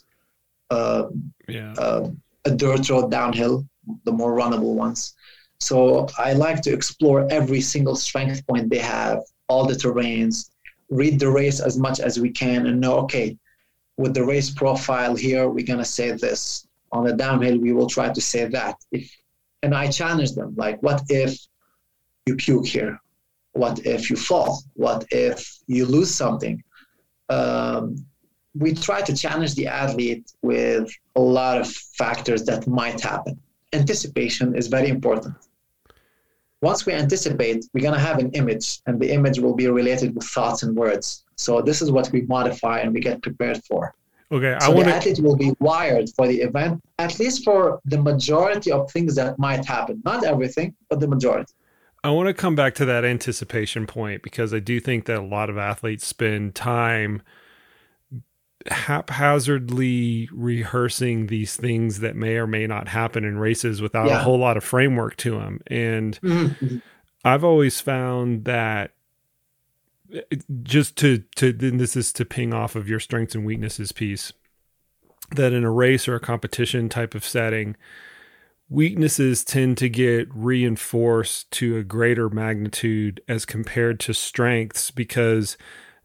uh, 0.70 1.08
yeah. 1.48 1.74
uh, 1.76 2.10
a 2.44 2.50
dirt 2.50 2.88
road 2.88 3.10
downhill, 3.10 3.66
the 4.04 4.12
more 4.12 4.36
runnable 4.36 4.74
ones. 4.74 5.14
So 5.58 6.08
I 6.18 6.32
like 6.32 6.60
to 6.62 6.72
explore 6.72 7.26
every 7.30 7.60
single 7.60 7.94
strength 7.94 8.46
point 8.46 8.68
they 8.68 8.78
have, 8.78 9.20
all 9.48 9.64
the 9.66 9.74
terrains, 9.74 10.50
read 10.90 11.18
the 11.18 11.30
race 11.30 11.60
as 11.60 11.78
much 11.78 12.00
as 12.00 12.18
we 12.18 12.30
can, 12.30 12.66
and 12.66 12.80
know 12.80 12.96
okay, 13.00 13.36
with 13.96 14.14
the 14.14 14.24
race 14.24 14.50
profile 14.50 15.14
here, 15.14 15.48
we're 15.48 15.66
gonna 15.66 15.84
say 15.84 16.12
this 16.12 16.66
on 16.92 17.04
the 17.04 17.12
downhill, 17.12 17.58
we 17.58 17.72
will 17.72 17.86
try 17.86 18.12
to 18.12 18.20
say 18.20 18.46
that. 18.46 18.76
If, 18.90 19.10
and 19.62 19.74
I 19.74 19.88
challenge 19.88 20.32
them, 20.32 20.54
like, 20.56 20.82
what 20.82 21.02
if 21.08 21.38
you 22.26 22.36
puke 22.36 22.66
here? 22.66 23.00
What 23.52 23.86
if 23.86 24.10
you 24.10 24.16
fall? 24.16 24.62
What 24.74 25.04
if 25.10 25.58
you 25.66 25.86
lose 25.86 26.12
something? 26.14 26.62
Um, 27.28 28.04
we 28.54 28.74
try 28.74 29.00
to 29.02 29.16
challenge 29.16 29.54
the 29.54 29.66
athlete 29.66 30.30
with 30.42 30.90
a 31.16 31.20
lot 31.20 31.60
of 31.60 31.70
factors 31.70 32.44
that 32.44 32.66
might 32.66 33.00
happen. 33.00 33.40
Anticipation 33.72 34.54
is 34.54 34.68
very 34.68 34.88
important. 34.88 35.34
Once 36.60 36.86
we 36.86 36.92
anticipate, 36.92 37.64
we're 37.72 37.80
going 37.80 37.94
to 37.94 38.00
have 38.00 38.18
an 38.18 38.30
image, 38.32 38.80
and 38.86 39.00
the 39.00 39.10
image 39.12 39.40
will 39.40 39.54
be 39.54 39.66
related 39.66 40.14
with 40.14 40.24
thoughts 40.24 40.62
and 40.62 40.76
words. 40.76 41.24
So, 41.36 41.60
this 41.60 41.82
is 41.82 41.90
what 41.90 42.10
we 42.12 42.22
modify 42.22 42.80
and 42.80 42.94
we 42.94 43.00
get 43.00 43.20
prepared 43.20 43.60
for. 43.64 43.94
Okay, 44.30 44.56
so 44.60 44.66
I 44.66 44.68
want 44.74 44.86
the 44.86 44.94
athlete 44.94 45.20
will 45.20 45.36
be 45.36 45.52
wired 45.58 46.08
for 46.16 46.26
the 46.26 46.40
event, 46.40 46.80
at 46.98 47.18
least 47.18 47.44
for 47.44 47.80
the 47.84 48.00
majority 48.00 48.72
of 48.72 48.90
things 48.90 49.14
that 49.16 49.38
might 49.38 49.64
happen. 49.64 50.00
Not 50.04 50.24
everything, 50.24 50.74
but 50.88 51.00
the 51.00 51.08
majority. 51.08 51.52
I 52.02 52.10
want 52.10 52.28
to 52.28 52.34
come 52.34 52.54
back 52.54 52.74
to 52.76 52.84
that 52.86 53.04
anticipation 53.04 53.86
point 53.86 54.22
because 54.22 54.54
I 54.54 54.58
do 54.58 54.80
think 54.80 55.04
that 55.04 55.18
a 55.18 55.22
lot 55.22 55.50
of 55.50 55.58
athletes 55.58 56.06
spend 56.06 56.54
time 56.54 57.22
haphazardly 58.70 60.28
rehearsing 60.32 61.26
these 61.26 61.56
things 61.56 62.00
that 62.00 62.16
may 62.16 62.36
or 62.36 62.46
may 62.46 62.66
not 62.66 62.88
happen 62.88 63.24
in 63.24 63.38
races 63.38 63.80
without 63.80 64.08
yeah. 64.08 64.20
a 64.20 64.22
whole 64.22 64.38
lot 64.38 64.56
of 64.56 64.64
framework 64.64 65.16
to 65.16 65.32
them. 65.32 65.60
And 65.66 66.18
mm-hmm. 66.20 66.78
I've 67.24 67.44
always 67.44 67.80
found 67.80 68.44
that 68.44 68.92
just 70.62 70.96
to 70.96 71.24
to 71.36 71.52
then 71.52 71.78
this 71.78 71.96
is 71.96 72.12
to 72.12 72.24
ping 72.24 72.52
off 72.52 72.76
of 72.76 72.88
your 72.88 73.00
strengths 73.00 73.34
and 73.34 73.46
weaknesses 73.46 73.92
piece 73.92 74.32
that 75.30 75.54
in 75.54 75.64
a 75.64 75.70
race 75.70 76.06
or 76.06 76.14
a 76.14 76.20
competition 76.20 76.90
type 76.90 77.14
of 77.14 77.24
setting 77.24 77.76
weaknesses 78.72 79.44
tend 79.44 79.76
to 79.76 79.88
get 79.88 80.26
reinforced 80.34 81.50
to 81.50 81.76
a 81.76 81.84
greater 81.84 82.30
magnitude 82.30 83.20
as 83.28 83.44
compared 83.44 84.00
to 84.00 84.14
strengths 84.14 84.90
because 84.90 85.58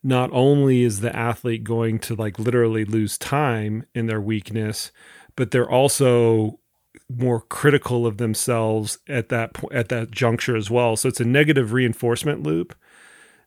not 0.08 0.30
only 0.32 0.84
is 0.84 1.01
the 1.01 1.16
athlete 1.16 1.64
going 1.64 1.99
to 1.99 2.16
like 2.16 2.39
literally 2.39 2.86
lose 2.86 3.18
time 3.18 3.86
in 3.93 4.08
their 4.08 4.22
weakness 4.22 4.91
but 5.36 5.51
they're 5.51 5.70
also 5.70 6.60
more 7.10 7.41
critical 7.41 8.08
of 8.08 8.18
themselves 8.18 8.97
at 9.08 9.30
that 9.30 9.53
point 9.53 9.74
at 9.74 9.89
that 9.89 10.12
juncture 10.12 10.55
as 10.55 10.70
well 10.70 10.95
so 10.95 11.08
it's 11.08 11.20
a 11.20 11.26
negative 11.26 11.74
reinforcement 11.74 12.43
loop 12.43 12.76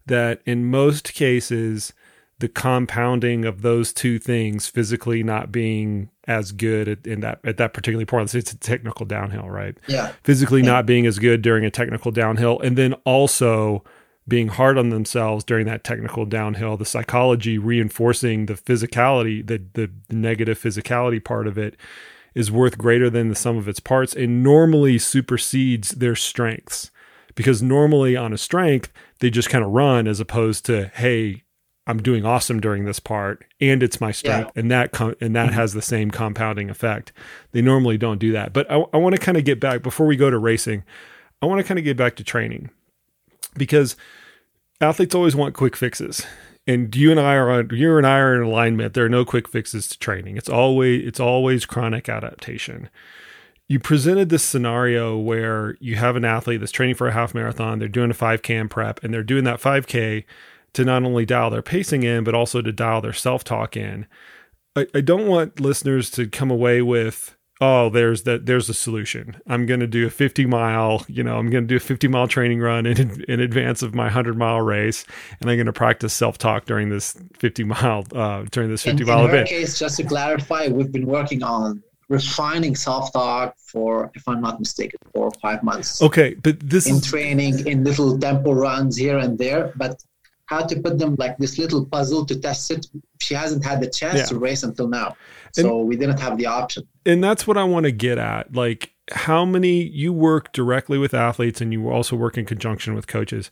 that 0.06 0.40
in 0.44 0.70
most 0.70 1.14
cases, 1.14 1.92
the 2.38 2.48
compounding 2.48 3.44
of 3.44 3.62
those 3.62 3.92
two 3.92 4.18
things, 4.18 4.66
physically 4.66 5.22
not 5.22 5.52
being 5.52 6.10
as 6.26 6.52
good 6.52 6.88
at, 6.88 7.06
in 7.06 7.20
that 7.20 7.40
at 7.44 7.56
that 7.58 7.72
particular 7.72 8.06
point, 8.06 8.34
it's 8.34 8.52
a 8.52 8.58
technical 8.58 9.06
downhill, 9.06 9.48
right? 9.48 9.76
Yeah. 9.86 10.12
Physically 10.22 10.60
yeah. 10.60 10.66
not 10.66 10.86
being 10.86 11.06
as 11.06 11.18
good 11.18 11.42
during 11.42 11.64
a 11.64 11.70
technical 11.70 12.10
downhill, 12.10 12.60
and 12.60 12.76
then 12.76 12.94
also 13.04 13.84
being 14.30 14.48
hard 14.48 14.78
on 14.78 14.88
themselves 14.88 15.44
during 15.44 15.66
that 15.66 15.84
technical 15.84 16.24
downhill, 16.24 16.78
the 16.78 16.86
psychology 16.86 17.58
reinforcing 17.58 18.46
the 18.46 18.54
physicality, 18.54 19.46
the 19.46 19.62
the 19.74 19.90
negative 20.08 20.58
physicality 20.58 21.22
part 21.22 21.46
of 21.46 21.58
it 21.58 21.76
is 22.34 22.50
worth 22.50 22.78
greater 22.78 23.10
than 23.10 23.28
the 23.28 23.34
sum 23.34 23.56
of 23.56 23.68
its 23.68 23.80
parts 23.80 24.14
and 24.14 24.42
normally 24.42 24.96
supersedes 24.98 25.90
their 25.90 26.16
strengths. 26.16 26.90
Because 27.34 27.60
normally 27.62 28.16
on 28.16 28.32
a 28.32 28.38
strength 28.38 28.92
they 29.18 29.30
just 29.30 29.50
kind 29.50 29.64
of 29.64 29.70
run 29.70 30.06
as 30.06 30.20
opposed 30.20 30.64
to 30.66 30.90
hey 30.94 31.42
i'm 31.86 32.02
doing 32.02 32.24
awesome 32.24 32.60
during 32.60 32.84
this 32.84 33.00
part 33.00 33.44
and 33.60 33.82
it's 33.82 34.00
my 34.00 34.12
strength. 34.12 34.52
Yeah. 34.54 34.60
and 34.60 34.70
that 34.70 34.92
com- 34.92 35.16
and 35.20 35.34
that 35.34 35.48
mm-hmm. 35.48 35.56
has 35.56 35.72
the 35.72 35.82
same 35.82 36.10
compounding 36.10 36.70
effect. 36.70 37.12
They 37.52 37.62
normally 37.62 37.98
don't 37.98 38.18
do 38.18 38.32
that. 38.32 38.52
But 38.52 38.70
i, 38.70 38.76
I 38.92 38.96
want 38.96 39.14
to 39.16 39.20
kind 39.20 39.36
of 39.36 39.44
get 39.44 39.58
back 39.60 39.82
before 39.82 40.06
we 40.06 40.16
go 40.16 40.30
to 40.30 40.38
racing 40.38 40.84
i 41.42 41.46
want 41.46 41.58
to 41.60 41.66
kind 41.66 41.78
of 41.78 41.84
get 41.84 41.96
back 41.96 42.16
to 42.16 42.24
training. 42.24 42.70
Because 43.56 43.96
athletes 44.80 45.14
always 45.14 45.36
want 45.36 45.54
quick 45.54 45.76
fixes 45.76 46.26
and 46.66 46.94
you 46.94 47.10
and 47.10 47.20
I 47.20 47.34
are 47.34 47.74
you 47.74 47.96
and 47.96 48.06
I 48.06 48.18
are 48.18 48.34
in 48.34 48.42
alignment. 48.42 48.94
There 48.94 49.04
are 49.04 49.10
no 49.10 49.24
quick 49.24 49.48
fixes 49.48 49.88
to 49.88 49.98
training. 49.98 50.36
It's 50.36 50.48
always 50.48 51.06
it's 51.06 51.20
always 51.20 51.66
chronic 51.66 52.08
adaptation 52.08 52.88
you 53.70 53.78
presented 53.78 54.30
this 54.30 54.42
scenario 54.42 55.16
where 55.16 55.76
you 55.78 55.94
have 55.94 56.16
an 56.16 56.24
athlete 56.24 56.58
that's 56.58 56.72
training 56.72 56.96
for 56.96 57.06
a 57.06 57.12
half 57.12 57.36
marathon, 57.36 57.78
they're 57.78 57.86
doing 57.86 58.10
a 58.10 58.14
5K 58.14 58.68
prep, 58.68 59.00
and 59.04 59.14
they're 59.14 59.22
doing 59.22 59.44
that 59.44 59.60
5K 59.60 60.24
to 60.72 60.84
not 60.84 61.04
only 61.04 61.24
dial 61.24 61.50
their 61.50 61.62
pacing 61.62 62.02
in, 62.02 62.24
but 62.24 62.34
also 62.34 62.62
to 62.62 62.72
dial 62.72 63.00
their 63.00 63.12
self 63.12 63.44
talk 63.44 63.76
in. 63.76 64.08
I, 64.74 64.88
I, 64.92 65.00
don't 65.00 65.28
want 65.28 65.60
listeners 65.60 66.10
to 66.10 66.26
come 66.26 66.50
away 66.50 66.82
with, 66.82 67.36
oh, 67.60 67.90
there's 67.90 68.22
that 68.22 68.46
there's 68.46 68.68
a 68.68 68.74
solution. 68.74 69.40
I'm 69.46 69.66
going 69.66 69.80
to 69.80 69.86
do 69.86 70.06
a 70.06 70.10
50 70.10 70.46
mile, 70.46 71.04
you 71.08 71.22
know, 71.22 71.38
I'm 71.38 71.50
going 71.50 71.64
to 71.64 71.68
do 71.68 71.76
a 71.76 71.80
50 71.80 72.08
mile 72.08 72.28
training 72.28 72.60
run 72.60 72.86
in, 72.86 73.22
in 73.24 73.40
advance 73.40 73.82
of 73.82 73.94
my 73.94 74.04
100 74.04 74.36
mile 74.36 74.60
race, 74.60 75.04
and 75.40 75.50
I'm 75.50 75.56
going 75.56 75.66
to 75.66 75.72
practice 75.72 76.12
self 76.12 76.38
talk 76.38 76.64
during 76.64 76.88
this 76.88 77.16
50 77.38 77.64
mile 77.64 78.04
uh, 78.14 78.44
during 78.50 78.70
this 78.70 78.82
50 78.82 79.02
in, 79.02 79.08
mile 79.08 79.24
in 79.24 79.30
event. 79.30 79.48
case, 79.48 79.78
just 79.78 79.96
to 79.98 80.04
clarify, 80.04 80.68
we've 80.68 80.92
been 80.92 81.06
working 81.06 81.42
on 81.42 81.82
refining 82.10 82.74
self-talk 82.74 83.56
for, 83.58 84.10
if 84.14 84.26
I'm 84.28 84.42
not 84.42 84.58
mistaken, 84.58 84.98
four 85.14 85.26
or 85.26 85.32
five 85.40 85.62
months. 85.62 86.02
Okay, 86.02 86.34
but 86.34 86.58
this 86.60 86.86
in 86.86 86.96
is... 86.96 87.06
training 87.06 87.66
in 87.66 87.84
little 87.84 88.18
tempo 88.18 88.52
runs 88.52 88.96
here 88.96 89.18
and 89.18 89.38
there, 89.38 89.72
but 89.76 90.02
how 90.46 90.66
to 90.66 90.80
put 90.80 90.98
them 90.98 91.14
like 91.18 91.38
this 91.38 91.56
little 91.56 91.86
puzzle 91.86 92.26
to 92.26 92.38
test 92.38 92.72
it. 92.72 92.84
She 93.20 93.34
hasn't 93.34 93.64
had 93.64 93.80
the 93.80 93.88
chance 93.88 94.18
yeah. 94.18 94.24
to 94.26 94.38
race 94.38 94.64
until 94.64 94.88
now, 94.88 95.16
so 95.52 95.80
and, 95.80 95.88
we 95.88 95.96
didn't 95.96 96.20
have 96.20 96.36
the 96.38 96.46
option. 96.46 96.86
And 97.06 97.22
that's 97.22 97.46
what 97.46 97.56
I 97.56 97.64
want 97.64 97.84
to 97.84 97.92
get 97.92 98.18
at. 98.18 98.54
Like, 98.54 98.92
how 99.12 99.44
many 99.44 99.82
you 99.82 100.12
work 100.12 100.52
directly 100.52 100.98
with 100.98 101.14
athletes 101.14 101.60
and 101.60 101.72
you 101.72 101.88
also 101.88 102.16
work 102.16 102.38
in 102.38 102.44
conjunction 102.44 102.94
with 102.94 103.06
coaches. 103.06 103.50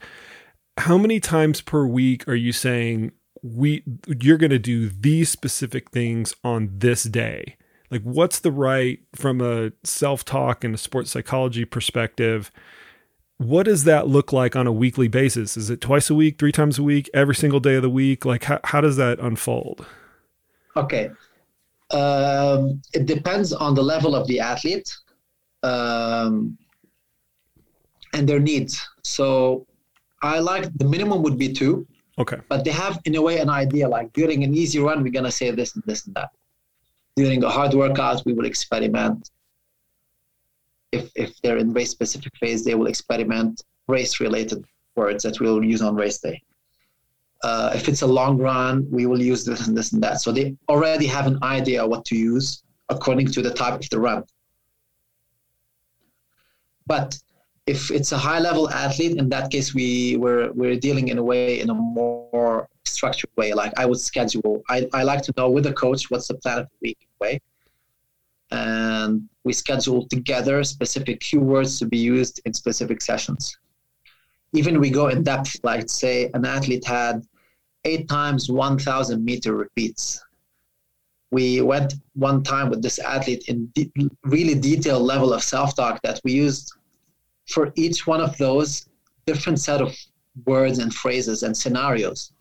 How 0.78 0.96
many 0.96 1.20
times 1.20 1.60
per 1.60 1.86
week 1.86 2.28
are 2.28 2.34
you 2.34 2.52
saying 2.52 3.12
we 3.42 3.82
you're 4.20 4.38
going 4.38 4.50
to 4.50 4.58
do 4.58 4.88
these 4.88 5.28
specific 5.28 5.90
things 5.90 6.34
on 6.44 6.70
this 6.72 7.04
day? 7.04 7.56
Like 7.90 8.02
what's 8.02 8.38
the 8.40 8.52
right 8.52 9.00
from 9.14 9.40
a 9.40 9.72
self-talk 9.82 10.62
and 10.62 10.74
a 10.74 10.78
sports 10.78 11.10
psychology 11.10 11.64
perspective? 11.64 12.50
What 13.38 13.64
does 13.64 13.84
that 13.84 14.08
look 14.08 14.32
like 14.32 14.56
on 14.56 14.66
a 14.66 14.72
weekly 14.72 15.08
basis? 15.08 15.56
Is 15.56 15.70
it 15.70 15.80
twice 15.80 16.10
a 16.10 16.14
week, 16.14 16.38
three 16.38 16.52
times 16.52 16.78
a 16.78 16.82
week, 16.82 17.08
every 17.14 17.34
single 17.34 17.60
day 17.60 17.76
of 17.76 17.82
the 17.82 17.90
week? 17.90 18.24
Like 18.24 18.44
how, 18.44 18.60
how 18.64 18.80
does 18.80 18.96
that 18.96 19.18
unfold? 19.20 19.86
Okay. 20.76 21.10
Um, 21.90 22.82
it 22.92 23.06
depends 23.06 23.52
on 23.52 23.74
the 23.74 23.82
level 23.82 24.14
of 24.14 24.26
the 24.26 24.40
athlete 24.40 24.94
um, 25.62 26.58
and 28.12 28.28
their 28.28 28.40
needs. 28.40 28.86
So 29.02 29.66
I 30.22 30.38
like 30.38 30.72
the 30.76 30.84
minimum 30.84 31.22
would 31.22 31.38
be 31.38 31.52
two. 31.52 31.86
Okay. 32.18 32.36
But 32.48 32.64
they 32.64 32.72
have, 32.72 33.00
in 33.04 33.14
a 33.14 33.22
way, 33.22 33.38
an 33.38 33.48
idea 33.48 33.88
like 33.88 34.12
during 34.12 34.42
an 34.42 34.54
easy 34.54 34.80
run, 34.80 35.02
we're 35.02 35.12
going 35.12 35.24
to 35.24 35.30
say 35.30 35.50
this 35.50 35.74
and 35.76 35.84
this 35.86 36.06
and 36.06 36.14
that. 36.16 36.30
During 37.16 37.42
a 37.44 37.48
hard 37.48 37.74
workout, 37.74 38.22
we 38.26 38.32
will 38.32 38.44
experiment. 38.44 39.30
If, 40.90 41.10
if 41.14 41.40
they're 41.42 41.58
in 41.58 41.72
race 41.72 41.90
specific 41.90 42.32
phase, 42.36 42.64
they 42.64 42.74
will 42.74 42.86
experiment 42.86 43.62
race 43.86 44.20
related 44.20 44.64
words 44.96 45.22
that 45.22 45.38
we'll 45.40 45.62
use 45.64 45.80
on 45.80 45.94
race 45.94 46.18
day. 46.18 46.42
Uh, 47.42 47.72
if 47.74 47.88
it's 47.88 48.02
a 48.02 48.06
long 48.06 48.36
run, 48.36 48.86
we 48.90 49.06
will 49.06 49.22
use 49.22 49.44
this 49.44 49.68
and 49.68 49.76
this 49.76 49.92
and 49.92 50.02
that. 50.02 50.20
So 50.20 50.32
they 50.32 50.56
already 50.68 51.06
have 51.06 51.26
an 51.26 51.38
idea 51.42 51.86
what 51.86 52.04
to 52.06 52.16
use 52.16 52.64
according 52.88 53.28
to 53.32 53.42
the 53.42 53.52
type 53.52 53.74
of 53.74 53.88
the 53.90 54.00
run. 54.00 54.24
But 56.86 57.16
if 57.66 57.90
it's 57.90 58.12
a 58.12 58.18
high 58.18 58.40
level 58.40 58.68
athlete, 58.70 59.18
in 59.18 59.28
that 59.28 59.50
case, 59.50 59.74
we 59.74 60.16
we're, 60.16 60.50
we're 60.52 60.76
dealing 60.76 61.08
in 61.08 61.18
a 61.18 61.22
way, 61.22 61.60
in 61.60 61.70
a 61.70 61.74
more 61.74 62.66
structured 62.84 63.30
way. 63.36 63.52
Like 63.52 63.72
I 63.78 63.84
would 63.84 64.00
schedule, 64.00 64.62
I, 64.68 64.88
I 64.92 65.02
like 65.02 65.22
to 65.22 65.34
know 65.36 65.50
with 65.50 65.64
the 65.64 65.74
coach 65.74 66.10
what's 66.10 66.28
the 66.28 66.34
plan 66.34 66.60
of 66.60 66.66
the 66.66 66.88
week 66.88 67.08
way. 67.20 67.40
And 68.50 69.28
we 69.44 69.52
schedule 69.52 70.08
together 70.08 70.64
specific 70.64 71.20
keywords 71.20 71.78
to 71.80 71.86
be 71.86 71.98
used 71.98 72.40
in 72.46 72.54
specific 72.54 73.02
sessions. 73.02 73.58
Even 74.52 74.80
we 74.80 74.90
go 74.90 75.08
in 75.08 75.22
depth, 75.22 75.56
like 75.62 75.88
say 75.88 76.30
an 76.34 76.44
athlete 76.44 76.84
had 76.84 77.26
eight 77.84 78.08
times 78.08 78.50
1,000 78.50 79.24
meter 79.24 79.54
repeats. 79.54 80.24
We 81.30 81.60
went 81.60 81.94
one 82.14 82.42
time 82.42 82.70
with 82.70 82.82
this 82.82 82.98
athlete 82.98 83.44
in 83.48 83.66
de- 83.74 83.92
really 84.24 84.54
detailed 84.54 85.02
level 85.02 85.32
of 85.32 85.42
self 85.42 85.76
talk 85.76 86.00
that 86.02 86.20
we 86.24 86.32
used 86.32 86.72
for 87.46 87.72
each 87.76 88.06
one 88.06 88.20
of 88.20 88.36
those 88.38 88.88
different 89.26 89.60
set 89.60 89.82
of 89.82 89.94
words 90.46 90.78
and 90.78 90.94
phrases 90.94 91.42
and 91.42 91.54
scenarios. 91.56 92.32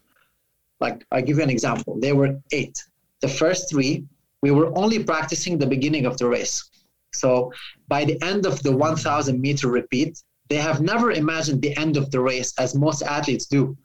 Like 0.79 1.05
I 1.11 1.21
give 1.21 1.37
you 1.37 1.43
an 1.43 1.49
example. 1.49 1.97
There 1.99 2.15
were 2.15 2.39
eight. 2.51 2.81
The 3.21 3.27
first 3.27 3.69
three, 3.69 4.05
we 4.41 4.51
were 4.51 4.71
only 4.77 5.03
practicing 5.03 5.57
the 5.57 5.65
beginning 5.65 6.05
of 6.05 6.17
the 6.17 6.27
race. 6.27 6.69
So 7.13 7.51
by 7.87 8.05
the 8.05 8.21
end 8.21 8.45
of 8.45 8.61
the 8.63 8.75
1000 8.75 9.41
meter 9.41 9.69
repeat, 9.69 10.21
they 10.49 10.57
have 10.57 10.81
never 10.81 11.11
imagined 11.11 11.61
the 11.61 11.75
end 11.77 11.97
of 11.97 12.09
the 12.11 12.19
race 12.19 12.53
as 12.57 12.75
most 12.75 13.01
athletes 13.01 13.45
do. 13.45 13.77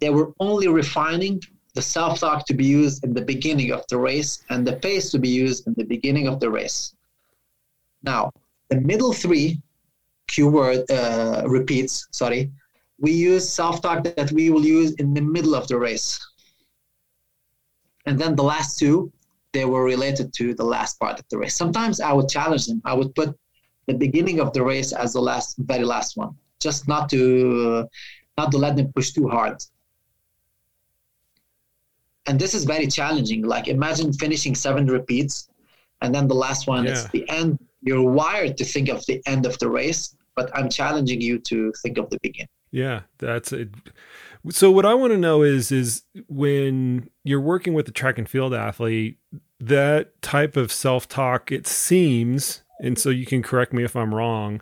They 0.00 0.10
were 0.10 0.32
only 0.40 0.68
refining 0.68 1.42
the 1.74 1.82
self 1.82 2.20
talk 2.20 2.46
to 2.46 2.54
be 2.54 2.64
used 2.64 3.04
in 3.04 3.12
the 3.12 3.22
beginning 3.22 3.72
of 3.72 3.84
the 3.88 3.98
race 3.98 4.44
and 4.50 4.66
the 4.66 4.76
pace 4.76 5.10
to 5.10 5.18
be 5.18 5.28
used 5.28 5.66
in 5.66 5.74
the 5.76 5.84
beginning 5.84 6.26
of 6.26 6.40
the 6.40 6.50
race. 6.50 6.94
Now, 8.02 8.32
the 8.70 8.80
middle 8.80 9.12
three 9.12 9.60
keyword 10.28 10.90
uh, 10.90 11.44
repeats, 11.46 12.08
sorry, 12.12 12.50
we 13.00 13.12
use 13.12 13.48
self-talk 13.48 14.04
that 14.04 14.32
we 14.32 14.50
will 14.50 14.64
use 14.64 14.92
in 14.94 15.14
the 15.14 15.20
middle 15.20 15.54
of 15.54 15.68
the 15.68 15.78
race. 15.78 16.18
And 18.06 18.18
then 18.18 18.34
the 18.34 18.42
last 18.42 18.78
two, 18.78 19.12
they 19.52 19.64
were 19.64 19.84
related 19.84 20.32
to 20.34 20.54
the 20.54 20.64
last 20.64 20.98
part 20.98 21.18
of 21.18 21.24
the 21.30 21.38
race. 21.38 21.56
Sometimes 21.56 22.00
I 22.00 22.12
would 22.12 22.28
challenge 22.28 22.66
them. 22.66 22.82
I 22.84 22.94
would 22.94 23.14
put 23.14 23.36
the 23.88 23.94
beginning 23.94 24.38
of 24.38 24.52
the 24.52 24.62
race 24.62 24.92
as 24.92 25.12
the 25.12 25.20
last, 25.20 25.56
very 25.58 25.84
last 25.84 26.16
one, 26.16 26.36
just 26.60 26.86
not 26.86 27.08
to, 27.10 27.88
not 28.36 28.52
to 28.52 28.58
let 28.58 28.76
them 28.76 28.92
push 28.92 29.10
too 29.10 29.28
hard. 29.28 29.56
And 32.26 32.38
this 32.38 32.54
is 32.54 32.64
very 32.64 32.86
challenging. 32.86 33.42
Like 33.42 33.66
imagine 33.66 34.12
finishing 34.12 34.54
seven 34.54 34.86
repeats, 34.86 35.48
and 36.02 36.14
then 36.14 36.28
the 36.28 36.34
last 36.34 36.66
one 36.68 36.84
yeah. 36.84 36.92
is 36.92 37.08
the 37.08 37.28
end 37.30 37.58
you're 37.82 38.02
wired 38.02 38.56
to 38.58 38.64
think 38.64 38.88
of 38.90 39.04
the 39.06 39.22
end 39.26 39.46
of 39.46 39.58
the 39.58 39.68
race, 39.68 40.14
but 40.36 40.50
I'm 40.54 40.68
challenging 40.68 41.20
you 41.20 41.38
to 41.38 41.72
think 41.82 41.96
of 41.96 42.10
the 42.10 42.18
beginning. 42.22 42.48
Yeah, 42.70 43.02
that's 43.16 43.52
it. 43.52 43.70
So 44.50 44.70
what 44.70 44.84
I 44.84 44.94
want 44.94 45.12
to 45.12 45.18
know 45.18 45.42
is 45.42 45.72
is 45.72 46.02
when 46.28 47.08
you're 47.24 47.40
working 47.40 47.72
with 47.72 47.88
a 47.88 47.92
track 47.92 48.18
and 48.18 48.28
field 48.28 48.52
athlete, 48.52 49.18
that 49.58 50.20
type 50.20 50.56
of 50.56 50.70
self-talk 50.70 51.50
it 51.50 51.66
seems, 51.66 52.62
and 52.80 52.98
so 52.98 53.10
you 53.10 53.26
can 53.26 53.42
correct 53.42 53.72
me 53.72 53.84
if 53.84 53.96
I'm 53.96 54.14
wrong, 54.14 54.60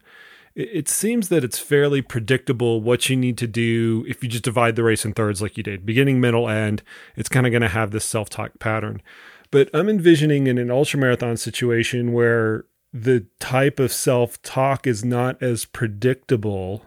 it 0.55 0.89
seems 0.89 1.29
that 1.29 1.45
it's 1.45 1.59
fairly 1.59 2.01
predictable 2.01 2.81
what 2.81 3.11
you 3.11 3.17
need 3.17 3.37
to 3.39 3.47
do 3.47 4.05
if 4.09 4.23
you 4.23 4.29
just 4.29 4.45
divide 4.45 4.77
the 4.77 4.83
race 4.83 5.05
in 5.05 5.13
thirds 5.13 5.43
like 5.43 5.57
you 5.59 5.63
did 5.63 5.85
beginning 5.85 6.19
middle 6.19 6.49
end 6.49 6.83
it's 7.15 7.29
kind 7.29 7.45
of 7.47 7.51
going 7.51 7.61
to 7.61 7.69
have 7.69 7.91
this 7.91 8.07
self-talk 8.07 8.59
pattern 8.59 9.03
but 9.51 9.69
i'm 9.75 9.87
envisioning 9.87 10.47
in 10.47 10.57
an 10.57 10.71
ultra 10.71 10.99
marathon 10.99 11.37
situation 11.37 12.15
where 12.15 12.65
the 13.03 13.27
type 13.39 13.79
of 13.79 13.93
self 13.93 14.41
talk 14.43 14.87
is 14.87 15.05
not 15.05 15.43
as 15.43 15.65
predictable. 15.65 16.87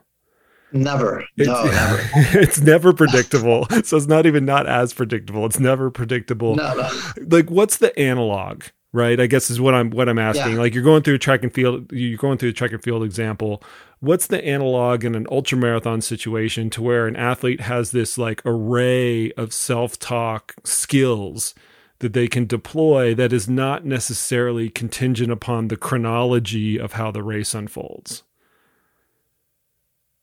Never. 0.71 1.23
It's, 1.37 1.47
no, 1.47 1.63
never. 1.65 2.39
it's 2.39 2.59
never 2.59 2.93
predictable. 2.93 3.67
so 3.83 3.97
it's 3.97 4.07
not 4.07 4.25
even 4.25 4.45
not 4.45 4.67
as 4.67 4.93
predictable. 4.93 5.45
It's 5.45 5.59
never 5.59 5.89
predictable. 5.89 6.55
No, 6.55 6.73
no. 6.75 6.89
Like 7.27 7.49
what's 7.49 7.77
the 7.77 7.97
analog? 7.97 8.63
Right, 8.91 9.19
I 9.19 9.27
guess 9.27 9.51
is 9.51 9.61
what 9.61 9.75
I'm 9.75 9.91
what 9.91 10.09
I'm 10.09 10.17
asking. 10.17 10.53
Yeah. 10.53 10.57
Like 10.57 10.73
you're 10.73 10.83
going 10.83 11.03
through 11.03 11.15
a 11.15 11.19
track 11.19 11.43
and 11.43 11.53
field, 11.53 11.91
you're 11.91 12.17
going 12.17 12.39
through 12.39 12.49
a 12.49 12.53
track 12.53 12.71
and 12.71 12.81
field 12.81 13.03
example. 13.03 13.61
What's 13.99 14.25
the 14.25 14.43
analog 14.43 15.05
in 15.05 15.13
an 15.13 15.27
ultra 15.29 15.57
marathon 15.59 16.01
situation 16.01 16.71
to 16.71 16.81
where 16.81 17.05
an 17.05 17.15
athlete 17.15 17.61
has 17.61 17.91
this 17.91 18.17
like 18.17 18.41
array 18.45 19.31
of 19.33 19.53
self 19.53 19.99
talk 19.99 20.55
skills 20.63 21.53
that 21.99 22.13
they 22.13 22.27
can 22.27 22.47
deploy 22.47 23.13
that 23.13 23.31
is 23.31 23.47
not 23.47 23.85
necessarily 23.85 24.69
contingent 24.69 25.31
upon 25.31 25.67
the 25.67 25.77
chronology 25.77 26.79
of 26.79 26.93
how 26.93 27.11
the 27.11 27.21
race 27.21 27.53
unfolds. 27.53 28.23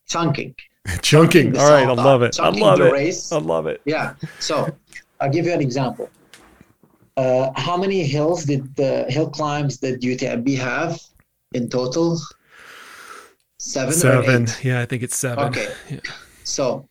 Chunking. 0.06 0.54
Chunking. 1.02 1.56
All 1.56 1.70
right, 1.70 1.86
I 1.86 1.92
love 1.92 2.22
it. 2.22 2.32
Chunking 2.32 2.62
I 2.62 2.66
love 2.66 2.80
it. 2.80 2.92
Race. 2.92 3.30
I 3.30 3.38
love 3.38 3.66
it. 3.66 3.80
Yeah. 3.84 4.14
So 4.38 4.74
I'll 5.20 5.30
give 5.30 5.46
you 5.46 5.52
an 5.52 5.60
example. 5.60 6.08
Uh, 7.16 7.50
how 7.56 7.76
many 7.76 8.02
hills 8.02 8.44
did 8.44 8.74
the 8.76 9.06
hill 9.08 9.30
climbs 9.30 9.78
did 9.78 10.02
UTMB 10.02 10.58
have 10.58 11.00
in 11.52 11.68
total? 11.68 12.20
Seven. 13.58 13.92
Seven. 13.94 14.46
Yeah, 14.62 14.80
I 14.80 14.86
think 14.86 15.02
it's 15.02 15.16
seven. 15.16 15.44
Okay. 15.44 15.68
Yeah. 15.90 16.00
So 16.44 16.88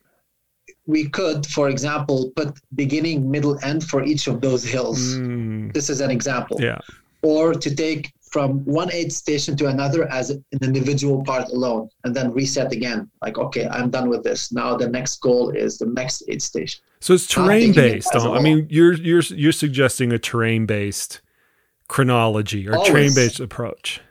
we 0.88 1.10
could, 1.10 1.46
for 1.46 1.70
example, 1.70 2.32
put 2.36 2.60
beginning, 2.76 3.30
middle, 3.30 3.58
end 3.64 3.84
for 3.84 4.04
each 4.04 4.28
of 4.28 4.42
those 4.42 4.64
hills. 4.64 5.16
Mm. 5.16 5.74
This 5.74 5.90
is 5.90 6.02
an 6.02 6.12
example. 6.12 6.58
Yeah. 6.60 6.80
Or 7.22 7.54
to 7.54 7.76
take 7.76 8.14
from 8.36 8.66
one 8.66 8.92
aid 8.92 9.14
station 9.14 9.56
to 9.56 9.68
another 9.68 10.12
as 10.12 10.30
an 10.30 10.44
individual 10.62 11.24
part 11.24 11.48
alone 11.52 11.88
and 12.04 12.14
then 12.14 12.34
reset 12.34 12.74
again. 12.74 13.10
Like, 13.22 13.38
okay, 13.38 13.66
I'm 13.70 13.90
done 13.90 14.10
with 14.10 14.24
this. 14.26 14.52
Now 14.52 14.76
the 14.76 14.90
next 14.90 15.22
goal 15.22 15.52
is 15.52 15.78
the 15.78 15.86
next 15.86 16.22
aid 16.28 16.42
station. 16.42 16.82
So 17.00 17.14
it's 17.14 17.28
terrain 17.28 17.72
based. 17.72 18.14
It 18.14 18.20
I 18.20 18.42
mean, 18.42 18.68
you're 18.70 18.92
you're 18.92 19.22
you're 19.22 19.54
suggesting 19.54 20.12
a 20.12 20.20
terrain 20.20 20.66
based 20.66 21.22
chronology 21.88 22.68
or 22.68 22.84
terrain 22.84 23.16
based 23.16 23.40
approach. 23.40 24.02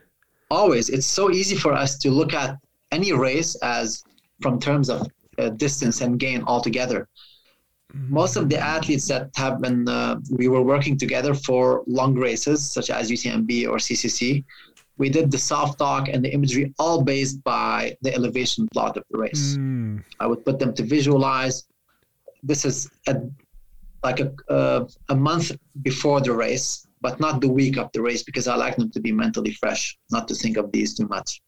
Always. 0.51 0.89
It's 0.89 1.07
so 1.07 1.31
easy 1.31 1.57
for 1.57 1.75
us 1.75 1.99
to 1.99 2.11
look 2.11 2.33
at 2.33 2.57
any 2.93 3.13
race 3.13 3.57
as 3.57 4.05
from 4.41 4.59
terms 4.59 4.89
of 4.89 5.07
uh, 5.37 5.51
distance 5.51 6.01
and 6.01 6.19
gain 6.19 6.43
altogether. 6.45 7.09
Most 8.09 8.37
of 8.37 8.49
the 8.49 8.59
athletes 8.59 9.07
that 9.09 9.31
have 9.37 9.61
been, 9.61 9.89
uh, 9.89 10.21
we 10.31 10.49
were 10.49 10.63
working 10.63 10.97
together 10.99 11.35
for 11.35 11.85
long 11.87 12.15
races 12.15 12.71
such 12.71 12.91
as 12.91 13.11
UTMB 13.11 13.69
or 13.69 13.77
CCC. 13.77 14.45
We 14.97 15.09
did 15.09 15.31
the 15.31 15.39
soft 15.39 15.79
talk 15.79 16.09
and 16.09 16.25
the 16.25 16.33
imagery 16.33 16.73
all 16.79 17.03
based 17.03 17.43
by 17.45 17.97
the 18.03 18.15
elevation 18.15 18.69
plot 18.69 18.97
of 18.97 19.05
the 19.11 19.19
race. 19.19 19.57
Mm. 19.57 20.05
I 20.21 20.27
would 20.27 20.45
put 20.45 20.59
them 20.59 20.75
to 20.75 20.83
visualize. 20.83 21.65
This 22.43 22.65
is 22.65 22.91
a, 23.07 23.23
like 24.03 24.21
a, 24.21 24.33
uh, 24.49 24.87
a 25.09 25.15
month 25.17 25.53
before 25.83 26.21
the 26.21 26.33
race, 26.33 26.87
but 27.01 27.19
not 27.21 27.41
the 27.41 27.49
week 27.49 27.77
of 27.77 27.91
the 27.93 28.03
race 28.03 28.23
because 28.23 28.47
I 28.49 28.57
like 28.57 28.77
them 28.77 28.91
to 28.91 29.01
be 29.01 29.13
mentally 29.13 29.53
fresh, 29.53 29.97
not 30.11 30.29
to 30.29 30.35
think 30.35 30.57
of 30.57 30.71
these 30.73 30.95
too 30.95 31.07
much. 31.09 31.43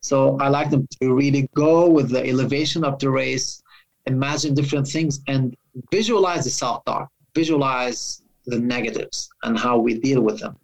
So 0.00 0.38
I 0.38 0.48
like 0.48 0.70
them 0.70 0.86
to 1.00 1.14
really 1.14 1.48
go 1.54 1.88
with 1.88 2.10
the 2.10 2.26
elevation 2.26 2.84
of 2.84 2.98
the 2.98 3.10
race, 3.10 3.59
imagine 4.06 4.54
different 4.54 4.86
things, 4.86 5.20
and 5.28 5.56
visualize 5.90 6.44
the 6.44 6.50
self 6.50 6.84
talk, 6.84 7.10
visualize 7.34 8.22
the 8.46 8.58
negatives 8.58 9.30
and 9.42 9.58
how 9.58 9.78
we 9.78 9.98
deal 9.98 10.22
with 10.22 10.40
them. 10.40 10.56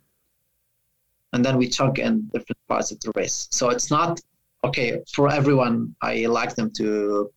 and 1.33 1.45
then 1.45 1.57
we 1.59 1.69
chunk 1.69 1.99
in 1.99 2.29
different 2.33 2.59
parts 2.67 2.91
of 2.93 2.99
the 3.01 3.13
race. 3.15 3.49
So 3.51 3.69
it's 3.71 3.91
not 3.91 4.21
okay 4.65 5.03
for 5.13 5.31
everyone. 5.31 5.95
I 6.01 6.27
like 6.27 6.55
them 6.55 6.71
to 6.79 7.31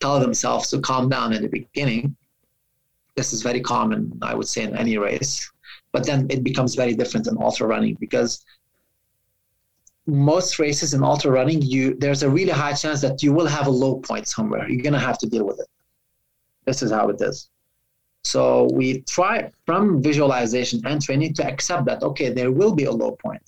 tell 0.00 0.18
themselves 0.18 0.70
to 0.70 0.80
calm 0.80 1.08
down 1.08 1.32
in 1.32 1.42
the 1.42 1.48
beginning. 1.48 2.16
This 3.14 3.32
is 3.32 3.42
very 3.42 3.60
common, 3.60 4.18
I 4.22 4.34
would 4.34 4.48
say, 4.48 4.62
in 4.64 4.76
any 4.76 4.98
race. 4.98 5.50
But 5.92 6.04
then 6.04 6.26
it 6.30 6.42
becomes 6.42 6.74
very 6.74 6.94
different 6.94 7.26
in 7.28 7.38
ultra 7.40 7.66
running 7.66 7.96
because 8.00 8.44
most 10.06 10.58
races 10.58 10.94
in 10.94 11.02
ultra 11.02 11.30
running, 11.30 11.60
you 11.62 11.94
there's 11.98 12.22
a 12.22 12.30
really 12.30 12.52
high 12.52 12.72
chance 12.72 13.00
that 13.00 13.22
you 13.22 13.32
will 13.32 13.46
have 13.46 13.66
a 13.66 13.70
low 13.70 13.96
point 13.96 14.28
somewhere. 14.28 14.68
You're 14.68 14.82
gonna 14.82 14.98
have 14.98 15.18
to 15.18 15.26
deal 15.26 15.44
with 15.44 15.60
it. 15.60 15.68
This 16.64 16.82
is 16.82 16.90
how 16.90 17.08
it 17.08 17.20
is. 17.20 17.48
So 18.24 18.68
we 18.72 19.02
try 19.02 19.50
from 19.66 20.02
visualization 20.02 20.80
and 20.84 21.00
training 21.00 21.34
to 21.34 21.46
accept 21.46 21.84
that 21.86 22.02
okay, 22.02 22.30
there 22.30 22.52
will 22.52 22.74
be 22.74 22.84
a 22.84 22.92
low 22.92 23.12
point. 23.12 23.42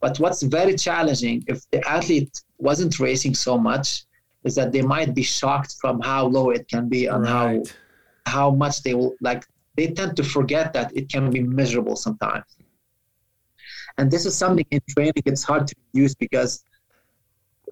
But 0.00 0.18
what's 0.18 0.42
very 0.42 0.74
challenging 0.76 1.44
if 1.46 1.68
the 1.70 1.86
athlete 1.86 2.42
wasn't 2.58 2.98
racing 2.98 3.34
so 3.34 3.58
much 3.58 4.04
is 4.44 4.54
that 4.54 4.72
they 4.72 4.82
might 4.82 5.14
be 5.14 5.22
shocked 5.22 5.76
from 5.80 6.00
how 6.00 6.26
low 6.26 6.50
it 6.50 6.66
can 6.68 6.88
be 6.88 7.06
and 7.06 7.24
right. 7.24 7.30
how 7.30 7.62
how 8.26 8.50
much 8.50 8.82
they 8.82 8.94
will 8.94 9.14
like 9.20 9.44
they 9.76 9.88
tend 9.88 10.16
to 10.16 10.22
forget 10.22 10.72
that 10.72 10.94
it 10.96 11.08
can 11.08 11.30
be 11.30 11.40
miserable 11.40 11.96
sometimes. 11.96 12.44
And 14.00 14.10
this 14.10 14.24
is 14.24 14.34
something 14.34 14.64
in 14.70 14.80
training 14.88 15.22
it's 15.26 15.42
hard 15.42 15.66
to 15.66 15.74
use 15.92 16.14
because 16.14 16.64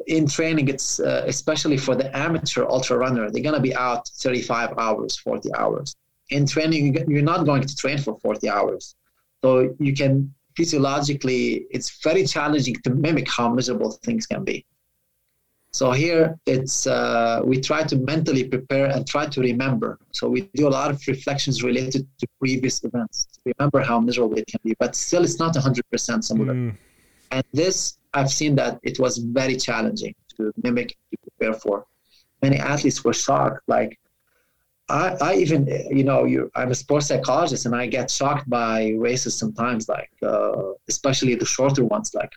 in 0.06 0.28
training 0.28 0.68
it's 0.68 1.00
uh, 1.00 1.24
especially 1.26 1.78
for 1.78 1.94
the 1.94 2.14
amateur 2.14 2.66
ultra 2.66 2.98
runner 2.98 3.30
they're 3.30 3.48
going 3.48 3.60
to 3.62 3.66
be 3.70 3.74
out 3.74 4.06
35 4.08 4.74
hours 4.76 5.16
40 5.16 5.54
hours. 5.54 5.96
In 6.28 6.44
training 6.44 6.82
you're 7.08 7.30
not 7.34 7.46
going 7.46 7.62
to 7.62 7.74
train 7.74 7.96
for 7.96 8.18
40 8.20 8.46
hours. 8.50 8.94
So 9.42 9.74
you 9.80 9.94
can 9.94 10.34
physiologically 10.54 11.66
it's 11.70 11.88
very 12.02 12.26
challenging 12.26 12.76
to 12.84 12.90
mimic 12.90 13.26
how 13.36 13.48
miserable 13.48 13.92
things 14.04 14.26
can 14.26 14.44
be 14.44 14.66
so 15.78 15.92
here 15.92 16.36
it's 16.44 16.88
uh, 16.88 17.40
we 17.44 17.56
try 17.60 17.84
to 17.84 17.96
mentally 18.12 18.42
prepare 18.54 18.86
and 18.86 19.06
try 19.06 19.24
to 19.26 19.40
remember. 19.40 19.90
So 20.10 20.28
we 20.28 20.40
do 20.60 20.66
a 20.66 20.74
lot 20.80 20.90
of 20.90 20.96
reflections 21.06 21.62
related 21.62 22.02
to 22.18 22.26
previous 22.40 22.82
events 22.82 23.16
to 23.34 23.38
remember 23.52 23.80
how 23.90 24.00
miserable 24.00 24.36
it 24.38 24.48
can 24.48 24.58
be. 24.64 24.74
But 24.80 24.96
still, 24.96 25.22
it's 25.22 25.38
not 25.38 25.54
100% 25.54 26.24
similar. 26.24 26.54
Mm. 26.54 26.76
And 27.30 27.44
this, 27.52 27.98
I've 28.12 28.32
seen 28.40 28.56
that 28.56 28.80
it 28.82 28.98
was 28.98 29.18
very 29.18 29.54
challenging 29.54 30.16
to 30.36 30.52
mimic 30.64 30.88
to 31.10 31.16
prepare 31.26 31.54
for. 31.54 31.86
Many 32.42 32.56
athletes 32.56 33.04
were 33.04 33.12
shocked. 33.12 33.60
Like 33.68 34.00
I, 34.88 35.16
I 35.20 35.34
even, 35.34 35.60
you 35.98 36.02
know, 36.02 36.24
you 36.24 36.50
I'm 36.56 36.72
a 36.72 36.74
sports 36.74 37.06
psychologist, 37.06 37.66
and 37.66 37.74
I 37.76 37.86
get 37.86 38.10
shocked 38.10 38.50
by 38.50 38.94
races 38.98 39.38
sometimes. 39.38 39.88
Like 39.88 40.10
uh, 40.24 40.72
especially 40.88 41.36
the 41.36 41.46
shorter 41.46 41.84
ones. 41.84 42.16
Like 42.16 42.32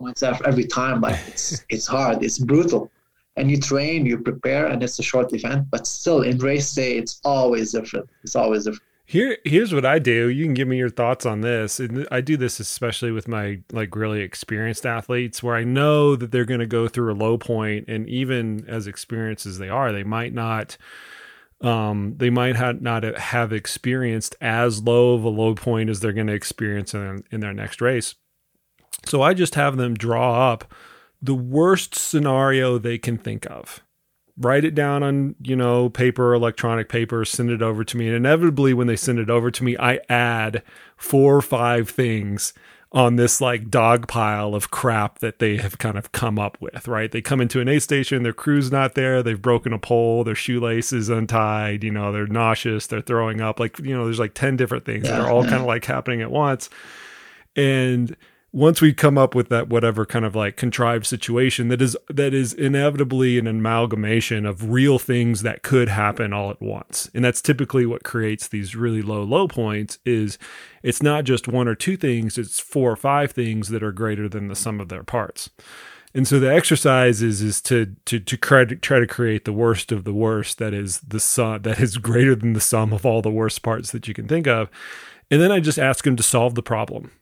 myself 0.00 0.40
every 0.44 0.66
time 0.66 1.00
like 1.00 1.18
it's 1.26 1.64
it's 1.68 1.86
hard. 1.86 2.22
It's 2.22 2.38
brutal. 2.38 2.90
And 3.36 3.50
you 3.50 3.58
train 3.58 4.06
you 4.06 4.18
prepare 4.18 4.66
and 4.66 4.82
it's 4.82 4.98
a 4.98 5.02
short 5.02 5.32
event 5.32 5.68
but 5.70 5.86
still 5.86 6.22
in 6.22 6.38
race 6.38 6.72
day 6.72 6.98
it's 6.98 7.20
always 7.24 7.72
different. 7.72 8.08
It's 8.22 8.36
always 8.36 8.64
different. 8.64 8.82
Here 9.06 9.38
here's 9.44 9.74
what 9.74 9.84
i 9.84 9.98
do. 9.98 10.28
You 10.28 10.44
can 10.44 10.54
give 10.54 10.68
me 10.68 10.76
your 10.76 10.90
thoughts 10.90 11.26
on 11.26 11.40
this. 11.40 11.80
And 11.80 12.06
i 12.10 12.20
do 12.20 12.36
this 12.36 12.60
especially 12.60 13.10
with 13.10 13.26
my 13.28 13.60
like 13.72 13.96
really 13.96 14.20
experienced 14.20 14.84
athletes 14.86 15.42
where 15.42 15.56
i 15.56 15.64
know 15.64 16.16
that 16.16 16.30
they're 16.30 16.44
going 16.44 16.60
to 16.60 16.66
go 16.66 16.86
through 16.86 17.12
a 17.12 17.14
low 17.14 17.38
point 17.38 17.86
and 17.88 18.08
even 18.08 18.64
as 18.68 18.86
experienced 18.86 19.46
as 19.46 19.58
they 19.58 19.68
are 19.68 19.92
they 19.92 20.04
might 20.04 20.34
not 20.34 20.76
um, 21.62 22.14
they 22.16 22.30
might 22.30 22.56
have 22.56 22.80
not 22.80 23.02
have 23.02 23.52
experienced 23.52 24.34
as 24.40 24.82
low 24.82 25.12
of 25.12 25.24
a 25.24 25.28
low 25.28 25.54
point 25.54 25.90
as 25.90 26.00
they're 26.00 26.14
going 26.14 26.28
to 26.28 26.32
experience 26.32 26.94
in, 26.94 27.22
in 27.30 27.40
their 27.40 27.52
next 27.52 27.82
race 27.82 28.14
so 29.06 29.22
I 29.22 29.34
just 29.34 29.54
have 29.54 29.76
them 29.76 29.94
draw 29.94 30.52
up 30.52 30.72
the 31.22 31.34
worst 31.34 31.94
scenario 31.94 32.78
they 32.78 32.98
can 32.98 33.18
think 33.18 33.46
of. 33.50 33.80
Write 34.38 34.64
it 34.64 34.74
down 34.74 35.02
on, 35.02 35.34
you 35.42 35.54
know, 35.54 35.90
paper, 35.90 36.32
electronic 36.32 36.88
paper, 36.88 37.24
send 37.26 37.50
it 37.50 37.60
over 37.60 37.84
to 37.84 37.96
me. 37.96 38.06
And 38.06 38.16
inevitably, 38.16 38.72
when 38.72 38.86
they 38.86 38.96
send 38.96 39.18
it 39.18 39.28
over 39.28 39.50
to 39.50 39.64
me, 39.64 39.76
I 39.78 40.00
add 40.08 40.62
four 40.96 41.36
or 41.36 41.42
five 41.42 41.90
things 41.90 42.54
on 42.92 43.16
this 43.16 43.40
like 43.40 43.70
dog 43.70 44.08
pile 44.08 44.54
of 44.54 44.70
crap 44.70 45.20
that 45.20 45.38
they 45.38 45.58
have 45.58 45.78
kind 45.78 45.96
of 45.96 46.10
come 46.10 46.38
up 46.38 46.56
with, 46.60 46.88
right? 46.88 47.12
They 47.12 47.20
come 47.20 47.40
into 47.40 47.60
an 47.60 47.68
aid 47.68 47.82
station, 47.82 48.22
their 48.22 48.32
crew's 48.32 48.72
not 48.72 48.94
there, 48.94 49.22
they've 49.22 49.40
broken 49.40 49.72
a 49.72 49.78
pole, 49.78 50.24
their 50.24 50.34
shoelace 50.34 50.92
is 50.92 51.08
untied, 51.08 51.84
you 51.84 51.92
know, 51.92 52.10
they're 52.10 52.26
nauseous, 52.26 52.86
they're 52.88 53.00
throwing 53.00 53.40
up. 53.40 53.60
Like, 53.60 53.78
you 53.78 53.96
know, 53.96 54.04
there's 54.04 54.18
like 54.18 54.34
10 54.34 54.56
different 54.56 54.84
things 54.84 55.04
yeah, 55.04 55.18
that 55.18 55.20
are 55.20 55.30
all 55.30 55.44
yeah. 55.44 55.50
kind 55.50 55.60
of 55.60 55.68
like 55.68 55.84
happening 55.84 56.20
at 56.20 56.32
once. 56.32 56.68
And 57.54 58.16
once 58.52 58.80
we 58.80 58.92
come 58.92 59.16
up 59.16 59.34
with 59.34 59.48
that 59.48 59.68
whatever 59.68 60.04
kind 60.04 60.24
of 60.24 60.34
like 60.34 60.56
contrived 60.56 61.06
situation 61.06 61.68
that 61.68 61.80
is 61.80 61.96
that 62.08 62.34
is 62.34 62.52
inevitably 62.52 63.38
an 63.38 63.46
amalgamation 63.46 64.44
of 64.44 64.70
real 64.70 64.98
things 64.98 65.42
that 65.42 65.62
could 65.62 65.88
happen 65.88 66.32
all 66.32 66.50
at 66.50 66.60
once. 66.60 67.08
And 67.14 67.24
that's 67.24 67.40
typically 67.40 67.86
what 67.86 68.02
creates 68.02 68.48
these 68.48 68.74
really 68.74 69.02
low 69.02 69.22
low 69.22 69.46
points 69.46 69.98
is 70.04 70.36
it's 70.82 71.02
not 71.02 71.24
just 71.24 71.46
one 71.46 71.68
or 71.68 71.76
two 71.76 71.96
things 71.96 72.38
it's 72.38 72.58
four 72.58 72.90
or 72.90 72.96
five 72.96 73.30
things 73.30 73.68
that 73.68 73.82
are 73.82 73.92
greater 73.92 74.28
than 74.28 74.48
the 74.48 74.56
sum 74.56 74.80
of 74.80 74.88
their 74.88 75.04
parts. 75.04 75.50
And 76.12 76.26
so 76.26 76.40
the 76.40 76.52
exercise 76.52 77.22
is 77.22 77.40
is 77.40 77.60
to 77.62 77.94
to 78.06 78.18
to 78.18 78.36
try 78.36 78.64
to 78.64 78.74
try 78.74 78.98
to 78.98 79.06
create 79.06 79.44
the 79.44 79.52
worst 79.52 79.92
of 79.92 80.02
the 80.02 80.14
worst 80.14 80.58
that 80.58 80.74
is 80.74 80.98
the 81.00 81.20
sum 81.20 81.62
that 81.62 81.78
is 81.78 81.98
greater 81.98 82.34
than 82.34 82.54
the 82.54 82.60
sum 82.60 82.92
of 82.92 83.06
all 83.06 83.22
the 83.22 83.30
worst 83.30 83.62
parts 83.62 83.92
that 83.92 84.08
you 84.08 84.14
can 84.14 84.26
think 84.26 84.48
of. 84.48 84.68
And 85.30 85.40
then 85.40 85.52
i 85.52 85.60
just 85.60 85.78
ask 85.78 86.02
them 86.02 86.16
to 86.16 86.24
solve 86.24 86.56
the 86.56 86.62
problem 86.64 87.12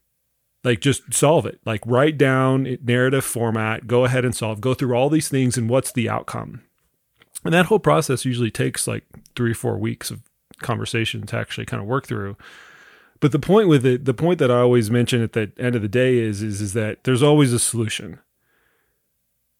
like 0.68 0.80
just 0.80 1.14
solve 1.14 1.46
it. 1.46 1.60
Like 1.64 1.80
write 1.86 2.18
down 2.18 2.76
narrative 2.84 3.24
format 3.24 3.86
go 3.86 4.04
ahead 4.04 4.24
and 4.26 4.36
solve 4.36 4.60
go 4.60 4.74
through 4.74 4.94
all 4.94 5.08
these 5.08 5.28
things 5.28 5.56
and 5.56 5.68
what's 5.68 5.92
the 5.92 6.10
outcome. 6.10 6.62
And 7.42 7.54
that 7.54 7.66
whole 7.66 7.78
process 7.78 8.26
usually 8.26 8.50
takes 8.50 8.86
like 8.86 9.04
three 9.34 9.52
or 9.52 9.54
four 9.54 9.78
weeks 9.78 10.10
of 10.10 10.20
conversation 10.60 11.24
to 11.26 11.36
actually 11.36 11.64
kind 11.64 11.80
of 11.80 11.88
work 11.88 12.06
through. 12.06 12.36
But 13.20 13.32
the 13.32 13.38
point 13.38 13.68
with 13.68 13.86
it 13.86 14.04
the 14.04 14.12
point 14.12 14.38
that 14.40 14.50
i 14.50 14.58
always 14.58 14.90
mention 14.90 15.22
at 15.22 15.32
the 15.32 15.50
end 15.58 15.74
of 15.74 15.80
the 15.80 15.88
day 15.88 16.18
is 16.18 16.42
is, 16.42 16.60
is 16.60 16.74
that 16.74 17.04
there's 17.04 17.22
always 17.22 17.52
a 17.54 17.58
solution. 17.58 18.18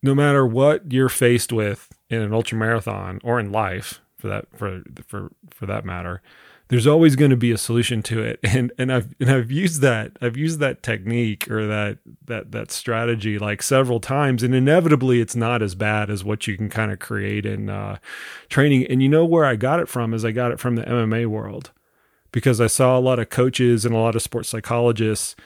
No 0.02 0.14
matter 0.14 0.46
what 0.46 0.92
you're 0.92 1.08
faced 1.08 1.52
with 1.52 1.88
in 2.10 2.20
an 2.20 2.34
ultra 2.34 2.58
marathon 2.58 3.18
or 3.24 3.40
in 3.40 3.50
life 3.50 4.02
for 4.18 4.28
that 4.28 4.44
for 4.54 4.82
for 5.06 5.32
for 5.48 5.64
that 5.64 5.86
matter 5.86 6.20
there's 6.68 6.86
always 6.86 7.16
going 7.16 7.30
to 7.30 7.36
be 7.36 7.50
a 7.50 7.58
solution 7.58 8.02
to 8.04 8.22
it. 8.22 8.40
And 8.58 8.72
and 8.78 8.92
I've 8.92 9.14
and 9.20 9.30
I've 9.30 9.50
used 9.52 9.82
that 9.82 10.12
I've 10.20 10.36
used 10.36 10.58
that 10.58 10.82
technique 10.82 11.48
or 11.50 11.66
that 11.66 11.98
that 12.24 12.50
that 12.52 12.70
strategy 12.72 13.38
like 13.38 13.62
several 13.62 14.00
times 14.00 14.42
and 14.42 14.54
inevitably 14.54 15.20
it's 15.20 15.36
not 15.36 15.62
as 15.62 15.74
bad 15.74 16.10
as 16.10 16.24
what 16.24 16.46
you 16.46 16.56
can 16.56 16.68
kind 16.68 16.90
of 16.90 16.98
create 16.98 17.46
in 17.46 17.68
uh, 17.68 17.98
training. 18.48 18.86
And 18.86 19.02
you 19.02 19.08
know 19.08 19.24
where 19.24 19.44
I 19.44 19.54
got 19.54 19.80
it 19.80 19.88
from 19.88 20.12
is 20.12 20.24
I 20.24 20.32
got 20.32 20.50
it 20.50 20.58
from 20.58 20.76
the 20.76 20.82
MMA 20.82 21.26
world 21.26 21.70
because 22.32 22.60
I 22.60 22.66
saw 22.66 22.98
a 22.98 23.00
lot 23.00 23.18
of 23.18 23.30
coaches 23.30 23.84
and 23.84 23.94
a 23.94 23.98
lot 23.98 24.16
of 24.16 24.22
sports 24.22 24.48
psychologists 24.48 25.36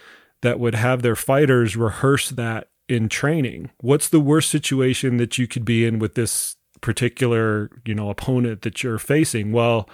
that 0.40 0.58
would 0.58 0.74
have 0.74 1.02
their 1.02 1.16
fighters 1.16 1.76
rehearse 1.76 2.30
that 2.30 2.68
in 2.88 3.08
training. 3.08 3.70
What's 3.80 4.08
the 4.08 4.20
worst 4.20 4.48
situation 4.48 5.18
that 5.18 5.36
you 5.38 5.46
could 5.46 5.64
be 5.64 5.84
in 5.84 5.98
with 5.98 6.14
this 6.14 6.56
particular 6.80 7.70
you 7.84 7.94
know 7.94 8.08
opponent 8.08 8.62
that 8.62 8.82
you're 8.82 8.98
facing? 8.98 9.52
Well 9.52 9.88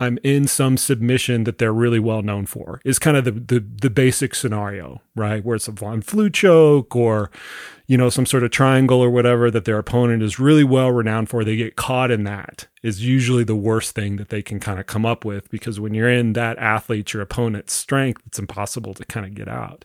I'm 0.00 0.18
in 0.24 0.46
some 0.46 0.78
submission 0.78 1.44
that 1.44 1.58
they're 1.58 1.72
really 1.74 1.98
well 1.98 2.22
known 2.22 2.46
for. 2.46 2.80
Is 2.84 2.98
kind 2.98 3.16
of 3.16 3.24
the, 3.24 3.32
the 3.32 3.60
the 3.60 3.90
basic 3.90 4.34
scenario, 4.34 5.02
right? 5.14 5.44
Where 5.44 5.56
it's 5.56 5.68
a 5.68 5.72
von 5.72 6.00
Flue 6.00 6.30
choke 6.30 6.96
or 6.96 7.30
you 7.86 7.98
know 7.98 8.08
some 8.08 8.24
sort 8.24 8.42
of 8.42 8.50
triangle 8.50 9.00
or 9.00 9.10
whatever 9.10 9.50
that 9.50 9.66
their 9.66 9.78
opponent 9.78 10.22
is 10.22 10.38
really 10.38 10.64
well 10.64 10.90
renowned 10.90 11.28
for. 11.28 11.44
They 11.44 11.56
get 11.56 11.76
caught 11.76 12.10
in 12.10 12.24
that 12.24 12.66
is 12.82 13.04
usually 13.04 13.44
the 13.44 13.54
worst 13.54 13.94
thing 13.94 14.16
that 14.16 14.30
they 14.30 14.42
can 14.42 14.58
kind 14.58 14.80
of 14.80 14.86
come 14.86 15.04
up 15.04 15.24
with 15.24 15.50
because 15.50 15.78
when 15.78 15.92
you're 15.92 16.10
in 16.10 16.32
that 16.32 16.58
athlete, 16.58 17.12
your 17.12 17.22
opponent's 17.22 17.74
strength, 17.74 18.22
it's 18.26 18.38
impossible 18.38 18.94
to 18.94 19.04
kind 19.04 19.26
of 19.26 19.34
get 19.34 19.48
out 19.48 19.84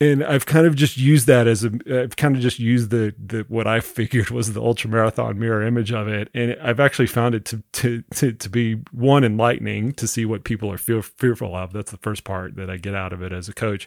and 0.00 0.24
I've 0.24 0.46
kind 0.46 0.66
of 0.66 0.74
just 0.74 0.96
used 0.96 1.26
that 1.26 1.46
as 1.46 1.62
a 1.62 1.70
I've 1.90 2.16
kind 2.16 2.34
of 2.34 2.40
just 2.40 2.58
used 2.58 2.90
the 2.90 3.14
the 3.18 3.44
what 3.48 3.66
I 3.66 3.80
figured 3.80 4.30
was 4.30 4.52
the 4.52 4.62
ultra 4.62 4.88
marathon 4.88 5.38
mirror 5.38 5.62
image 5.62 5.92
of 5.92 6.08
it, 6.08 6.30
and 6.34 6.56
I've 6.62 6.80
actually 6.80 7.06
found 7.06 7.34
it 7.34 7.44
to 7.46 7.62
to 7.72 8.02
to, 8.14 8.32
to 8.32 8.48
be 8.48 8.76
one 8.92 9.24
enlightening 9.24 9.92
to 9.92 10.08
see 10.08 10.24
what 10.24 10.44
people 10.44 10.72
are 10.72 10.78
fear, 10.78 11.02
fearful 11.02 11.54
of. 11.54 11.72
That's 11.72 11.90
the 11.90 11.98
first 11.98 12.24
part 12.24 12.56
that 12.56 12.70
I 12.70 12.78
get 12.78 12.94
out 12.94 13.12
of 13.12 13.22
it 13.22 13.32
as 13.32 13.48
a 13.48 13.52
coach, 13.52 13.86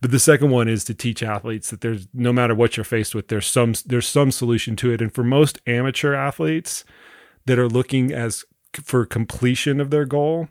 but 0.00 0.10
the 0.10 0.18
second 0.18 0.50
one 0.50 0.68
is 0.68 0.84
to 0.84 0.94
teach 0.94 1.22
athletes 1.22 1.70
that 1.70 1.80
there's 1.80 2.06
no 2.12 2.32
matter 2.32 2.54
what 2.54 2.76
you're 2.76 2.84
faced 2.84 3.14
with, 3.14 3.28
there's 3.28 3.46
some 3.46 3.74
there's 3.86 4.08
some 4.08 4.30
solution 4.30 4.76
to 4.76 4.92
it, 4.92 5.00
and 5.00 5.14
for 5.14 5.24
most 5.24 5.60
amateur 5.66 6.14
athletes 6.14 6.84
that 7.46 7.58
are 7.58 7.68
looking 7.68 8.12
as 8.12 8.44
for 8.72 9.06
completion 9.06 9.80
of 9.80 9.90
their 9.90 10.04
goal 10.04 10.48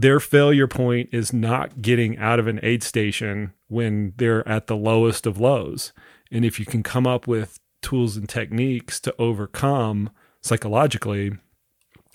their 0.00 0.18
failure 0.18 0.66
point 0.66 1.10
is 1.12 1.32
not 1.32 1.82
getting 1.82 2.16
out 2.16 2.38
of 2.38 2.46
an 2.46 2.58
aid 2.62 2.82
station 2.82 3.52
when 3.68 4.14
they're 4.16 4.46
at 4.48 4.66
the 4.66 4.76
lowest 4.76 5.26
of 5.26 5.38
lows. 5.38 5.92
And 6.32 6.44
if 6.44 6.58
you 6.58 6.64
can 6.64 6.82
come 6.82 7.06
up 7.06 7.26
with 7.26 7.60
tools 7.82 8.16
and 8.16 8.28
techniques 8.28 8.98
to 9.00 9.14
overcome 9.18 10.10
psychologically, 10.40 11.32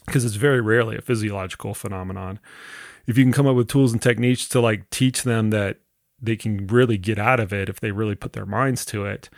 because 0.06 0.26
it's 0.26 0.36
very 0.36 0.62
rarely 0.62 0.98
a 0.98 1.02
physiological 1.02 1.76
phenomenon, 1.76 2.40
if 3.06 3.20
you 3.20 3.24
can 3.24 3.34
come 3.34 3.46
up 3.46 3.56
with 3.56 3.68
tools 3.68 3.94
and 3.94 4.02
techniques 4.02 4.48
to 4.50 4.60
like 4.60 4.90
teach 4.90 5.22
them 5.22 5.52
that 5.52 5.78
they 6.20 6.36
can 6.36 6.66
really 6.66 6.98
get 6.98 7.20
out 7.20 7.40
of 7.40 7.54
it 7.54 7.70
if 7.70 7.80
they 7.80 7.92
really 7.92 8.16
put 8.16 8.34
their 8.34 8.48
minds 8.48 8.84
to 8.86 9.06
it. 9.06 9.30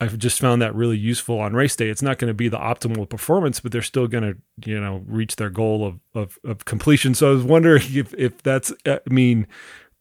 I've 0.00 0.18
just 0.18 0.40
found 0.40 0.60
that 0.60 0.74
really 0.74 0.98
useful 0.98 1.38
on 1.38 1.54
race 1.54 1.76
day. 1.76 1.88
It's 1.88 2.02
not 2.02 2.18
going 2.18 2.28
to 2.28 2.34
be 2.34 2.48
the 2.48 2.58
optimal 2.58 3.08
performance, 3.08 3.60
but 3.60 3.70
they're 3.70 3.82
still 3.82 4.08
going 4.08 4.24
to, 4.24 4.68
you 4.68 4.80
know, 4.80 5.02
reach 5.06 5.36
their 5.36 5.50
goal 5.50 5.86
of, 5.86 6.00
of, 6.14 6.38
of 6.44 6.64
completion. 6.64 7.14
So 7.14 7.30
I 7.30 7.34
was 7.34 7.44
wondering 7.44 7.82
if, 7.94 8.12
if 8.14 8.42
that's, 8.42 8.72
uh, 8.86 8.98
I 9.08 9.12
mean, 9.12 9.46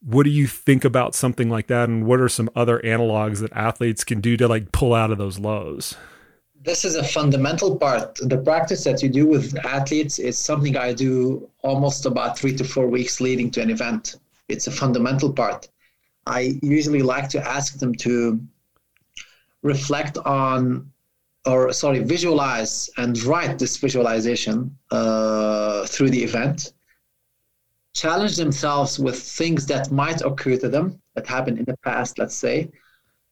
what 0.01 0.23
do 0.23 0.31
you 0.31 0.47
think 0.47 0.83
about 0.83 1.15
something 1.15 1.49
like 1.49 1.67
that? 1.67 1.89
And 1.89 2.05
what 2.05 2.19
are 2.19 2.29
some 2.29 2.49
other 2.55 2.79
analogs 2.79 3.39
that 3.39 3.53
athletes 3.53 4.03
can 4.03 4.19
do 4.19 4.35
to 4.37 4.47
like 4.47 4.71
pull 4.71 4.93
out 4.93 5.11
of 5.11 5.17
those 5.17 5.39
lows? 5.39 5.95
This 6.63 6.85
is 6.85 6.95
a 6.95 7.03
fundamental 7.03 7.77
part. 7.77 8.15
The 8.21 8.37
practice 8.37 8.83
that 8.85 9.03
you 9.03 9.09
do 9.09 9.27
with 9.27 9.57
athletes 9.65 10.17
is 10.17 10.37
something 10.37 10.75
I 10.75 10.93
do 10.93 11.49
almost 11.61 12.05
about 12.05 12.37
three 12.37 12.55
to 12.55 12.63
four 12.63 12.87
weeks 12.87 13.21
leading 13.21 13.51
to 13.51 13.61
an 13.61 13.69
event. 13.69 14.15
It's 14.49 14.67
a 14.67 14.71
fundamental 14.71 15.31
part. 15.31 15.67
I 16.25 16.57
usually 16.61 17.01
like 17.01 17.27
to 17.29 17.45
ask 17.45 17.79
them 17.79 17.93
to 17.95 18.41
reflect 19.63 20.17
on 20.19 20.91
or 21.45 21.73
sorry 21.73 21.99
visualize 21.99 22.89
and 22.97 23.21
write 23.23 23.57
this 23.59 23.77
visualization 23.77 24.77
uh, 24.91 25.85
through 25.87 26.09
the 26.09 26.23
event 26.23 26.73
challenge 27.93 28.35
themselves 28.37 28.99
with 28.99 29.19
things 29.19 29.65
that 29.65 29.91
might 29.91 30.21
occur 30.21 30.57
to 30.57 30.69
them 30.69 30.99
that 31.15 31.27
happened 31.27 31.57
in 31.57 31.65
the 31.65 31.77
past 31.77 32.17
let's 32.17 32.35
say 32.35 32.69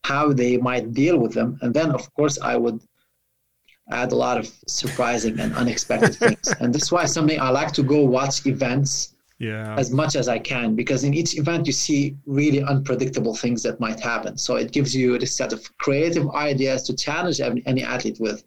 how 0.03 0.34
they 0.34 0.57
might 0.57 0.93
deal 0.93 1.17
with 1.17 1.34
them. 1.34 1.57
And 1.61 1.73
then 1.73 1.91
of 1.91 2.11
course 2.13 2.39
i 2.41 2.55
would 2.55 2.79
add 3.91 4.11
a 4.11 4.15
lot 4.15 4.38
of 4.38 4.49
surprising 4.67 5.39
and 5.39 5.53
unexpected 5.55 6.15
things. 6.15 6.53
And 6.59 6.73
this 6.73 6.84
is 6.84 6.91
why 6.91 7.05
something 7.05 7.39
i 7.39 7.49
like 7.49 7.71
to 7.73 7.84
go 7.84 8.03
watch 8.03 8.45
events 8.45 9.15
yeah. 9.41 9.75
as 9.75 9.91
much 9.91 10.15
as 10.15 10.27
i 10.27 10.37
can 10.37 10.75
because 10.75 11.03
in 11.03 11.13
each 11.13 11.37
event 11.37 11.65
you 11.65 11.73
see 11.73 12.15
really 12.25 12.61
unpredictable 12.63 13.35
things 13.35 13.63
that 13.63 13.79
might 13.79 13.99
happen. 13.99 14.37
So 14.37 14.55
it 14.55 14.71
gives 14.71 14.95
you 14.95 15.17
this 15.17 15.35
set 15.35 15.51
of 15.51 15.59
creative 15.79 16.29
ideas 16.49 16.83
to 16.83 16.95
challenge 16.95 17.41
any 17.41 17.83
athlete 17.83 18.19
with 18.19 18.43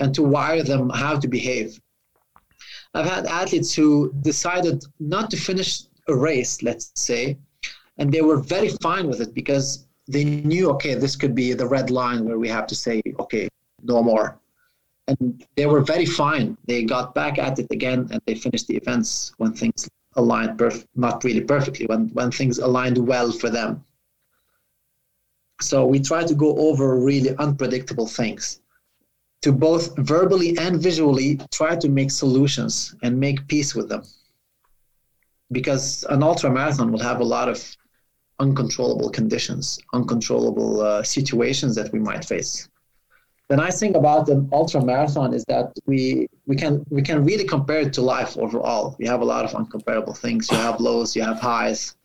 and 0.00 0.14
to 0.14 0.22
wire 0.22 0.62
them 0.62 0.88
how 0.88 1.18
to 1.20 1.28
behave. 1.28 1.78
I've 2.94 3.10
had 3.16 3.26
athletes 3.26 3.74
who 3.74 4.12
decided 4.22 4.82
not 4.98 5.30
to 5.32 5.36
finish 5.36 5.70
a 6.08 6.14
race 6.14 6.62
let's 6.62 6.90
say 6.94 7.38
and 7.98 8.12
they 8.12 8.22
were 8.22 8.40
very 8.54 8.70
fine 8.86 9.06
with 9.08 9.20
it 9.20 9.34
because 9.34 9.86
they 10.08 10.24
knew 10.24 10.70
okay 10.70 10.94
this 10.94 11.16
could 11.16 11.34
be 11.34 11.52
the 11.52 11.68
red 11.76 11.90
line 11.90 12.24
where 12.24 12.38
we 12.38 12.48
have 12.48 12.66
to 12.68 12.74
say 12.74 13.02
okay 13.20 13.48
no 13.82 14.02
more. 14.02 14.38
And 15.06 15.46
they 15.56 15.66
were 15.66 15.82
very 15.82 16.06
fine. 16.06 16.56
They 16.66 16.82
got 16.84 17.14
back 17.14 17.38
at 17.38 17.58
it 17.58 17.66
again 17.70 18.08
and 18.10 18.20
they 18.26 18.34
finished 18.34 18.68
the 18.68 18.76
events 18.76 19.32
when 19.36 19.52
things 19.52 19.86
aligned 20.16 20.58
perf- 20.58 20.86
not 20.94 21.24
really 21.24 21.40
perfectly 21.40 21.86
when 21.86 22.08
when 22.08 22.30
things 22.30 22.58
aligned 22.58 22.98
well 22.98 23.32
for 23.32 23.50
them. 23.50 23.84
So 25.60 25.86
we 25.86 26.00
try 26.00 26.24
to 26.24 26.34
go 26.34 26.56
over 26.56 26.98
really 26.98 27.36
unpredictable 27.36 28.06
things 28.06 28.60
to 29.42 29.52
both 29.52 29.96
verbally 29.98 30.56
and 30.58 30.80
visually 30.80 31.38
try 31.52 31.76
to 31.76 31.88
make 31.88 32.10
solutions 32.10 32.94
and 33.02 33.18
make 33.18 33.46
peace 33.46 33.74
with 33.74 33.88
them. 33.88 34.02
Because 35.52 36.04
an 36.08 36.22
ultra 36.22 36.50
marathon 36.50 36.90
will 36.90 37.02
have 37.10 37.20
a 37.20 37.24
lot 37.36 37.48
of 37.48 37.76
uncontrollable 38.40 39.10
conditions 39.10 39.78
uncontrollable 39.92 40.80
uh, 40.80 41.02
situations 41.02 41.74
that 41.76 41.92
we 41.92 42.00
might 42.00 42.24
face 42.24 42.68
the 43.48 43.56
nice 43.56 43.78
thing 43.78 43.94
about 43.94 44.28
an 44.28 44.48
ultra 44.52 44.82
marathon 44.82 45.34
is 45.34 45.44
that 45.48 45.72
we 45.86 46.26
we 46.46 46.56
can 46.56 46.84
we 46.88 47.02
can 47.02 47.24
really 47.24 47.44
compare 47.44 47.80
it 47.80 47.92
to 47.94 48.02
life 48.02 48.36
overall. 48.38 48.96
We 48.98 49.06
have 49.06 49.20
a 49.20 49.24
lot 49.24 49.44
of 49.44 49.52
uncomparable 49.52 50.16
things. 50.16 50.50
You 50.50 50.56
have 50.56 50.80
lows, 50.80 51.14
you 51.14 51.22
have 51.22 51.40
highs, 51.40 51.96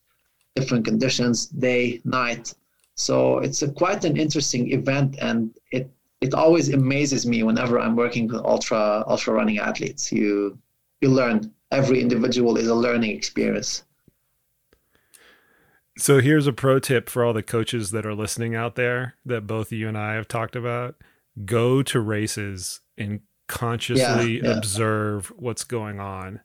different 0.55 0.85
conditions, 0.85 1.47
day, 1.47 2.01
night. 2.03 2.53
So 2.95 3.39
it's 3.39 3.61
a, 3.61 3.71
quite 3.71 4.03
an 4.03 4.17
interesting 4.17 4.71
event, 4.73 5.17
and 5.21 5.57
it 5.71 5.89
it 6.19 6.33
always 6.33 6.73
amazes 6.73 7.25
me 7.25 7.43
whenever 7.43 7.79
I'm 7.79 7.95
working 7.95 8.27
with 8.27 8.41
ultra 8.43 9.05
ultra 9.07 9.33
running 9.33 9.59
athletes. 9.59 10.11
You 10.11 10.57
you 11.01 11.09
learn. 11.09 11.53
Every 11.71 12.01
individual 12.01 12.57
is 12.57 12.67
a 12.67 12.73
learning 12.75 13.11
experience. 13.11 13.83
So 15.97 16.19
here's 16.19 16.47
a 16.47 16.53
pro 16.53 16.79
tip 16.79 17.09
for 17.09 17.23
all 17.23 17.33
the 17.33 17.43
coaches 17.43 17.91
that 17.91 18.05
are 18.05 18.15
listening 18.15 18.55
out 18.55 18.75
there 18.75 19.15
that 19.25 19.45
both 19.45 19.71
you 19.71 19.87
and 19.87 19.97
I 19.97 20.15
have 20.15 20.27
talked 20.27 20.55
about 20.55 20.95
go 21.45 21.81
to 21.83 21.99
races 21.99 22.81
and 22.97 23.21
consciously 23.47 24.37
yeah, 24.37 24.43
yeah. 24.43 24.57
observe 24.57 25.31
what's 25.35 25.63
going 25.63 25.99
on. 25.99 26.41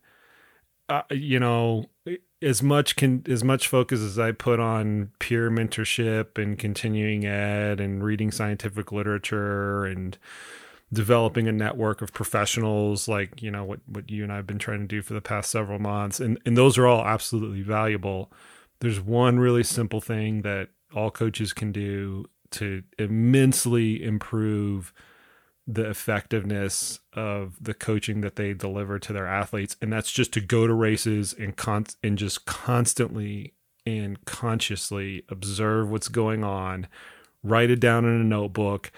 Uh, 0.88 1.02
you 1.10 1.40
know, 1.40 1.86
as 2.42 2.62
much 2.62 2.96
can 2.96 3.24
as 3.28 3.42
much 3.42 3.68
focus 3.68 4.00
as 4.00 4.18
I 4.18 4.32
put 4.32 4.60
on 4.60 5.10
peer 5.18 5.50
mentorship 5.50 6.36
and 6.40 6.58
continuing 6.58 7.24
ed 7.24 7.80
and 7.80 8.04
reading 8.04 8.30
scientific 8.30 8.92
literature 8.92 9.86
and 9.86 10.18
developing 10.92 11.48
a 11.48 11.52
network 11.52 12.02
of 12.02 12.12
professionals 12.12 13.08
like 13.08 13.42
you 13.42 13.50
know 13.50 13.64
what 13.64 13.80
what 13.86 14.10
you 14.10 14.22
and 14.22 14.32
I've 14.32 14.46
been 14.46 14.58
trying 14.58 14.80
to 14.80 14.86
do 14.86 15.00
for 15.00 15.14
the 15.14 15.22
past 15.22 15.50
several 15.50 15.78
months 15.78 16.20
and 16.20 16.38
and 16.44 16.56
those 16.56 16.76
are 16.76 16.86
all 16.86 17.04
absolutely 17.04 17.62
valuable. 17.62 18.30
There's 18.80 19.00
one 19.00 19.38
really 19.38 19.64
simple 19.64 20.02
thing 20.02 20.42
that 20.42 20.68
all 20.94 21.10
coaches 21.10 21.52
can 21.54 21.72
do 21.72 22.26
to 22.54 22.82
immensely 22.98 24.02
improve 24.02 24.92
the 25.66 25.88
effectiveness 25.88 27.00
of 27.14 27.56
the 27.62 27.72
coaching 27.74 28.20
that 28.20 28.36
they 28.36 28.52
deliver 28.52 28.98
to 28.98 29.12
their 29.12 29.26
athletes. 29.26 29.76
And 29.80 29.92
that's 29.92 30.12
just 30.12 30.32
to 30.34 30.40
go 30.40 30.66
to 30.66 30.74
races 30.74 31.34
and 31.38 31.56
con- 31.56 31.86
and 32.02 32.18
just 32.18 32.44
constantly 32.44 33.54
and 33.86 34.22
consciously 34.24 35.24
observe 35.28 35.90
what's 35.90 36.08
going 36.08 36.42
on 36.42 36.86
write 37.44 37.70
it 37.70 37.78
down 37.78 38.04
in 38.04 38.20
a 38.20 38.24
notebook 38.24 38.90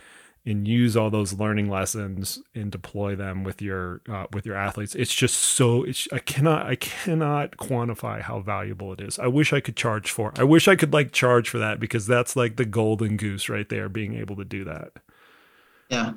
and 0.46 0.68
use 0.68 0.96
all 0.96 1.10
those 1.10 1.32
learning 1.32 1.68
lessons 1.68 2.40
and 2.54 2.70
deploy 2.70 3.16
them 3.16 3.42
with 3.42 3.60
your 3.60 4.00
uh, 4.08 4.26
with 4.32 4.46
your 4.46 4.54
athletes. 4.54 4.94
It's 4.94 5.14
just 5.14 5.36
so 5.36 5.82
it's 5.82 6.06
i 6.12 6.20
cannot 6.20 6.66
i 6.66 6.76
cannot 6.76 7.56
quantify 7.56 8.22
how 8.22 8.40
valuable 8.40 8.92
it 8.92 9.00
is. 9.00 9.18
I 9.18 9.26
wish 9.26 9.52
i 9.52 9.60
could 9.60 9.76
charge 9.76 10.10
for 10.10 10.32
i 10.36 10.44
wish 10.44 10.68
i 10.68 10.76
could 10.76 10.92
like 10.92 11.12
charge 11.12 11.50
for 11.50 11.58
that 11.58 11.80
because 11.80 12.06
that's 12.06 12.36
like 12.36 12.56
the 12.56 12.64
golden 12.64 13.16
goose 13.16 13.48
right 13.48 13.68
there 13.68 13.88
being 13.88 14.14
able 14.14 14.36
to 14.36 14.44
do 14.44 14.64
that. 14.64 14.92
Yeah. 15.90 16.12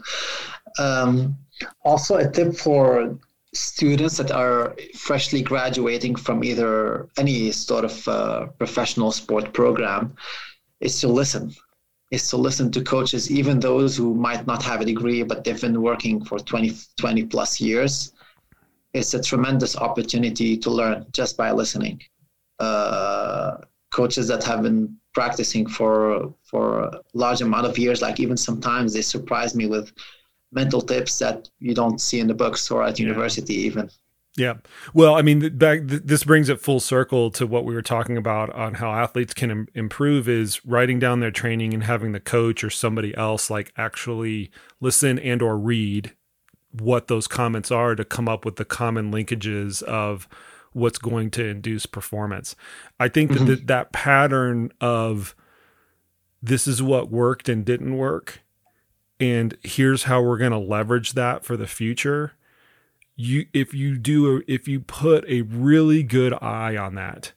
Um, 0.77 1.37
also 1.83 2.17
a 2.17 2.29
tip 2.29 2.55
for 2.55 3.17
students 3.53 4.17
that 4.17 4.31
are 4.31 4.75
freshly 4.95 5.41
graduating 5.41 6.15
from 6.15 6.43
either 6.43 7.09
any 7.17 7.51
sort 7.51 7.83
of 7.83 8.07
uh, 8.07 8.45
professional 8.59 9.11
sport 9.11 9.53
program 9.53 10.15
is 10.81 11.01
to 11.01 11.07
listen 11.07 11.51
is 12.11 12.27
to 12.29 12.37
listen 12.37 12.71
to 12.71 12.81
coaches, 12.81 13.29
even 13.29 13.59
those 13.59 13.95
who 13.95 14.15
might 14.15 14.47
not 14.47 14.63
have 14.63 14.81
a 14.81 14.85
degree, 14.85 15.21
but 15.23 15.43
they've 15.43 15.61
been 15.61 15.81
working 15.81 16.23
for 16.23 16.39
20, 16.39 16.73
20 16.97 17.25
plus 17.25 17.61
years. 17.61 18.13
It's 18.93 19.13
a 19.13 19.21
tremendous 19.21 19.75
opportunity 19.77 20.57
to 20.57 20.69
learn 20.71 21.05
just 21.11 21.37
by 21.37 21.51
listening. 21.51 22.01
Uh, 22.59 23.57
coaches 23.91 24.27
that 24.27 24.43
have 24.43 24.63
been 24.63 24.95
practicing 25.13 25.67
for 25.67 26.33
for 26.43 26.81
a 26.81 27.01
large 27.13 27.41
amount 27.41 27.65
of 27.65 27.77
years, 27.77 28.01
like 28.01 28.19
even 28.19 28.37
sometimes 28.37 28.93
they 28.93 29.01
surprise 29.01 29.55
me 29.55 29.67
with 29.67 29.93
mental 30.51 30.81
tips 30.81 31.19
that 31.19 31.49
you 31.59 31.73
don't 31.75 31.99
see 32.01 32.19
in 32.19 32.27
the 32.27 32.33
books 32.33 32.71
or 32.71 32.83
at 32.83 32.99
yeah. 32.99 33.05
university 33.05 33.53
even. 33.53 33.89
Yeah. 34.37 34.55
Well, 34.93 35.15
I 35.15 35.21
mean, 35.21 35.57
back 35.57 35.81
this 35.83 36.23
brings 36.23 36.49
it 36.49 36.61
full 36.61 36.79
circle 36.79 37.31
to 37.31 37.47
what 37.47 37.65
we 37.65 37.73
were 37.73 37.81
talking 37.81 38.15
about 38.15 38.49
on 38.51 38.75
how 38.75 38.91
athletes 38.93 39.33
can 39.33 39.51
Im- 39.51 39.67
improve 39.73 40.29
is 40.29 40.63
writing 40.65 40.99
down 40.99 41.19
their 41.19 41.31
training 41.31 41.73
and 41.73 41.83
having 41.83 42.11
the 42.11 42.19
coach 42.19 42.63
or 42.63 42.69
somebody 42.69 43.15
else 43.17 43.49
like 43.49 43.73
actually 43.75 44.51
listen 44.79 45.19
and 45.19 45.41
or 45.41 45.57
read 45.57 46.13
what 46.71 47.07
those 47.07 47.27
comments 47.27 47.71
are 47.71 47.95
to 47.95 48.05
come 48.05 48.29
up 48.29 48.45
with 48.45 48.55
the 48.57 48.65
common 48.65 49.11
linkages 49.11 49.81
of 49.83 50.27
what's 50.71 50.99
going 50.99 51.31
to 51.31 51.45
induce 51.45 51.87
performance. 51.87 52.55
I 52.99 53.09
think 53.09 53.31
mm-hmm. 53.31 53.45
that 53.45 53.67
that 53.67 53.91
pattern 53.91 54.71
of 54.79 55.35
this 56.41 56.67
is 56.67 56.81
what 56.81 57.11
worked 57.11 57.49
and 57.49 57.65
didn't 57.65 57.97
work 57.97 58.41
and 59.19 59.57
here's 59.63 60.03
how 60.03 60.21
we're 60.21 60.37
going 60.37 60.51
to 60.51 60.57
leverage 60.57 61.13
that 61.13 61.43
for 61.43 61.57
the 61.57 61.67
future 61.67 62.33
you 63.19 63.45
if 63.53 63.73
you 63.73 63.97
do 63.97 64.37
a, 64.37 64.41
if 64.47 64.67
you 64.67 64.79
put 64.79 65.25
a 65.27 65.41
really 65.41 66.03
good 66.03 66.33
eye 66.41 66.77
on 66.77 66.95
that 66.95 67.33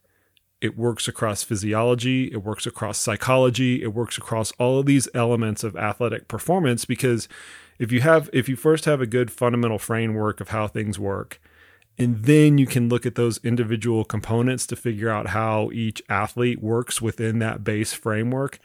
it 0.60 0.78
works 0.78 1.08
across 1.08 1.42
physiology 1.42 2.30
it 2.32 2.44
works 2.44 2.66
across 2.66 2.98
psychology 2.98 3.82
it 3.82 3.92
works 3.92 4.16
across 4.16 4.52
all 4.52 4.78
of 4.78 4.86
these 4.86 5.08
elements 5.12 5.64
of 5.64 5.74
athletic 5.76 6.28
performance 6.28 6.84
because 6.84 7.26
if 7.80 7.90
you 7.90 8.00
have 8.00 8.30
if 8.32 8.48
you 8.48 8.54
first 8.54 8.84
have 8.84 9.00
a 9.00 9.06
good 9.06 9.30
fundamental 9.30 9.78
framework 9.78 10.40
of 10.40 10.50
how 10.50 10.68
things 10.68 11.00
work 11.00 11.40
and 11.98 12.24
then 12.24 12.58
you 12.58 12.66
can 12.66 12.88
look 12.88 13.04
at 13.04 13.16
those 13.16 13.38
individual 13.44 14.04
components 14.04 14.68
to 14.68 14.76
figure 14.76 15.10
out 15.10 15.28
how 15.28 15.68
each 15.72 16.00
athlete 16.08 16.62
works 16.62 17.02
within 17.02 17.40
that 17.40 17.64
base 17.64 17.92
framework 17.92 18.60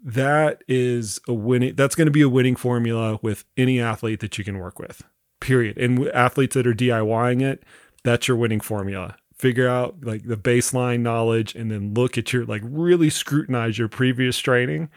that 0.00 0.62
is 0.68 1.18
a 1.26 1.34
winning 1.34 1.74
that's 1.74 1.96
going 1.96 2.06
to 2.06 2.12
be 2.12 2.22
a 2.22 2.28
winning 2.28 2.54
formula 2.54 3.18
with 3.20 3.44
any 3.56 3.80
athlete 3.80 4.20
that 4.20 4.38
you 4.38 4.44
can 4.44 4.58
work 4.58 4.78
with 4.78 5.02
period. 5.46 5.78
And 5.78 6.08
athletes 6.08 6.54
that 6.54 6.66
are 6.66 6.74
DIYing 6.74 7.40
it, 7.40 7.62
that's 8.02 8.26
your 8.26 8.36
winning 8.36 8.60
formula. 8.60 9.16
figure 9.36 9.68
out 9.68 9.96
like 10.02 10.26
the 10.26 10.36
baseline 10.36 11.00
knowledge 11.00 11.54
and 11.54 11.70
then 11.70 11.94
look 11.94 12.18
at 12.18 12.32
your 12.32 12.44
like 12.46 12.62
really 12.64 13.10
scrutinize 13.10 13.78
your 13.78 13.88
previous 13.88 14.38
training 14.38 14.88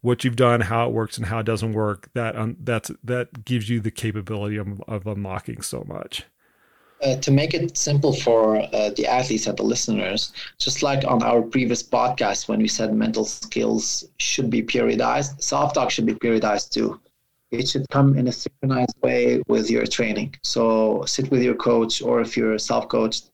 what 0.00 0.24
you've 0.24 0.36
done 0.36 0.60
how 0.62 0.88
it 0.88 0.92
works 0.92 1.16
and 1.16 1.26
how 1.26 1.38
it 1.38 1.46
doesn't 1.46 1.72
work 1.72 2.08
that 2.12 2.36
um, 2.36 2.56
that's 2.60 2.90
that 3.04 3.44
gives 3.44 3.68
you 3.68 3.78
the 3.80 3.90
capability 3.90 4.56
of, 4.56 4.80
of 4.88 5.06
unlocking 5.06 5.62
so 5.62 5.84
much 5.86 6.24
uh, 7.02 7.14
to 7.16 7.30
make 7.30 7.54
it 7.54 7.76
simple 7.76 8.12
for 8.12 8.58
uh, 8.74 8.90
the 8.96 9.06
athletes 9.06 9.46
and 9.46 9.56
the 9.56 9.62
listeners, 9.62 10.32
just 10.58 10.82
like 10.82 11.04
on 11.04 11.22
our 11.22 11.42
previous 11.42 11.80
podcast 11.80 12.48
when 12.48 12.58
we 12.58 12.66
said 12.66 12.92
mental 12.92 13.24
skills 13.24 14.04
should 14.18 14.50
be 14.50 14.62
periodized, 14.64 15.40
soft 15.40 15.76
talk 15.76 15.92
should 15.92 16.06
be 16.06 16.14
periodized 16.14 16.70
too. 16.70 16.98
It 17.50 17.68
should 17.68 17.88
come 17.90 18.16
in 18.18 18.28
a 18.28 18.32
synchronized 18.32 18.96
way 19.02 19.42
with 19.48 19.70
your 19.70 19.86
training. 19.86 20.34
So 20.42 21.04
sit 21.06 21.30
with 21.30 21.42
your 21.42 21.54
coach, 21.54 22.02
or 22.02 22.20
if 22.20 22.36
you're 22.36 22.58
self 22.58 22.88
coached, 22.88 23.30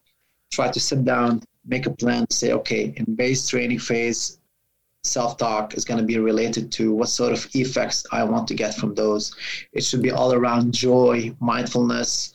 try 0.53 0.71
to 0.71 0.81
sit 0.81 1.05
down, 1.05 1.43
make 1.67 1.87
a 1.87 1.91
plan, 1.91 2.27
say, 2.31 2.53
okay, 2.53 2.95
in 2.97 3.17
base 3.17 3.49
training 3.49 3.81
phase, 3.81 4.39
self 5.03 5.37
talk 5.37 5.75
is 5.75 5.85
going 5.85 5.99
to 5.99 6.07
be 6.07 6.19
related 6.19 6.71
to 6.73 6.93
what 6.93 7.09
sort 7.09 7.33
of 7.33 7.49
effects 7.55 8.07
I 8.13 8.25
want 8.25 8.47
to 8.49 8.55
get 8.55 8.75
from 8.75 8.95
those. 8.95 9.35
It 9.73 9.85
should 9.85 10.03
be 10.03 10.13
all 10.13 10.33
around 10.33 10.73
joy, 10.73 11.35
mindfulness 11.41 12.33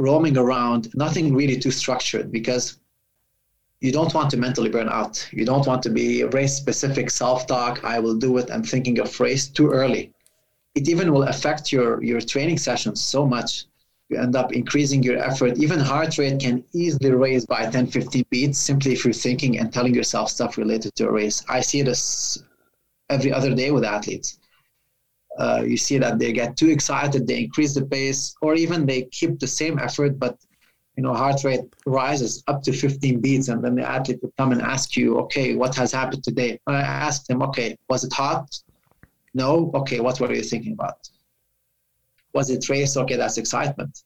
roaming 0.00 0.38
around, 0.38 0.88
nothing 0.94 1.34
really 1.34 1.58
too 1.58 1.70
structured 1.70 2.32
because 2.32 2.78
you 3.80 3.92
don't 3.92 4.12
want 4.14 4.30
to 4.30 4.38
mentally 4.38 4.70
burn 4.70 4.88
out. 4.88 5.28
You 5.30 5.44
don't 5.44 5.66
want 5.66 5.82
to 5.84 5.90
be 5.90 6.22
a 6.22 6.28
race 6.28 6.56
specific 6.56 7.10
self 7.10 7.46
talk. 7.46 7.84
I 7.84 7.98
will 7.98 8.16
do 8.16 8.38
it. 8.38 8.50
I'm 8.50 8.62
thinking 8.62 8.98
of 8.98 9.20
race 9.20 9.46
too 9.46 9.70
early. 9.70 10.12
It 10.74 10.88
even 10.88 11.12
will 11.12 11.24
affect 11.24 11.72
your, 11.72 12.02
your 12.02 12.20
training 12.20 12.58
sessions 12.58 13.02
so 13.02 13.26
much. 13.26 13.64
You 14.08 14.18
end 14.18 14.34
up 14.34 14.52
increasing 14.52 15.02
your 15.02 15.18
effort. 15.18 15.58
Even 15.58 15.78
heart 15.78 16.18
rate 16.18 16.40
can 16.40 16.64
easily 16.72 17.12
raise 17.12 17.46
by 17.46 17.70
10, 17.70 17.86
15 17.88 18.24
beats 18.30 18.58
simply 18.58 18.92
if 18.92 19.04
you're 19.04 19.12
thinking 19.12 19.58
and 19.58 19.72
telling 19.72 19.94
yourself 19.94 20.30
stuff 20.30 20.58
related 20.58 20.94
to 20.96 21.08
a 21.08 21.12
race. 21.12 21.44
I 21.48 21.60
see 21.60 21.82
this 21.82 22.42
every 23.08 23.32
other 23.32 23.54
day 23.54 23.70
with 23.70 23.84
athletes 23.84 24.40
uh, 25.38 25.62
you 25.66 25.76
see 25.76 25.98
that 25.98 26.18
they 26.18 26.32
get 26.32 26.56
too 26.56 26.68
excited, 26.68 27.26
they 27.26 27.44
increase 27.44 27.74
the 27.74 27.84
pace, 27.84 28.34
or 28.42 28.54
even 28.54 28.86
they 28.86 29.02
keep 29.04 29.38
the 29.38 29.46
same 29.46 29.78
effort, 29.78 30.18
but 30.18 30.36
you 30.96 31.02
know 31.02 31.14
heart 31.14 31.44
rate 31.44 31.60
rises 31.86 32.42
up 32.46 32.62
to 32.62 32.72
15 32.72 33.20
beats, 33.20 33.48
and 33.48 33.64
then 33.64 33.74
the 33.74 33.88
athlete 33.88 34.18
would 34.22 34.36
come 34.36 34.52
and 34.52 34.60
ask 34.60 34.96
you, 34.96 35.18
okay, 35.18 35.54
what 35.54 35.74
has 35.76 35.92
happened 35.92 36.24
today? 36.24 36.58
I 36.66 36.80
ask 36.80 37.26
them, 37.26 37.42
okay, 37.42 37.76
was 37.88 38.04
it 38.04 38.12
hot? 38.12 38.48
No. 39.34 39.70
Okay, 39.74 40.00
what 40.00 40.20
were 40.20 40.32
you 40.32 40.42
thinking 40.42 40.72
about? 40.72 41.08
Was 42.32 42.50
it 42.50 42.68
race? 42.68 42.96
Okay, 42.96 43.16
that's 43.16 43.38
excitement. 43.38 44.02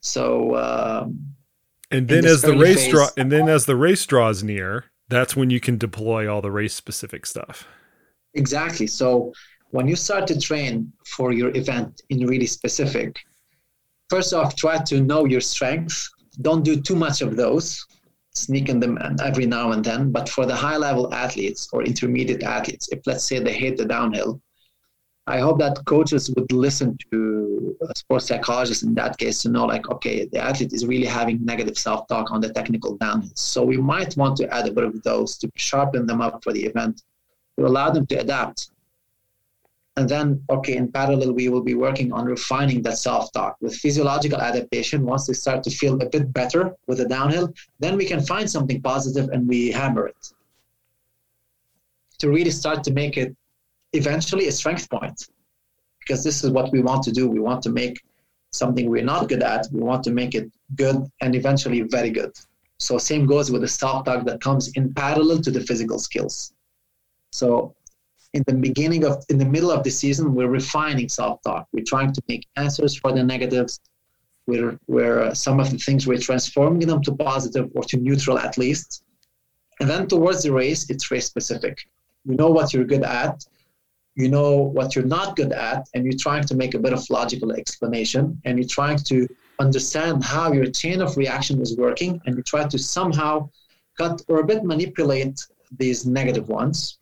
So. 0.00 0.56
Um, 0.56 1.34
and 1.90 2.06
then 2.06 2.26
as 2.26 2.42
the 2.42 2.56
race 2.56 2.84
phase, 2.84 2.90
draw, 2.90 3.08
and 3.16 3.32
then 3.32 3.48
as 3.48 3.64
the 3.64 3.76
race 3.76 4.04
draws 4.04 4.42
near, 4.42 4.84
that's 5.08 5.34
when 5.34 5.48
you 5.48 5.58
can 5.58 5.78
deploy 5.78 6.30
all 6.30 6.42
the 6.42 6.50
race 6.50 6.74
specific 6.74 7.24
stuff. 7.24 7.66
Exactly. 8.34 8.86
So 8.86 9.32
when 9.70 9.88
you 9.88 9.96
start 9.96 10.26
to 10.28 10.38
train 10.38 10.92
for 11.06 11.32
your 11.32 11.54
event 11.56 12.02
in 12.10 12.26
really 12.26 12.46
specific, 12.46 13.18
first 14.10 14.32
off, 14.34 14.54
try 14.54 14.78
to 14.84 15.00
know 15.00 15.24
your 15.24 15.40
strengths. 15.40 16.10
Don't 16.40 16.62
do 16.62 16.80
too 16.80 16.94
much 16.94 17.20
of 17.20 17.36
those, 17.36 17.84
sneaking 18.38 18.80
them 18.80 18.98
every 19.22 19.46
now 19.46 19.72
and 19.72 19.84
then. 19.84 20.12
But 20.12 20.28
for 20.28 20.46
the 20.46 20.56
high 20.56 20.76
level 20.76 21.12
athletes 21.12 21.68
or 21.72 21.82
intermediate 21.82 22.42
athletes, 22.42 22.88
if 22.90 23.00
let's 23.06 23.24
say 23.24 23.38
they 23.38 23.52
hate 23.52 23.76
the 23.76 23.84
downhill, 23.84 24.40
I 25.26 25.40
hope 25.40 25.58
that 25.58 25.84
coaches 25.84 26.30
would 26.34 26.50
listen 26.52 26.96
to 27.10 27.76
sports 27.94 28.28
psychologists 28.28 28.82
in 28.82 28.94
that 28.94 29.18
case 29.18 29.42
to 29.42 29.50
know, 29.50 29.66
like, 29.66 29.90
okay, 29.90 30.24
the 30.24 30.40
athlete 30.40 30.72
is 30.72 30.86
really 30.86 31.06
having 31.06 31.44
negative 31.44 31.76
self 31.76 32.08
talk 32.08 32.30
on 32.30 32.40
the 32.40 32.50
technical 32.50 32.96
downhill. 32.96 33.30
So 33.34 33.62
we 33.62 33.76
might 33.76 34.16
want 34.16 34.38
to 34.38 34.54
add 34.54 34.66
a 34.66 34.72
bit 34.72 34.84
of 34.84 35.02
those 35.02 35.36
to 35.38 35.50
sharpen 35.54 36.06
them 36.06 36.22
up 36.22 36.42
for 36.42 36.54
the 36.54 36.64
event 36.64 37.02
to 37.58 37.66
allow 37.66 37.90
them 37.90 38.06
to 38.06 38.14
adapt. 38.16 38.70
And 39.98 40.08
then, 40.08 40.44
okay, 40.48 40.76
in 40.76 40.92
parallel, 40.92 41.32
we 41.32 41.48
will 41.48 41.60
be 41.60 41.74
working 41.74 42.12
on 42.12 42.24
refining 42.24 42.82
that 42.82 42.98
self 42.98 43.32
talk 43.32 43.56
with 43.60 43.74
physiological 43.74 44.40
adaptation. 44.40 45.04
Once 45.04 45.26
they 45.26 45.32
start 45.32 45.64
to 45.64 45.70
feel 45.70 46.00
a 46.00 46.08
bit 46.08 46.32
better 46.32 46.76
with 46.86 46.98
the 46.98 47.08
downhill, 47.08 47.52
then 47.80 47.96
we 47.96 48.06
can 48.06 48.20
find 48.20 48.48
something 48.48 48.80
positive 48.80 49.28
and 49.30 49.48
we 49.48 49.72
hammer 49.72 50.06
it 50.06 50.32
to 52.20 52.30
really 52.30 52.52
start 52.52 52.84
to 52.84 52.92
make 52.92 53.16
it 53.16 53.34
eventually 53.92 54.46
a 54.46 54.52
strength 54.52 54.88
point. 54.88 55.30
Because 55.98 56.22
this 56.22 56.44
is 56.44 56.50
what 56.52 56.70
we 56.70 56.80
want 56.80 57.02
to 57.02 57.10
do. 57.10 57.28
We 57.28 57.40
want 57.40 57.60
to 57.64 57.70
make 57.70 58.00
something 58.52 58.88
we're 58.88 59.10
not 59.14 59.28
good 59.28 59.42
at, 59.42 59.66
we 59.72 59.80
want 59.80 60.04
to 60.04 60.12
make 60.12 60.36
it 60.36 60.48
good 60.76 61.10
and 61.22 61.34
eventually 61.34 61.80
very 61.80 62.10
good. 62.10 62.30
So, 62.78 62.98
same 62.98 63.26
goes 63.26 63.50
with 63.50 63.62
the 63.62 63.72
self 63.82 64.04
talk 64.04 64.24
that 64.26 64.40
comes 64.40 64.68
in 64.76 64.94
parallel 64.94 65.40
to 65.40 65.50
the 65.50 65.62
physical 65.62 65.98
skills. 65.98 66.52
So 67.32 67.74
in 68.34 68.44
the 68.46 68.54
beginning 68.54 69.04
of 69.04 69.24
in 69.30 69.38
the 69.38 69.44
middle 69.44 69.70
of 69.70 69.82
the 69.82 69.90
season 69.90 70.34
we're 70.34 70.48
refining 70.48 71.08
self-talk. 71.08 71.66
We're 71.72 71.84
trying 71.84 72.12
to 72.12 72.22
make 72.28 72.46
answers 72.56 72.94
for 72.94 73.12
the 73.12 73.22
negatives. 73.22 73.80
Where 74.46 74.78
where 74.86 75.22
uh, 75.24 75.34
some 75.34 75.60
of 75.60 75.70
the 75.70 75.78
things 75.78 76.06
we're 76.06 76.18
transforming 76.18 76.86
them 76.86 77.02
to 77.02 77.14
positive 77.14 77.70
or 77.74 77.82
to 77.84 77.96
neutral 77.98 78.38
at 78.38 78.56
least. 78.56 79.02
And 79.80 79.88
then 79.88 80.06
towards 80.06 80.42
the 80.42 80.52
race 80.52 80.88
it's 80.90 81.10
race 81.10 81.26
specific. 81.26 81.78
You 82.24 82.36
know 82.36 82.50
what 82.50 82.72
you're 82.72 82.84
good 82.84 83.02
at. 83.02 83.44
You 84.14 84.28
know 84.28 84.56
what 84.56 84.96
you're 84.96 85.04
not 85.04 85.36
good 85.36 85.52
at 85.52 85.88
and 85.94 86.04
you're 86.04 86.18
trying 86.18 86.44
to 86.44 86.54
make 86.56 86.74
a 86.74 86.78
bit 86.78 86.92
of 86.92 87.08
logical 87.08 87.52
explanation 87.52 88.40
and 88.44 88.58
you're 88.58 88.74
trying 88.78 88.98
to 89.10 89.28
understand 89.60 90.24
how 90.24 90.52
your 90.52 90.66
chain 90.66 91.00
of 91.00 91.16
reaction 91.16 91.60
is 91.60 91.76
working 91.76 92.20
and 92.24 92.36
you 92.36 92.42
try 92.42 92.66
to 92.66 92.78
somehow 92.78 93.48
cut 93.96 94.22
or 94.28 94.40
a 94.40 94.44
bit 94.44 94.64
manipulate 94.64 95.38
these 95.78 96.06
negative 96.06 96.48
ones 96.48 96.97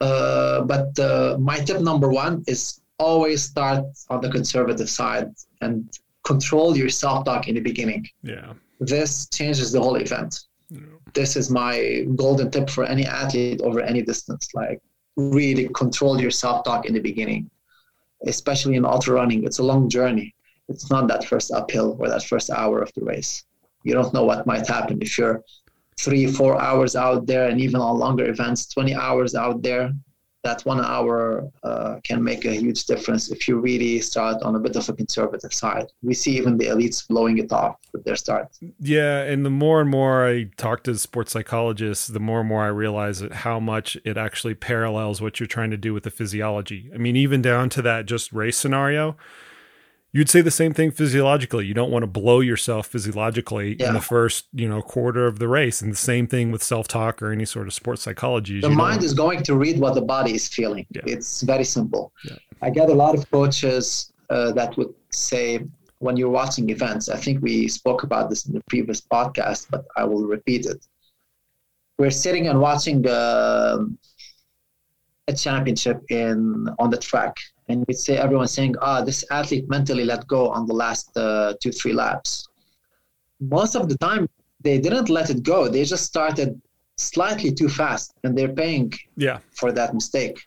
uh, 0.00 0.62
but 0.62 0.98
uh, 0.98 1.36
my 1.40 1.58
tip 1.60 1.80
number 1.80 2.08
one 2.08 2.44
is 2.46 2.80
always 2.98 3.42
start 3.42 3.84
on 4.10 4.20
the 4.20 4.30
conservative 4.30 4.88
side 4.88 5.32
and 5.60 5.98
control 6.24 6.76
your 6.76 6.88
self 6.88 7.24
talk 7.24 7.48
in 7.48 7.54
the 7.54 7.60
beginning. 7.60 8.06
Yeah. 8.22 8.52
This 8.80 9.28
changes 9.28 9.72
the 9.72 9.80
whole 9.80 9.96
event. 9.96 10.40
Yeah. 10.70 10.80
This 11.12 11.36
is 11.36 11.50
my 11.50 12.06
golden 12.16 12.50
tip 12.50 12.70
for 12.70 12.84
any 12.84 13.04
athlete 13.06 13.60
over 13.62 13.80
any 13.80 14.02
distance. 14.02 14.48
Like, 14.54 14.80
really 15.16 15.68
control 15.68 16.20
your 16.20 16.30
self 16.30 16.64
talk 16.64 16.86
in 16.86 16.94
the 16.94 17.00
beginning, 17.00 17.50
especially 18.26 18.74
in 18.76 18.84
ultra 18.84 19.14
running. 19.14 19.44
It's 19.44 19.58
a 19.58 19.62
long 19.62 19.88
journey. 19.88 20.34
It's 20.68 20.90
not 20.90 21.08
that 21.08 21.24
first 21.24 21.52
uphill 21.52 21.96
or 22.00 22.08
that 22.08 22.24
first 22.24 22.50
hour 22.50 22.80
of 22.82 22.90
the 22.94 23.04
race. 23.04 23.44
You 23.84 23.92
don't 23.92 24.14
know 24.14 24.24
what 24.24 24.46
might 24.46 24.66
happen 24.66 25.00
if 25.02 25.18
you're 25.18 25.42
three, 25.98 26.26
four 26.26 26.60
hours 26.60 26.96
out 26.96 27.26
there, 27.26 27.48
and 27.48 27.60
even 27.60 27.80
on 27.80 27.98
longer 27.98 28.28
events, 28.28 28.66
20 28.66 28.94
hours 28.94 29.34
out 29.34 29.62
there, 29.62 29.92
that 30.44 30.60
one 30.66 30.84
hour 30.84 31.50
uh, 31.62 31.96
can 32.04 32.22
make 32.22 32.44
a 32.44 32.52
huge 32.52 32.84
difference 32.84 33.30
if 33.30 33.48
you 33.48 33.58
really 33.58 33.98
start 34.00 34.42
on 34.42 34.54
a 34.54 34.60
bit 34.60 34.76
of 34.76 34.88
a 34.88 34.92
conservative 34.92 35.52
side. 35.52 35.86
We 36.02 36.14
see 36.14 36.36
even 36.36 36.58
the 36.58 36.66
elites 36.66 37.08
blowing 37.08 37.38
it 37.38 37.50
off 37.50 37.76
with 37.92 38.04
their 38.04 38.14
start. 38.14 38.48
Yeah, 38.78 39.22
and 39.22 39.44
the 39.44 39.50
more 39.50 39.80
and 39.80 39.90
more 39.90 40.28
I 40.28 40.44
talk 40.56 40.84
to 40.84 40.96
sports 40.98 41.32
psychologists, 41.32 42.08
the 42.08 42.20
more 42.20 42.40
and 42.40 42.48
more 42.48 42.62
I 42.62 42.68
realize 42.68 43.24
how 43.32 43.58
much 43.58 43.96
it 44.04 44.18
actually 44.18 44.54
parallels 44.54 45.20
what 45.20 45.40
you're 45.40 45.46
trying 45.46 45.70
to 45.70 45.78
do 45.78 45.94
with 45.94 46.04
the 46.04 46.10
physiology. 46.10 46.90
I 46.94 46.98
mean, 46.98 47.16
even 47.16 47.40
down 47.40 47.70
to 47.70 47.82
that 47.82 48.04
just 48.06 48.32
race 48.32 48.58
scenario 48.58 49.16
you'd 50.14 50.30
say 50.30 50.40
the 50.40 50.50
same 50.50 50.72
thing 50.72 50.92
physiologically. 50.92 51.66
You 51.66 51.74
don't 51.74 51.90
want 51.90 52.04
to 52.04 52.06
blow 52.06 52.38
yourself 52.38 52.86
physiologically 52.86 53.76
yeah. 53.78 53.88
in 53.88 53.94
the 53.94 54.00
first, 54.00 54.46
you 54.52 54.68
know, 54.68 54.80
quarter 54.80 55.26
of 55.26 55.40
the 55.40 55.48
race. 55.48 55.82
And 55.82 55.92
the 55.92 55.96
same 55.96 56.28
thing 56.28 56.52
with 56.52 56.62
self-talk 56.62 57.20
or 57.20 57.32
any 57.32 57.44
sort 57.44 57.66
of 57.66 57.74
sports 57.74 58.02
psychology. 58.02 58.60
The 58.60 58.70
mind 58.70 59.02
is 59.02 59.12
going 59.12 59.42
to 59.42 59.56
read 59.56 59.78
what 59.80 59.94
the 59.94 60.02
body 60.02 60.34
is 60.34 60.46
feeling. 60.46 60.86
Yeah. 60.90 61.02
It's 61.04 61.42
very 61.42 61.64
simple. 61.64 62.12
Yeah. 62.24 62.36
I 62.62 62.70
get 62.70 62.90
a 62.90 62.94
lot 62.94 63.16
of 63.16 63.28
coaches 63.30 64.12
uh, 64.30 64.52
that 64.52 64.76
would 64.76 64.94
say 65.10 65.64
when 65.98 66.16
you're 66.16 66.30
watching 66.30 66.70
events, 66.70 67.08
I 67.08 67.16
think 67.16 67.42
we 67.42 67.66
spoke 67.66 68.04
about 68.04 68.30
this 68.30 68.46
in 68.46 68.54
the 68.54 68.62
previous 68.68 69.00
podcast, 69.00 69.66
but 69.68 69.84
I 69.96 70.04
will 70.04 70.26
repeat 70.26 70.66
it. 70.66 70.86
We're 71.98 72.12
sitting 72.12 72.46
and 72.46 72.60
watching 72.60 73.04
uh, 73.04 73.78
a 75.26 75.32
championship 75.32 76.02
in 76.08 76.68
on 76.78 76.90
the 76.90 76.98
track 76.98 77.36
and 77.68 77.84
we'd 77.86 77.98
say 77.98 78.16
everyone's 78.16 78.52
saying, 78.52 78.74
ah, 78.80 78.98
oh, 79.00 79.04
this 79.04 79.24
athlete 79.30 79.68
mentally 79.68 80.04
let 80.04 80.26
go 80.26 80.48
on 80.50 80.66
the 80.66 80.74
last 80.74 81.16
uh, 81.16 81.54
two, 81.60 81.72
three 81.72 81.92
laps. 81.92 82.48
Most 83.40 83.74
of 83.74 83.88
the 83.88 83.96
time, 83.98 84.28
they 84.60 84.78
didn't 84.78 85.08
let 85.08 85.30
it 85.30 85.42
go. 85.42 85.68
They 85.68 85.84
just 85.84 86.04
started 86.04 86.60
slightly 86.96 87.52
too 87.52 87.68
fast, 87.68 88.14
and 88.22 88.36
they're 88.36 88.52
paying 88.52 88.92
yeah. 89.16 89.38
for 89.52 89.72
that 89.72 89.94
mistake. 89.94 90.40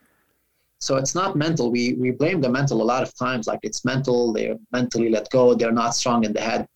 So 0.80 0.97
it's 0.97 1.15
not 1.15 1.36
mental. 1.36 1.72
We 1.72 1.93
we 1.93 2.11
blame 2.11 2.39
the 2.39 2.49
mental 2.49 2.82
a 2.82 2.88
lot 2.93 3.01
of 3.01 3.15
times, 3.18 3.47
like 3.47 3.59
it's 3.63 3.84
mental. 3.84 4.32
They're 4.32 4.57
mentally 4.72 5.09
let 5.09 5.30
go. 5.32 5.55
They're 5.55 5.80
not 5.84 5.95
strong 5.95 6.24
in 6.24 6.34
the 6.34 6.41
head, 6.41 6.68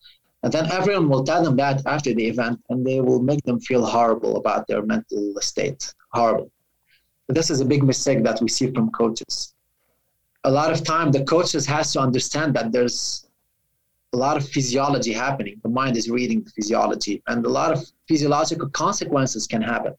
and 0.42 0.52
then 0.52 0.72
everyone 0.72 1.08
will 1.08 1.24
tell 1.24 1.44
them 1.44 1.56
that 1.58 1.86
after 1.86 2.14
the 2.14 2.26
event, 2.26 2.60
and 2.70 2.86
they 2.86 3.00
will 3.00 3.22
make 3.22 3.44
them 3.44 3.60
feel 3.60 3.86
horrible 3.86 4.38
about 4.38 4.68
their 4.68 4.82
mental 4.82 5.36
state. 5.40 5.94
Horrible. 6.14 6.52
But 7.28 7.36
this 7.36 7.52
is 7.52 7.62
a 7.62 7.66
big 7.66 7.84
mistake 7.84 8.24
that 8.24 8.42
we 8.42 8.50
see 8.50 8.72
from 8.72 8.90
coaches 8.90 9.54
a 10.44 10.52
lot 10.52 10.72
of 10.72 10.84
time 10.84 11.12
the 11.12 11.24
coaches 11.24 11.66
has 11.66 11.94
to 11.94 12.00
understand 12.00 12.56
that 12.56 12.72
there's 12.72 13.28
a 14.14 14.18
lot 14.18 14.36
of 14.38 14.48
physiology 14.48 15.14
happening. 15.14 15.60
The 15.64 15.70
mind 15.70 15.96
is 15.96 16.10
reading 16.10 16.44
the 16.44 16.50
physiology, 16.50 17.22
and 17.28 17.46
a 17.46 17.50
lot 17.50 17.72
of 17.72 17.86
physiological 18.08 18.70
consequences 18.70 19.48
can 19.48 19.62
happen. 19.62 19.94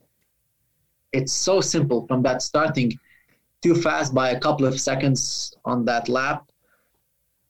It's 1.13 1.33
so 1.33 1.61
simple 1.61 2.07
from 2.07 2.23
that 2.23 2.43
starting 2.43 2.93
too 3.63 3.75
fast 3.75 4.13
by 4.15 4.31
a 4.31 4.41
couple 4.41 4.67
of 4.67 4.79
seconds 4.81 5.55
on 5.65 5.85
that 5.87 6.09
lap. 6.09 6.45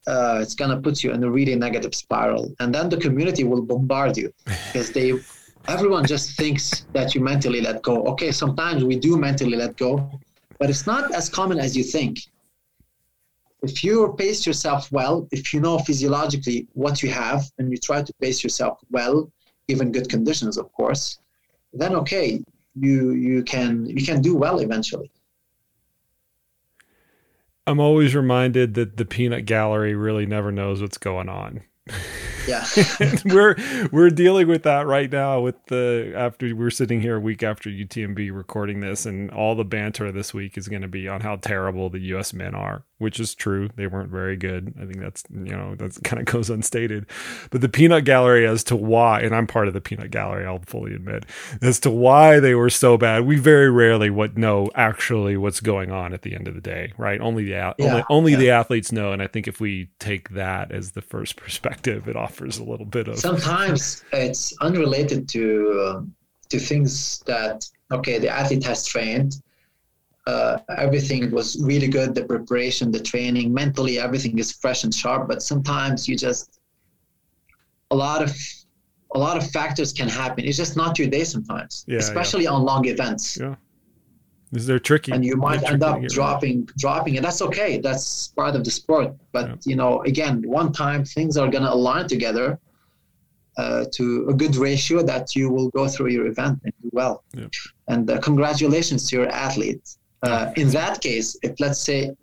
Uh, 0.06 0.38
it's 0.42 0.54
gonna 0.54 0.80
put 0.80 1.02
you 1.02 1.12
in 1.12 1.24
a 1.24 1.30
really 1.30 1.56
negative 1.56 1.94
spiral, 1.94 2.54
and 2.60 2.74
then 2.74 2.88
the 2.88 2.96
community 2.96 3.44
will 3.44 3.62
bombard 3.62 4.16
you 4.16 4.32
because 4.44 4.92
they, 4.92 5.12
everyone 5.68 6.04
just 6.04 6.36
thinks 6.36 6.86
that 6.92 7.14
you 7.14 7.20
mentally 7.20 7.60
let 7.60 7.82
go. 7.82 8.04
Okay, 8.04 8.30
sometimes 8.30 8.84
we 8.84 8.96
do 8.96 9.16
mentally 9.16 9.56
let 9.56 9.76
go, 9.76 10.10
but 10.58 10.70
it's 10.70 10.86
not 10.86 11.12
as 11.12 11.28
common 11.28 11.58
as 11.58 11.76
you 11.76 11.82
think 11.82 12.18
if 13.62 13.84
you 13.84 14.14
pace 14.18 14.46
yourself 14.46 14.90
well, 14.90 15.28
if 15.30 15.54
you 15.54 15.60
know 15.60 15.78
physiologically 15.78 16.66
what 16.72 17.02
you 17.02 17.10
have 17.10 17.44
and 17.58 17.70
you 17.70 17.78
try 17.78 18.02
to 18.02 18.12
pace 18.20 18.42
yourself 18.42 18.78
well, 18.90 19.30
given 19.68 19.92
good 19.92 20.08
conditions, 20.08 20.58
of 20.58 20.72
course, 20.72 21.18
then 21.72 21.94
okay, 21.94 22.42
you 22.74 23.12
you 23.12 23.42
can 23.44 23.86
you 23.86 24.04
can 24.04 24.20
do 24.20 24.34
well 24.34 24.58
eventually. 24.58 25.10
I'm 27.66 27.78
always 27.78 28.16
reminded 28.16 28.74
that 28.74 28.96
the 28.96 29.04
peanut 29.04 29.46
gallery 29.46 29.94
really 29.94 30.26
never 30.26 30.50
knows 30.50 30.82
what's 30.82 30.98
going 30.98 31.28
on. 31.28 31.62
Yeah. 32.48 32.64
we're 33.24 33.56
we're 33.92 34.10
dealing 34.10 34.48
with 34.48 34.64
that 34.64 34.86
right 34.86 35.10
now 35.10 35.40
with 35.40 35.54
the 35.66 36.12
after 36.16 36.54
we're 36.54 36.70
sitting 36.70 37.00
here 37.00 37.16
a 37.16 37.20
week 37.20 37.42
after 37.42 37.70
UTMB 37.70 38.34
recording 38.34 38.80
this 38.80 39.06
and 39.06 39.30
all 39.30 39.54
the 39.54 39.64
banter 39.64 40.10
this 40.10 40.34
week 40.34 40.58
is 40.58 40.68
going 40.68 40.82
to 40.82 40.88
be 40.88 41.08
on 41.08 41.20
how 41.20 41.36
terrible 41.36 41.88
the 41.88 42.00
US 42.14 42.32
men 42.32 42.54
are 42.54 42.84
which 43.02 43.18
is 43.18 43.34
true. 43.34 43.68
They 43.74 43.88
weren't 43.88 44.10
very 44.10 44.36
good. 44.36 44.72
I 44.80 44.86
think 44.86 45.00
that's 45.00 45.24
you 45.30 45.56
know 45.56 45.74
that 45.74 45.98
kind 46.04 46.20
of 46.20 46.32
goes 46.32 46.48
unstated. 46.48 47.06
But 47.50 47.60
the 47.60 47.68
peanut 47.68 48.04
gallery 48.04 48.46
as 48.46 48.64
to 48.64 48.76
why, 48.76 49.20
and 49.20 49.34
I'm 49.34 49.46
part 49.46 49.68
of 49.68 49.74
the 49.74 49.80
peanut 49.80 50.10
gallery, 50.10 50.46
I'll 50.46 50.62
fully 50.66 50.94
admit, 50.94 51.26
as 51.60 51.80
to 51.80 51.90
why 51.90 52.40
they 52.40 52.54
were 52.54 52.70
so 52.70 52.96
bad. 52.96 53.26
We 53.26 53.36
very 53.36 53.70
rarely 53.70 54.08
what 54.08 54.36
know 54.38 54.70
actually 54.74 55.36
what's 55.36 55.60
going 55.60 55.90
on 55.90 56.14
at 56.14 56.22
the 56.22 56.34
end 56.34 56.46
of 56.48 56.54
the 56.54 56.60
day, 56.60 56.92
right? 56.96 57.20
Only 57.20 57.44
the 57.44 57.50
yeah, 57.50 57.72
only, 57.80 58.04
only 58.08 58.32
yeah. 58.32 58.38
the 58.38 58.50
athletes 58.50 58.92
know, 58.92 59.12
and 59.12 59.20
I 59.20 59.26
think 59.26 59.48
if 59.48 59.60
we 59.60 59.90
take 59.98 60.30
that 60.30 60.70
as 60.72 60.92
the 60.92 61.02
first 61.02 61.36
perspective, 61.42 62.08
it 62.08 62.16
offers 62.16 62.58
a 62.58 62.64
little 62.64 62.86
bit 62.86 63.08
of. 63.08 63.18
Sometimes 63.18 64.04
it's 64.12 64.56
unrelated 64.60 65.28
to 65.30 65.80
uh, 65.84 66.02
to 66.50 66.58
things 66.58 67.18
that 67.26 67.68
okay, 67.90 68.18
the 68.18 68.28
athlete 68.28 68.64
has 68.64 68.86
trained 68.86 69.42
uh, 70.26 70.58
everything 70.78 71.30
was 71.30 71.60
really 71.62 71.88
good 71.88 72.14
the 72.14 72.24
preparation 72.24 72.92
the 72.92 73.00
training 73.00 73.52
mentally 73.52 73.98
everything 73.98 74.38
is 74.38 74.52
fresh 74.52 74.84
and 74.84 74.94
sharp 74.94 75.26
but 75.26 75.42
sometimes 75.42 76.08
you 76.08 76.16
just 76.16 76.60
a 77.90 77.96
lot 77.96 78.22
of 78.22 78.30
a 79.14 79.18
lot 79.18 79.36
of 79.36 79.50
factors 79.50 79.92
can 79.92 80.08
happen. 80.08 80.44
It's 80.44 80.56
just 80.56 80.76
not 80.76 80.98
your 80.98 81.08
day 81.08 81.24
sometimes 81.24 81.84
yeah, 81.86 81.98
especially 81.98 82.44
yeah. 82.44 82.54
on 82.54 82.62
long 82.62 82.86
events. 82.86 83.38
Yeah. 83.38 83.56
Is 84.52 84.66
there 84.66 84.78
tricky 84.78 85.12
and 85.12 85.24
you 85.24 85.36
might 85.36 85.62
end 85.62 85.82
up 85.82 86.02
dropping 86.16 86.56
right. 86.60 86.76
dropping 86.76 87.16
and 87.16 87.24
that's 87.24 87.40
okay. 87.48 87.78
That's 87.78 88.28
part 88.28 88.54
of 88.54 88.64
the 88.64 88.70
sport. 88.70 89.14
But 89.32 89.46
yeah. 89.48 89.56
you 89.64 89.76
know 89.76 90.02
again 90.02 90.42
one 90.46 90.72
time 90.72 91.04
things 91.04 91.36
are 91.36 91.48
going 91.48 91.64
to 91.64 91.72
align 91.72 92.06
together 92.06 92.58
uh, 93.56 93.84
to 93.92 94.26
a 94.28 94.34
good 94.34 94.56
ratio 94.56 95.02
that 95.02 95.34
you 95.36 95.50
will 95.50 95.70
go 95.70 95.88
through 95.88 96.10
your 96.16 96.26
event 96.26 96.60
and 96.64 96.72
do 96.82 96.90
well. 96.92 97.24
And 97.88 98.10
uh, 98.10 98.18
congratulations 98.20 99.08
to 99.08 99.16
your 99.16 99.28
athletes 99.28 99.98
uh, 100.22 100.52
in 100.56 100.68
that 100.70 101.00
case, 101.00 101.36
if 101.42 101.58
let's 101.60 101.80
say, 101.80 102.16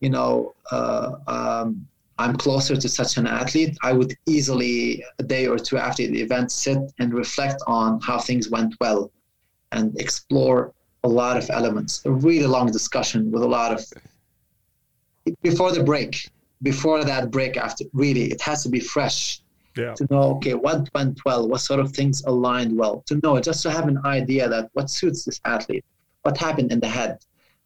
you 0.00 0.10
know, 0.10 0.54
uh, 0.70 1.12
um, 1.26 1.86
I'm 2.18 2.36
closer 2.36 2.76
to 2.76 2.88
such 2.88 3.16
an 3.16 3.26
athlete, 3.26 3.76
I 3.82 3.92
would 3.92 4.14
easily, 4.26 5.04
a 5.18 5.22
day 5.22 5.46
or 5.46 5.58
two 5.58 5.78
after 5.78 6.06
the 6.06 6.20
event, 6.20 6.52
sit 6.52 6.78
and 6.98 7.14
reflect 7.14 7.62
on 7.66 8.00
how 8.00 8.18
things 8.18 8.50
went 8.50 8.74
well 8.80 9.10
and 9.72 9.98
explore 10.00 10.72
a 11.04 11.08
lot 11.08 11.36
of 11.36 11.48
elements. 11.50 12.04
A 12.04 12.10
really 12.10 12.46
long 12.46 12.70
discussion 12.70 13.30
with 13.30 13.42
a 13.42 13.46
lot 13.48 13.72
of, 13.72 13.84
before 15.42 15.72
the 15.72 15.82
break, 15.82 16.30
before 16.62 17.02
that 17.04 17.30
break, 17.30 17.56
after, 17.56 17.84
really, 17.92 18.30
it 18.30 18.40
has 18.40 18.62
to 18.64 18.68
be 18.68 18.80
fresh. 18.80 19.40
Yeah. 19.76 19.94
To 19.94 20.06
know, 20.10 20.22
okay, 20.36 20.52
what 20.52 20.90
went 20.94 21.18
well, 21.24 21.48
what 21.48 21.62
sort 21.62 21.80
of 21.80 21.92
things 21.92 22.22
aligned 22.24 22.76
well, 22.76 23.02
to 23.06 23.18
know, 23.22 23.40
just 23.40 23.62
to 23.62 23.70
have 23.70 23.88
an 23.88 23.98
idea 24.04 24.46
that 24.46 24.68
what 24.74 24.90
suits 24.90 25.24
this 25.24 25.40
athlete 25.46 25.84
what 26.22 26.38
happened 26.38 26.72
in 26.72 26.80
the 26.80 26.88
head, 26.88 27.18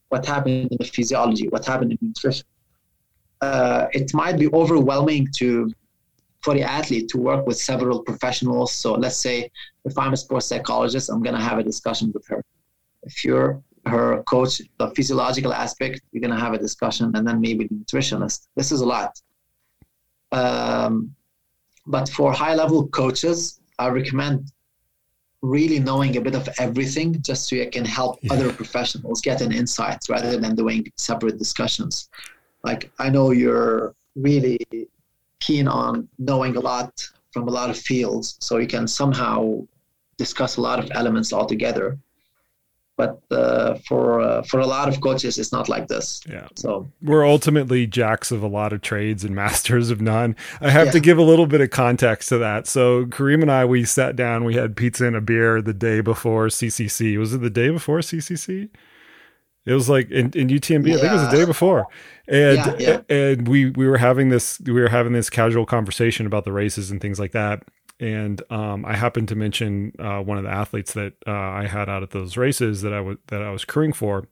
what 0.09 0.25
happened 0.27 0.71
in 0.71 0.79
the 0.79 0.85
physiology, 0.85 1.49
what 1.49 1.65
happened 1.65 1.93
in 1.93 1.99
nutrition. 2.01 2.47
Uh, 3.41 3.87
it 3.93 4.13
might 4.15 4.39
be 4.39 4.49
overwhelming 4.49 5.29
to 5.37 5.71
for 6.41 6.55
the 6.55 6.63
athlete 6.63 7.09
to 7.09 7.19
work 7.19 7.47
with 7.47 7.59
several 7.59 8.01
professionals. 8.03 8.73
So 8.73 8.95
let's 8.95 9.17
say 9.17 9.51
if 9.85 9.99
I'm 9.99 10.13
a 10.13 10.17
sports 10.17 10.47
psychologist, 10.47 11.11
I'm 11.11 11.23
gonna 11.23 11.43
have 11.43 11.59
a 11.59 11.63
discussion 11.63 12.13
with 12.15 12.27
her. 12.29 12.43
If 13.03 13.25
you're 13.25 13.61
her 13.87 14.23
coach, 14.25 14.61
the 14.79 14.91
physiological 14.91 15.53
aspect, 15.53 16.01
you're 16.13 16.21
gonna 16.21 16.39
have 16.39 16.55
a 16.55 16.59
discussion, 16.59 17.13
and 17.15 17.27
then 17.27 17.41
maybe 17.41 17.67
the 17.67 17.75
nutritionist. 17.75 18.49
This 18.57 18.73
is 18.73 18.81
a 18.81 18.87
lot. 18.87 19.21
Um, 20.33 21.15
but 21.87 22.09
for 22.09 22.33
high 22.33 22.55
level 22.55 22.89
coaches, 22.89 23.61
I 23.79 23.89
recommend 23.89 24.51
really 25.43 25.79
knowing 25.79 26.17
a 26.17 26.21
bit 26.21 26.35
of 26.35 26.49
everything 26.59 27.21
just 27.23 27.49
so 27.49 27.57
you 27.57 27.69
can 27.71 27.85
help 27.85 28.19
yeah. 28.23 28.33
other 28.33 28.53
professionals 28.53 29.21
get 29.21 29.41
an 29.41 29.53
insight 29.53 29.99
rather 30.09 30.37
than 30.37 30.55
doing 30.55 30.91
separate 30.97 31.39
discussions. 31.39 32.09
Like 32.65 32.91
I 32.99 33.11
know 33.11 33.31
you're 33.31 33.95
really 34.17 34.59
keen 35.41 35.69
on 35.69 36.09
knowing 36.19 36.57
a 36.57 36.61
lot 36.61 36.91
from 37.33 37.49
a 37.49 37.51
lot 37.51 37.69
of 37.71 37.77
fields, 37.77 38.39
so 38.41 38.57
you 38.57 38.67
can 38.67 38.89
somehow 38.89 39.67
discuss 40.17 40.57
a 40.57 40.61
lot 40.61 40.79
of 40.79 40.91
elements 40.93 41.33
all 41.33 41.47
together 41.47 41.99
but 42.97 43.21
uh, 43.31 43.75
for 43.87 44.21
uh, 44.21 44.43
for 44.43 44.61
a 44.61 44.67
lot 44.67 44.89
of 44.89 45.01
coaches 45.01 45.39
it's 45.39 45.53
not 45.53 45.69
like 45.69 45.89
this. 45.89 46.23
Yeah. 46.29 46.49
So 46.55 46.89
we're 47.03 47.27
ultimately 47.27 47.87
jacks 47.87 48.31
of 48.31 48.43
a 48.43 48.47
lot 48.47 48.73
of 48.73 48.83
trades 48.83 49.25
and 49.25 49.35
masters 49.45 49.91
of 49.91 50.01
none. 50.01 50.37
I 50.61 50.71
have 50.71 50.87
yeah. 50.87 50.93
to 50.93 51.01
give 51.01 51.19
a 51.19 51.23
little 51.23 51.47
bit 51.47 51.61
of 51.61 51.71
context 51.71 52.29
to 52.31 52.39
that. 52.39 52.67
So 52.67 53.07
Karim 53.07 53.43
and 53.43 53.53
i 53.53 53.65
we 53.65 53.85
sat 53.85 54.17
down 54.17 54.45
we 54.45 54.55
had 54.55 54.77
pizza 54.77 55.07
and 55.07 55.17
a 55.17 55.21
beer 55.21 55.61
the 55.61 55.75
day 55.75 56.01
before 56.01 56.47
ccc 56.47 57.19
was 57.19 57.35
it 57.35 57.41
the 57.41 57.51
day 57.51 57.71
before 57.71 57.99
ccc 57.99 58.69
it 59.67 59.73
was 59.73 59.89
like 59.89 60.11
in, 60.13 60.31
in 60.31 60.47
UTMB, 60.47 60.87
yeah. 60.87 60.95
I 60.95 60.99
think 60.99 61.11
it 61.11 61.15
was 61.15 61.29
the 61.29 61.37
day 61.37 61.45
before, 61.45 61.89
and 62.29 62.81
yeah, 62.81 63.01
and 63.09 63.49
we 63.49 63.71
we 63.71 63.89
were 63.89 63.99
having 63.99 64.29
this 64.29 64.61
we 64.61 64.81
were 64.81 64.89
having 64.89 65.13
this 65.13 65.29
casual 65.29 65.67
conversation 65.67 66.25
about 66.25 66.45
the 66.45 66.53
races 66.53 66.93
and 66.93 67.01
things 67.01 67.19
like 67.19 67.33
that 67.33 67.65
and 67.99 68.43
um, 68.51 68.85
I 68.85 68.95
happened 68.95 69.29
to 69.29 69.35
mention 69.35 69.93
uh, 69.99 70.21
one 70.21 70.39
of 70.39 70.45
the 70.45 70.51
athletes 70.51 70.93
that 70.95 71.15
uh, 71.27 71.33
I 71.33 71.67
had 71.67 71.89
out 71.89 72.03
at 72.03 72.11
those 72.11 72.37
races 72.37 72.83
that 72.83 72.93
I 72.93 73.01
was 73.01 73.17
that 73.29 73.43
I 73.43 73.51
was 73.51 73.65
crewing 73.65 73.93
for 73.93 74.27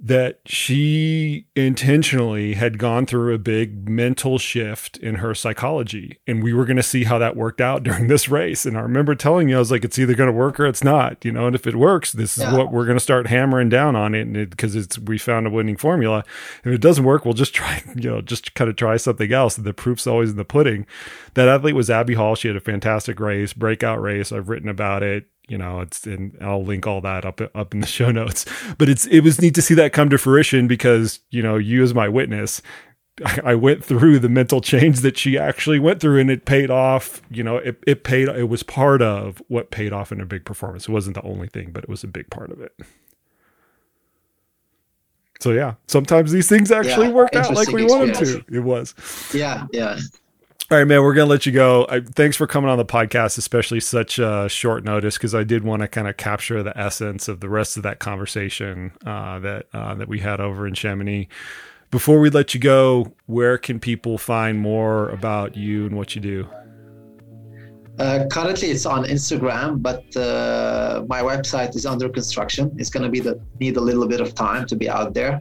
that 0.00 0.40
she 0.44 1.46
intentionally 1.54 2.54
had 2.54 2.78
gone 2.78 3.06
through 3.06 3.32
a 3.32 3.38
big 3.38 3.88
mental 3.88 4.38
shift 4.38 4.96
in 4.96 5.16
her 5.16 5.34
psychology 5.34 6.18
and 6.26 6.42
we 6.42 6.52
were 6.52 6.64
going 6.64 6.76
to 6.76 6.82
see 6.82 7.04
how 7.04 7.16
that 7.16 7.36
worked 7.36 7.60
out 7.60 7.82
during 7.84 8.08
this 8.08 8.28
race. 8.28 8.66
And 8.66 8.76
i 8.76 8.80
remember 8.80 9.14
telling 9.14 9.48
you 9.48 9.56
i 9.56 9.58
was 9.58 9.70
like 9.70 9.84
it's 9.84 9.98
either 9.98 10.14
going 10.14 10.28
to 10.28 10.36
work 10.36 10.58
or 10.58 10.66
it's 10.66 10.82
not 10.82 11.24
you 11.24 11.30
know 11.30 11.46
and 11.46 11.54
if 11.54 11.66
it 11.66 11.76
works 11.76 12.12
this 12.12 12.36
is 12.36 12.42
yeah. 12.42 12.56
what 12.56 12.72
we're 12.72 12.84
going 12.84 12.96
to 12.96 13.02
start 13.02 13.28
hammering 13.28 13.68
down 13.68 13.94
on 13.94 14.14
it 14.14 14.50
because 14.50 14.74
it, 14.74 14.80
it's 14.80 14.98
we 14.98 15.16
found 15.16 15.46
a 15.46 15.50
winning 15.50 15.76
formula. 15.76 16.24
If 16.64 16.72
it 16.72 16.80
doesn't 16.80 17.04
work 17.04 17.24
we'll 17.24 17.34
just 17.34 17.54
try 17.54 17.82
you 17.94 18.10
know 18.10 18.20
just 18.20 18.54
kind 18.54 18.68
of 18.68 18.76
try 18.76 18.96
something 18.96 19.32
else. 19.32 19.56
And 19.56 19.66
the 19.66 19.72
proof's 19.74 20.06
always 20.06 20.30
in 20.30 20.36
the 20.36 20.44
pudding. 20.44 20.86
That 21.34 21.48
athlete 21.48 21.74
was 21.74 21.88
abby 21.88 22.14
hall. 22.14 22.34
She 22.34 22.48
had 22.48 22.56
a 22.56 22.60
fantastic 22.60 23.20
race 23.20 23.52
breakout 23.52 24.02
race. 24.02 24.32
I've 24.32 24.48
written 24.48 24.68
about 24.68 25.02
it 25.02 25.28
you 25.48 25.58
know 25.58 25.80
it's 25.80 26.06
and 26.06 26.36
i'll 26.40 26.64
link 26.64 26.86
all 26.86 27.00
that 27.00 27.24
up 27.24 27.40
up 27.54 27.74
in 27.74 27.80
the 27.80 27.86
show 27.98 28.10
notes 28.10 28.44
but 28.78 28.88
it's 28.88 29.06
it 29.06 29.20
was 29.20 29.40
neat 29.40 29.54
to 29.54 29.62
see 29.62 29.74
that 29.74 29.92
come 29.92 30.08
to 30.10 30.18
fruition 30.18 30.66
because 30.66 31.20
you 31.30 31.42
know 31.42 31.56
you 31.56 31.82
as 31.82 31.94
my 31.94 32.08
witness 32.08 32.62
I 33.44 33.54
went 33.54 33.84
through 33.84 34.18
the 34.18 34.28
mental 34.28 34.60
change 34.60 35.00
that 35.00 35.16
she 35.16 35.38
actually 35.38 35.78
went 35.78 36.00
through 36.00 36.18
and 36.18 36.30
it 36.30 36.46
paid 36.46 36.70
off. 36.70 37.22
You 37.30 37.44
know, 37.44 37.58
it, 37.58 37.80
it 37.86 38.02
paid, 38.02 38.28
it 38.28 38.48
was 38.48 38.64
part 38.64 39.02
of 39.02 39.40
what 39.46 39.70
paid 39.70 39.92
off 39.92 40.10
in 40.10 40.20
a 40.20 40.26
big 40.26 40.44
performance. 40.44 40.88
It 40.88 40.92
wasn't 40.92 41.14
the 41.14 41.22
only 41.22 41.46
thing, 41.46 41.70
but 41.70 41.84
it 41.84 41.88
was 41.88 42.02
a 42.02 42.08
big 42.08 42.28
part 42.30 42.50
of 42.50 42.60
it. 42.60 42.74
So 45.40 45.52
yeah, 45.52 45.74
sometimes 45.86 46.32
these 46.32 46.48
things 46.48 46.72
actually 46.72 47.08
yeah, 47.08 47.12
work 47.12 47.36
out 47.36 47.54
like 47.54 47.68
we 47.68 47.84
experience. 47.84 48.18
wanted 48.18 48.46
to. 48.46 48.56
It 48.56 48.60
was. 48.60 48.94
Yeah. 49.32 49.66
Yeah. 49.72 49.98
All 50.74 50.80
right, 50.80 50.88
man, 50.88 51.04
we're 51.04 51.14
going 51.14 51.28
to 51.28 51.30
let 51.30 51.46
you 51.46 51.52
go. 51.52 51.86
I, 51.88 52.00
thanks 52.00 52.36
for 52.36 52.48
coming 52.48 52.68
on 52.68 52.78
the 52.78 52.84
podcast, 52.84 53.38
especially 53.38 53.78
such 53.78 54.18
uh, 54.18 54.48
short 54.48 54.82
notice, 54.82 55.16
because 55.16 55.32
I 55.32 55.44
did 55.44 55.62
want 55.62 55.82
to 55.82 55.86
kind 55.86 56.08
of 56.08 56.16
capture 56.16 56.64
the 56.64 56.76
essence 56.76 57.28
of 57.28 57.38
the 57.38 57.48
rest 57.48 57.76
of 57.76 57.84
that 57.84 58.00
conversation 58.00 58.90
uh, 59.06 59.38
that 59.38 59.66
uh, 59.72 59.94
that 59.94 60.08
we 60.08 60.18
had 60.18 60.40
over 60.40 60.66
in 60.66 60.74
Chamonix. 60.74 61.28
Before 61.92 62.18
we 62.18 62.28
let 62.28 62.54
you 62.54 62.60
go, 62.60 63.12
where 63.26 63.56
can 63.56 63.78
people 63.78 64.18
find 64.18 64.58
more 64.58 65.10
about 65.10 65.56
you 65.56 65.86
and 65.86 65.96
what 65.96 66.16
you 66.16 66.20
do? 66.20 66.48
Uh, 68.00 68.26
currently, 68.28 68.72
it's 68.72 68.84
on 68.84 69.04
Instagram, 69.04 69.80
but 69.80 70.04
uh, 70.16 71.04
my 71.06 71.22
website 71.22 71.76
is 71.76 71.86
under 71.86 72.08
construction. 72.08 72.74
It's 72.78 72.90
going 72.90 73.04
to 73.04 73.10
be 73.10 73.20
the 73.20 73.40
need 73.60 73.76
a 73.76 73.80
little 73.80 74.08
bit 74.08 74.20
of 74.20 74.34
time 74.34 74.66
to 74.66 74.74
be 74.74 74.90
out 74.90 75.14
there 75.14 75.40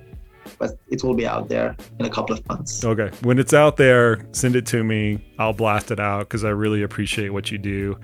but 0.60 0.78
it 0.88 1.04
will 1.04 1.14
be 1.14 1.28
out 1.28 1.50
there 1.50 1.76
in 2.00 2.06
a 2.06 2.10
couple 2.10 2.36
of 2.36 2.48
months. 2.48 2.84
Okay. 2.84 3.10
When 3.22 3.40
it's 3.40 3.54
out 3.54 3.78
there, 3.78 4.26
send 4.32 4.56
it 4.56 4.66
to 4.68 4.84
me. 4.84 5.24
I'll 5.40 5.54
blast 5.54 5.92
it 5.92 6.00
out 6.00 6.28
because 6.30 6.44
I 6.44 6.50
really 6.50 6.84
appreciate 6.84 7.30
what 7.30 7.52
you 7.52 7.58
do. 7.58 7.98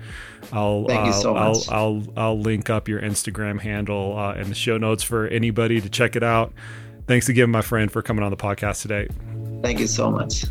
I'll 0.52 0.86
Thank 0.86 1.06
you 1.06 1.12
so 1.12 1.34
much. 1.34 1.68
I'll, 1.68 1.74
I'll 1.74 2.06
I'll 2.16 2.38
link 2.38 2.70
up 2.70 2.88
your 2.88 3.00
Instagram 3.00 3.60
handle 3.60 4.18
uh, 4.18 4.34
in 4.34 4.48
the 4.48 4.54
show 4.54 4.78
notes 4.78 5.02
for 5.02 5.26
anybody 5.28 5.80
to 5.80 5.88
check 5.88 6.16
it 6.16 6.22
out. 6.22 6.52
Thanks 7.06 7.28
again, 7.28 7.50
my 7.50 7.62
friend, 7.62 7.90
for 7.90 8.02
coming 8.02 8.22
on 8.22 8.30
the 8.30 8.36
podcast 8.36 8.82
today. 8.82 9.08
Thank 9.62 9.80
you 9.80 9.86
so 9.86 10.10
much. 10.10 10.44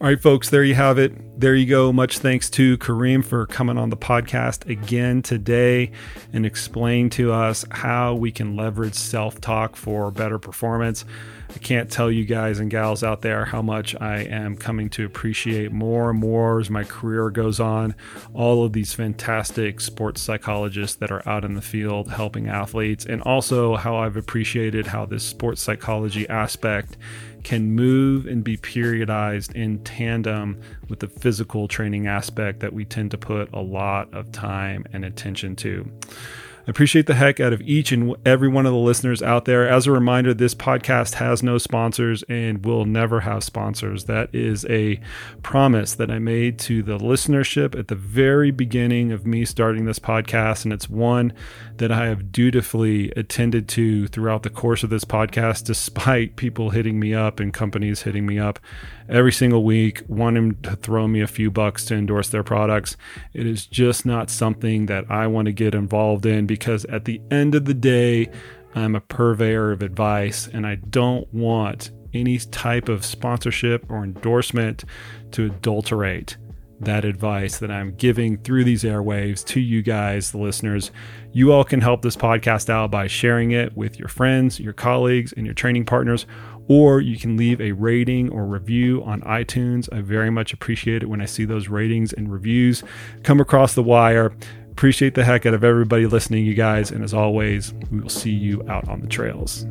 All 0.00 0.06
right, 0.06 0.20
folks, 0.20 0.48
there 0.48 0.64
you 0.64 0.74
have 0.76 0.98
it. 0.98 1.12
There 1.40 1.54
you 1.54 1.64
go. 1.64 1.90
Much 1.90 2.18
thanks 2.18 2.50
to 2.50 2.76
Karim 2.76 3.22
for 3.22 3.46
coming 3.46 3.78
on 3.78 3.88
the 3.88 3.96
podcast 3.96 4.68
again 4.68 5.22
today 5.22 5.90
and 6.34 6.44
explain 6.44 7.08
to 7.10 7.32
us 7.32 7.64
how 7.70 8.14
we 8.14 8.30
can 8.30 8.56
leverage 8.56 8.94
self 8.94 9.40
talk 9.40 9.74
for 9.74 10.10
better 10.10 10.38
performance. 10.38 11.06
I 11.48 11.58
can't 11.58 11.90
tell 11.90 12.12
you 12.12 12.26
guys 12.26 12.60
and 12.60 12.70
gals 12.70 13.02
out 13.02 13.22
there 13.22 13.46
how 13.46 13.62
much 13.62 13.96
I 14.00 14.18
am 14.18 14.54
coming 14.54 14.90
to 14.90 15.06
appreciate 15.06 15.72
more 15.72 16.10
and 16.10 16.18
more 16.18 16.60
as 16.60 16.68
my 16.68 16.84
career 16.84 17.30
goes 17.30 17.58
on. 17.58 17.94
All 18.34 18.62
of 18.62 18.74
these 18.74 18.92
fantastic 18.92 19.80
sports 19.80 20.20
psychologists 20.20 20.96
that 20.96 21.10
are 21.10 21.26
out 21.26 21.46
in 21.46 21.54
the 21.54 21.62
field 21.62 22.10
helping 22.10 22.48
athletes, 22.48 23.06
and 23.06 23.22
also 23.22 23.76
how 23.76 23.96
I've 23.96 24.18
appreciated 24.18 24.88
how 24.88 25.06
this 25.06 25.24
sports 25.24 25.62
psychology 25.62 26.28
aspect 26.28 26.98
can 27.42 27.72
move 27.72 28.26
and 28.26 28.44
be 28.44 28.56
periodized 28.56 29.54
in 29.54 29.78
tandem 29.84 30.60
with 30.88 31.00
the 31.00 31.08
physical 31.08 31.68
training 31.68 32.06
aspect 32.06 32.60
that 32.60 32.72
we 32.72 32.84
tend 32.84 33.10
to 33.10 33.18
put 33.18 33.52
a 33.52 33.60
lot 33.60 34.12
of 34.12 34.30
time 34.32 34.84
and 34.92 35.04
attention 35.04 35.56
to. 35.56 35.90
I 36.66 36.70
appreciate 36.70 37.06
the 37.06 37.14
heck 37.14 37.40
out 37.40 37.54
of 37.54 37.62
each 37.62 37.90
and 37.90 38.14
every 38.26 38.48
one 38.48 38.66
of 38.66 38.72
the 38.72 38.78
listeners 38.78 39.22
out 39.22 39.46
there. 39.46 39.66
As 39.66 39.86
a 39.86 39.92
reminder, 39.92 40.34
this 40.34 40.54
podcast 40.54 41.14
has 41.14 41.42
no 41.42 41.56
sponsors 41.56 42.22
and 42.24 42.64
will 42.64 42.84
never 42.84 43.20
have 43.20 43.42
sponsors. 43.42 44.04
That 44.04 44.34
is 44.34 44.66
a 44.66 45.00
promise 45.42 45.94
that 45.94 46.10
I 46.10 46.18
made 46.18 46.58
to 46.60 46.82
the 46.82 46.98
listenership 46.98 47.78
at 47.78 47.88
the 47.88 47.94
very 47.94 48.50
beginning 48.50 49.10
of 49.10 49.26
me 49.26 49.46
starting 49.46 49.86
this 49.86 49.98
podcast. 49.98 50.64
And 50.64 50.72
it's 50.72 50.90
one 50.90 51.32
that 51.78 51.90
I 51.90 52.06
have 52.06 52.30
dutifully 52.30 53.10
attended 53.12 53.66
to 53.70 54.06
throughout 54.08 54.42
the 54.42 54.50
course 54.50 54.82
of 54.82 54.90
this 54.90 55.04
podcast, 55.04 55.64
despite 55.64 56.36
people 56.36 56.70
hitting 56.70 57.00
me 57.00 57.14
up 57.14 57.40
and 57.40 57.54
companies 57.54 58.02
hitting 58.02 58.26
me 58.26 58.38
up 58.38 58.60
every 59.08 59.32
single 59.32 59.64
week, 59.64 60.02
wanting 60.08 60.60
to 60.62 60.76
throw 60.76 61.08
me 61.08 61.20
a 61.22 61.26
few 61.26 61.50
bucks 61.50 61.84
to 61.86 61.94
endorse 61.94 62.28
their 62.28 62.44
products. 62.44 62.96
It 63.32 63.46
is 63.46 63.66
just 63.66 64.04
not 64.04 64.30
something 64.30 64.86
that 64.86 65.10
I 65.10 65.26
want 65.26 65.46
to 65.46 65.52
get 65.52 65.74
involved 65.74 66.26
in 66.26 66.46
because 66.50 66.84
at 66.86 67.04
the 67.04 67.22
end 67.30 67.54
of 67.54 67.64
the 67.64 67.74
day, 67.74 68.28
I'm 68.74 68.96
a 68.96 69.00
purveyor 69.00 69.70
of 69.70 69.82
advice 69.82 70.48
and 70.48 70.66
I 70.66 70.74
don't 70.74 71.32
want 71.32 71.92
any 72.12 72.38
type 72.38 72.88
of 72.88 73.04
sponsorship 73.04 73.88
or 73.88 74.02
endorsement 74.02 74.84
to 75.30 75.46
adulterate 75.46 76.36
that 76.80 77.04
advice 77.04 77.58
that 77.58 77.70
I'm 77.70 77.94
giving 77.94 78.36
through 78.38 78.64
these 78.64 78.82
airwaves 78.82 79.44
to 79.46 79.60
you 79.60 79.80
guys, 79.80 80.32
the 80.32 80.38
listeners. 80.38 80.90
You 81.32 81.52
all 81.52 81.62
can 81.62 81.82
help 81.82 82.02
this 82.02 82.16
podcast 82.16 82.68
out 82.68 82.90
by 82.90 83.06
sharing 83.06 83.52
it 83.52 83.76
with 83.76 83.96
your 83.96 84.08
friends, 84.08 84.58
your 84.58 84.72
colleagues, 84.72 85.32
and 85.32 85.46
your 85.46 85.54
training 85.54 85.84
partners, 85.84 86.26
or 86.68 87.00
you 87.00 87.18
can 87.18 87.36
leave 87.36 87.60
a 87.60 87.72
rating 87.72 88.30
or 88.30 88.46
review 88.46 89.02
on 89.04 89.20
iTunes. 89.22 89.88
I 89.92 90.00
very 90.00 90.30
much 90.30 90.52
appreciate 90.52 91.02
it 91.02 91.08
when 91.08 91.20
I 91.20 91.26
see 91.26 91.44
those 91.44 91.68
ratings 91.68 92.12
and 92.12 92.32
reviews 92.32 92.82
come 93.22 93.40
across 93.40 93.74
the 93.74 93.82
wire. 93.82 94.32
Appreciate 94.80 95.12
the 95.14 95.24
heck 95.24 95.44
out 95.44 95.52
of 95.52 95.62
everybody 95.62 96.06
listening, 96.06 96.46
you 96.46 96.54
guys. 96.54 96.90
And 96.90 97.04
as 97.04 97.12
always, 97.12 97.74
we 97.90 98.00
will 98.00 98.08
see 98.08 98.30
you 98.30 98.66
out 98.66 98.88
on 98.88 99.02
the 99.02 99.06
trails. 99.06 99.66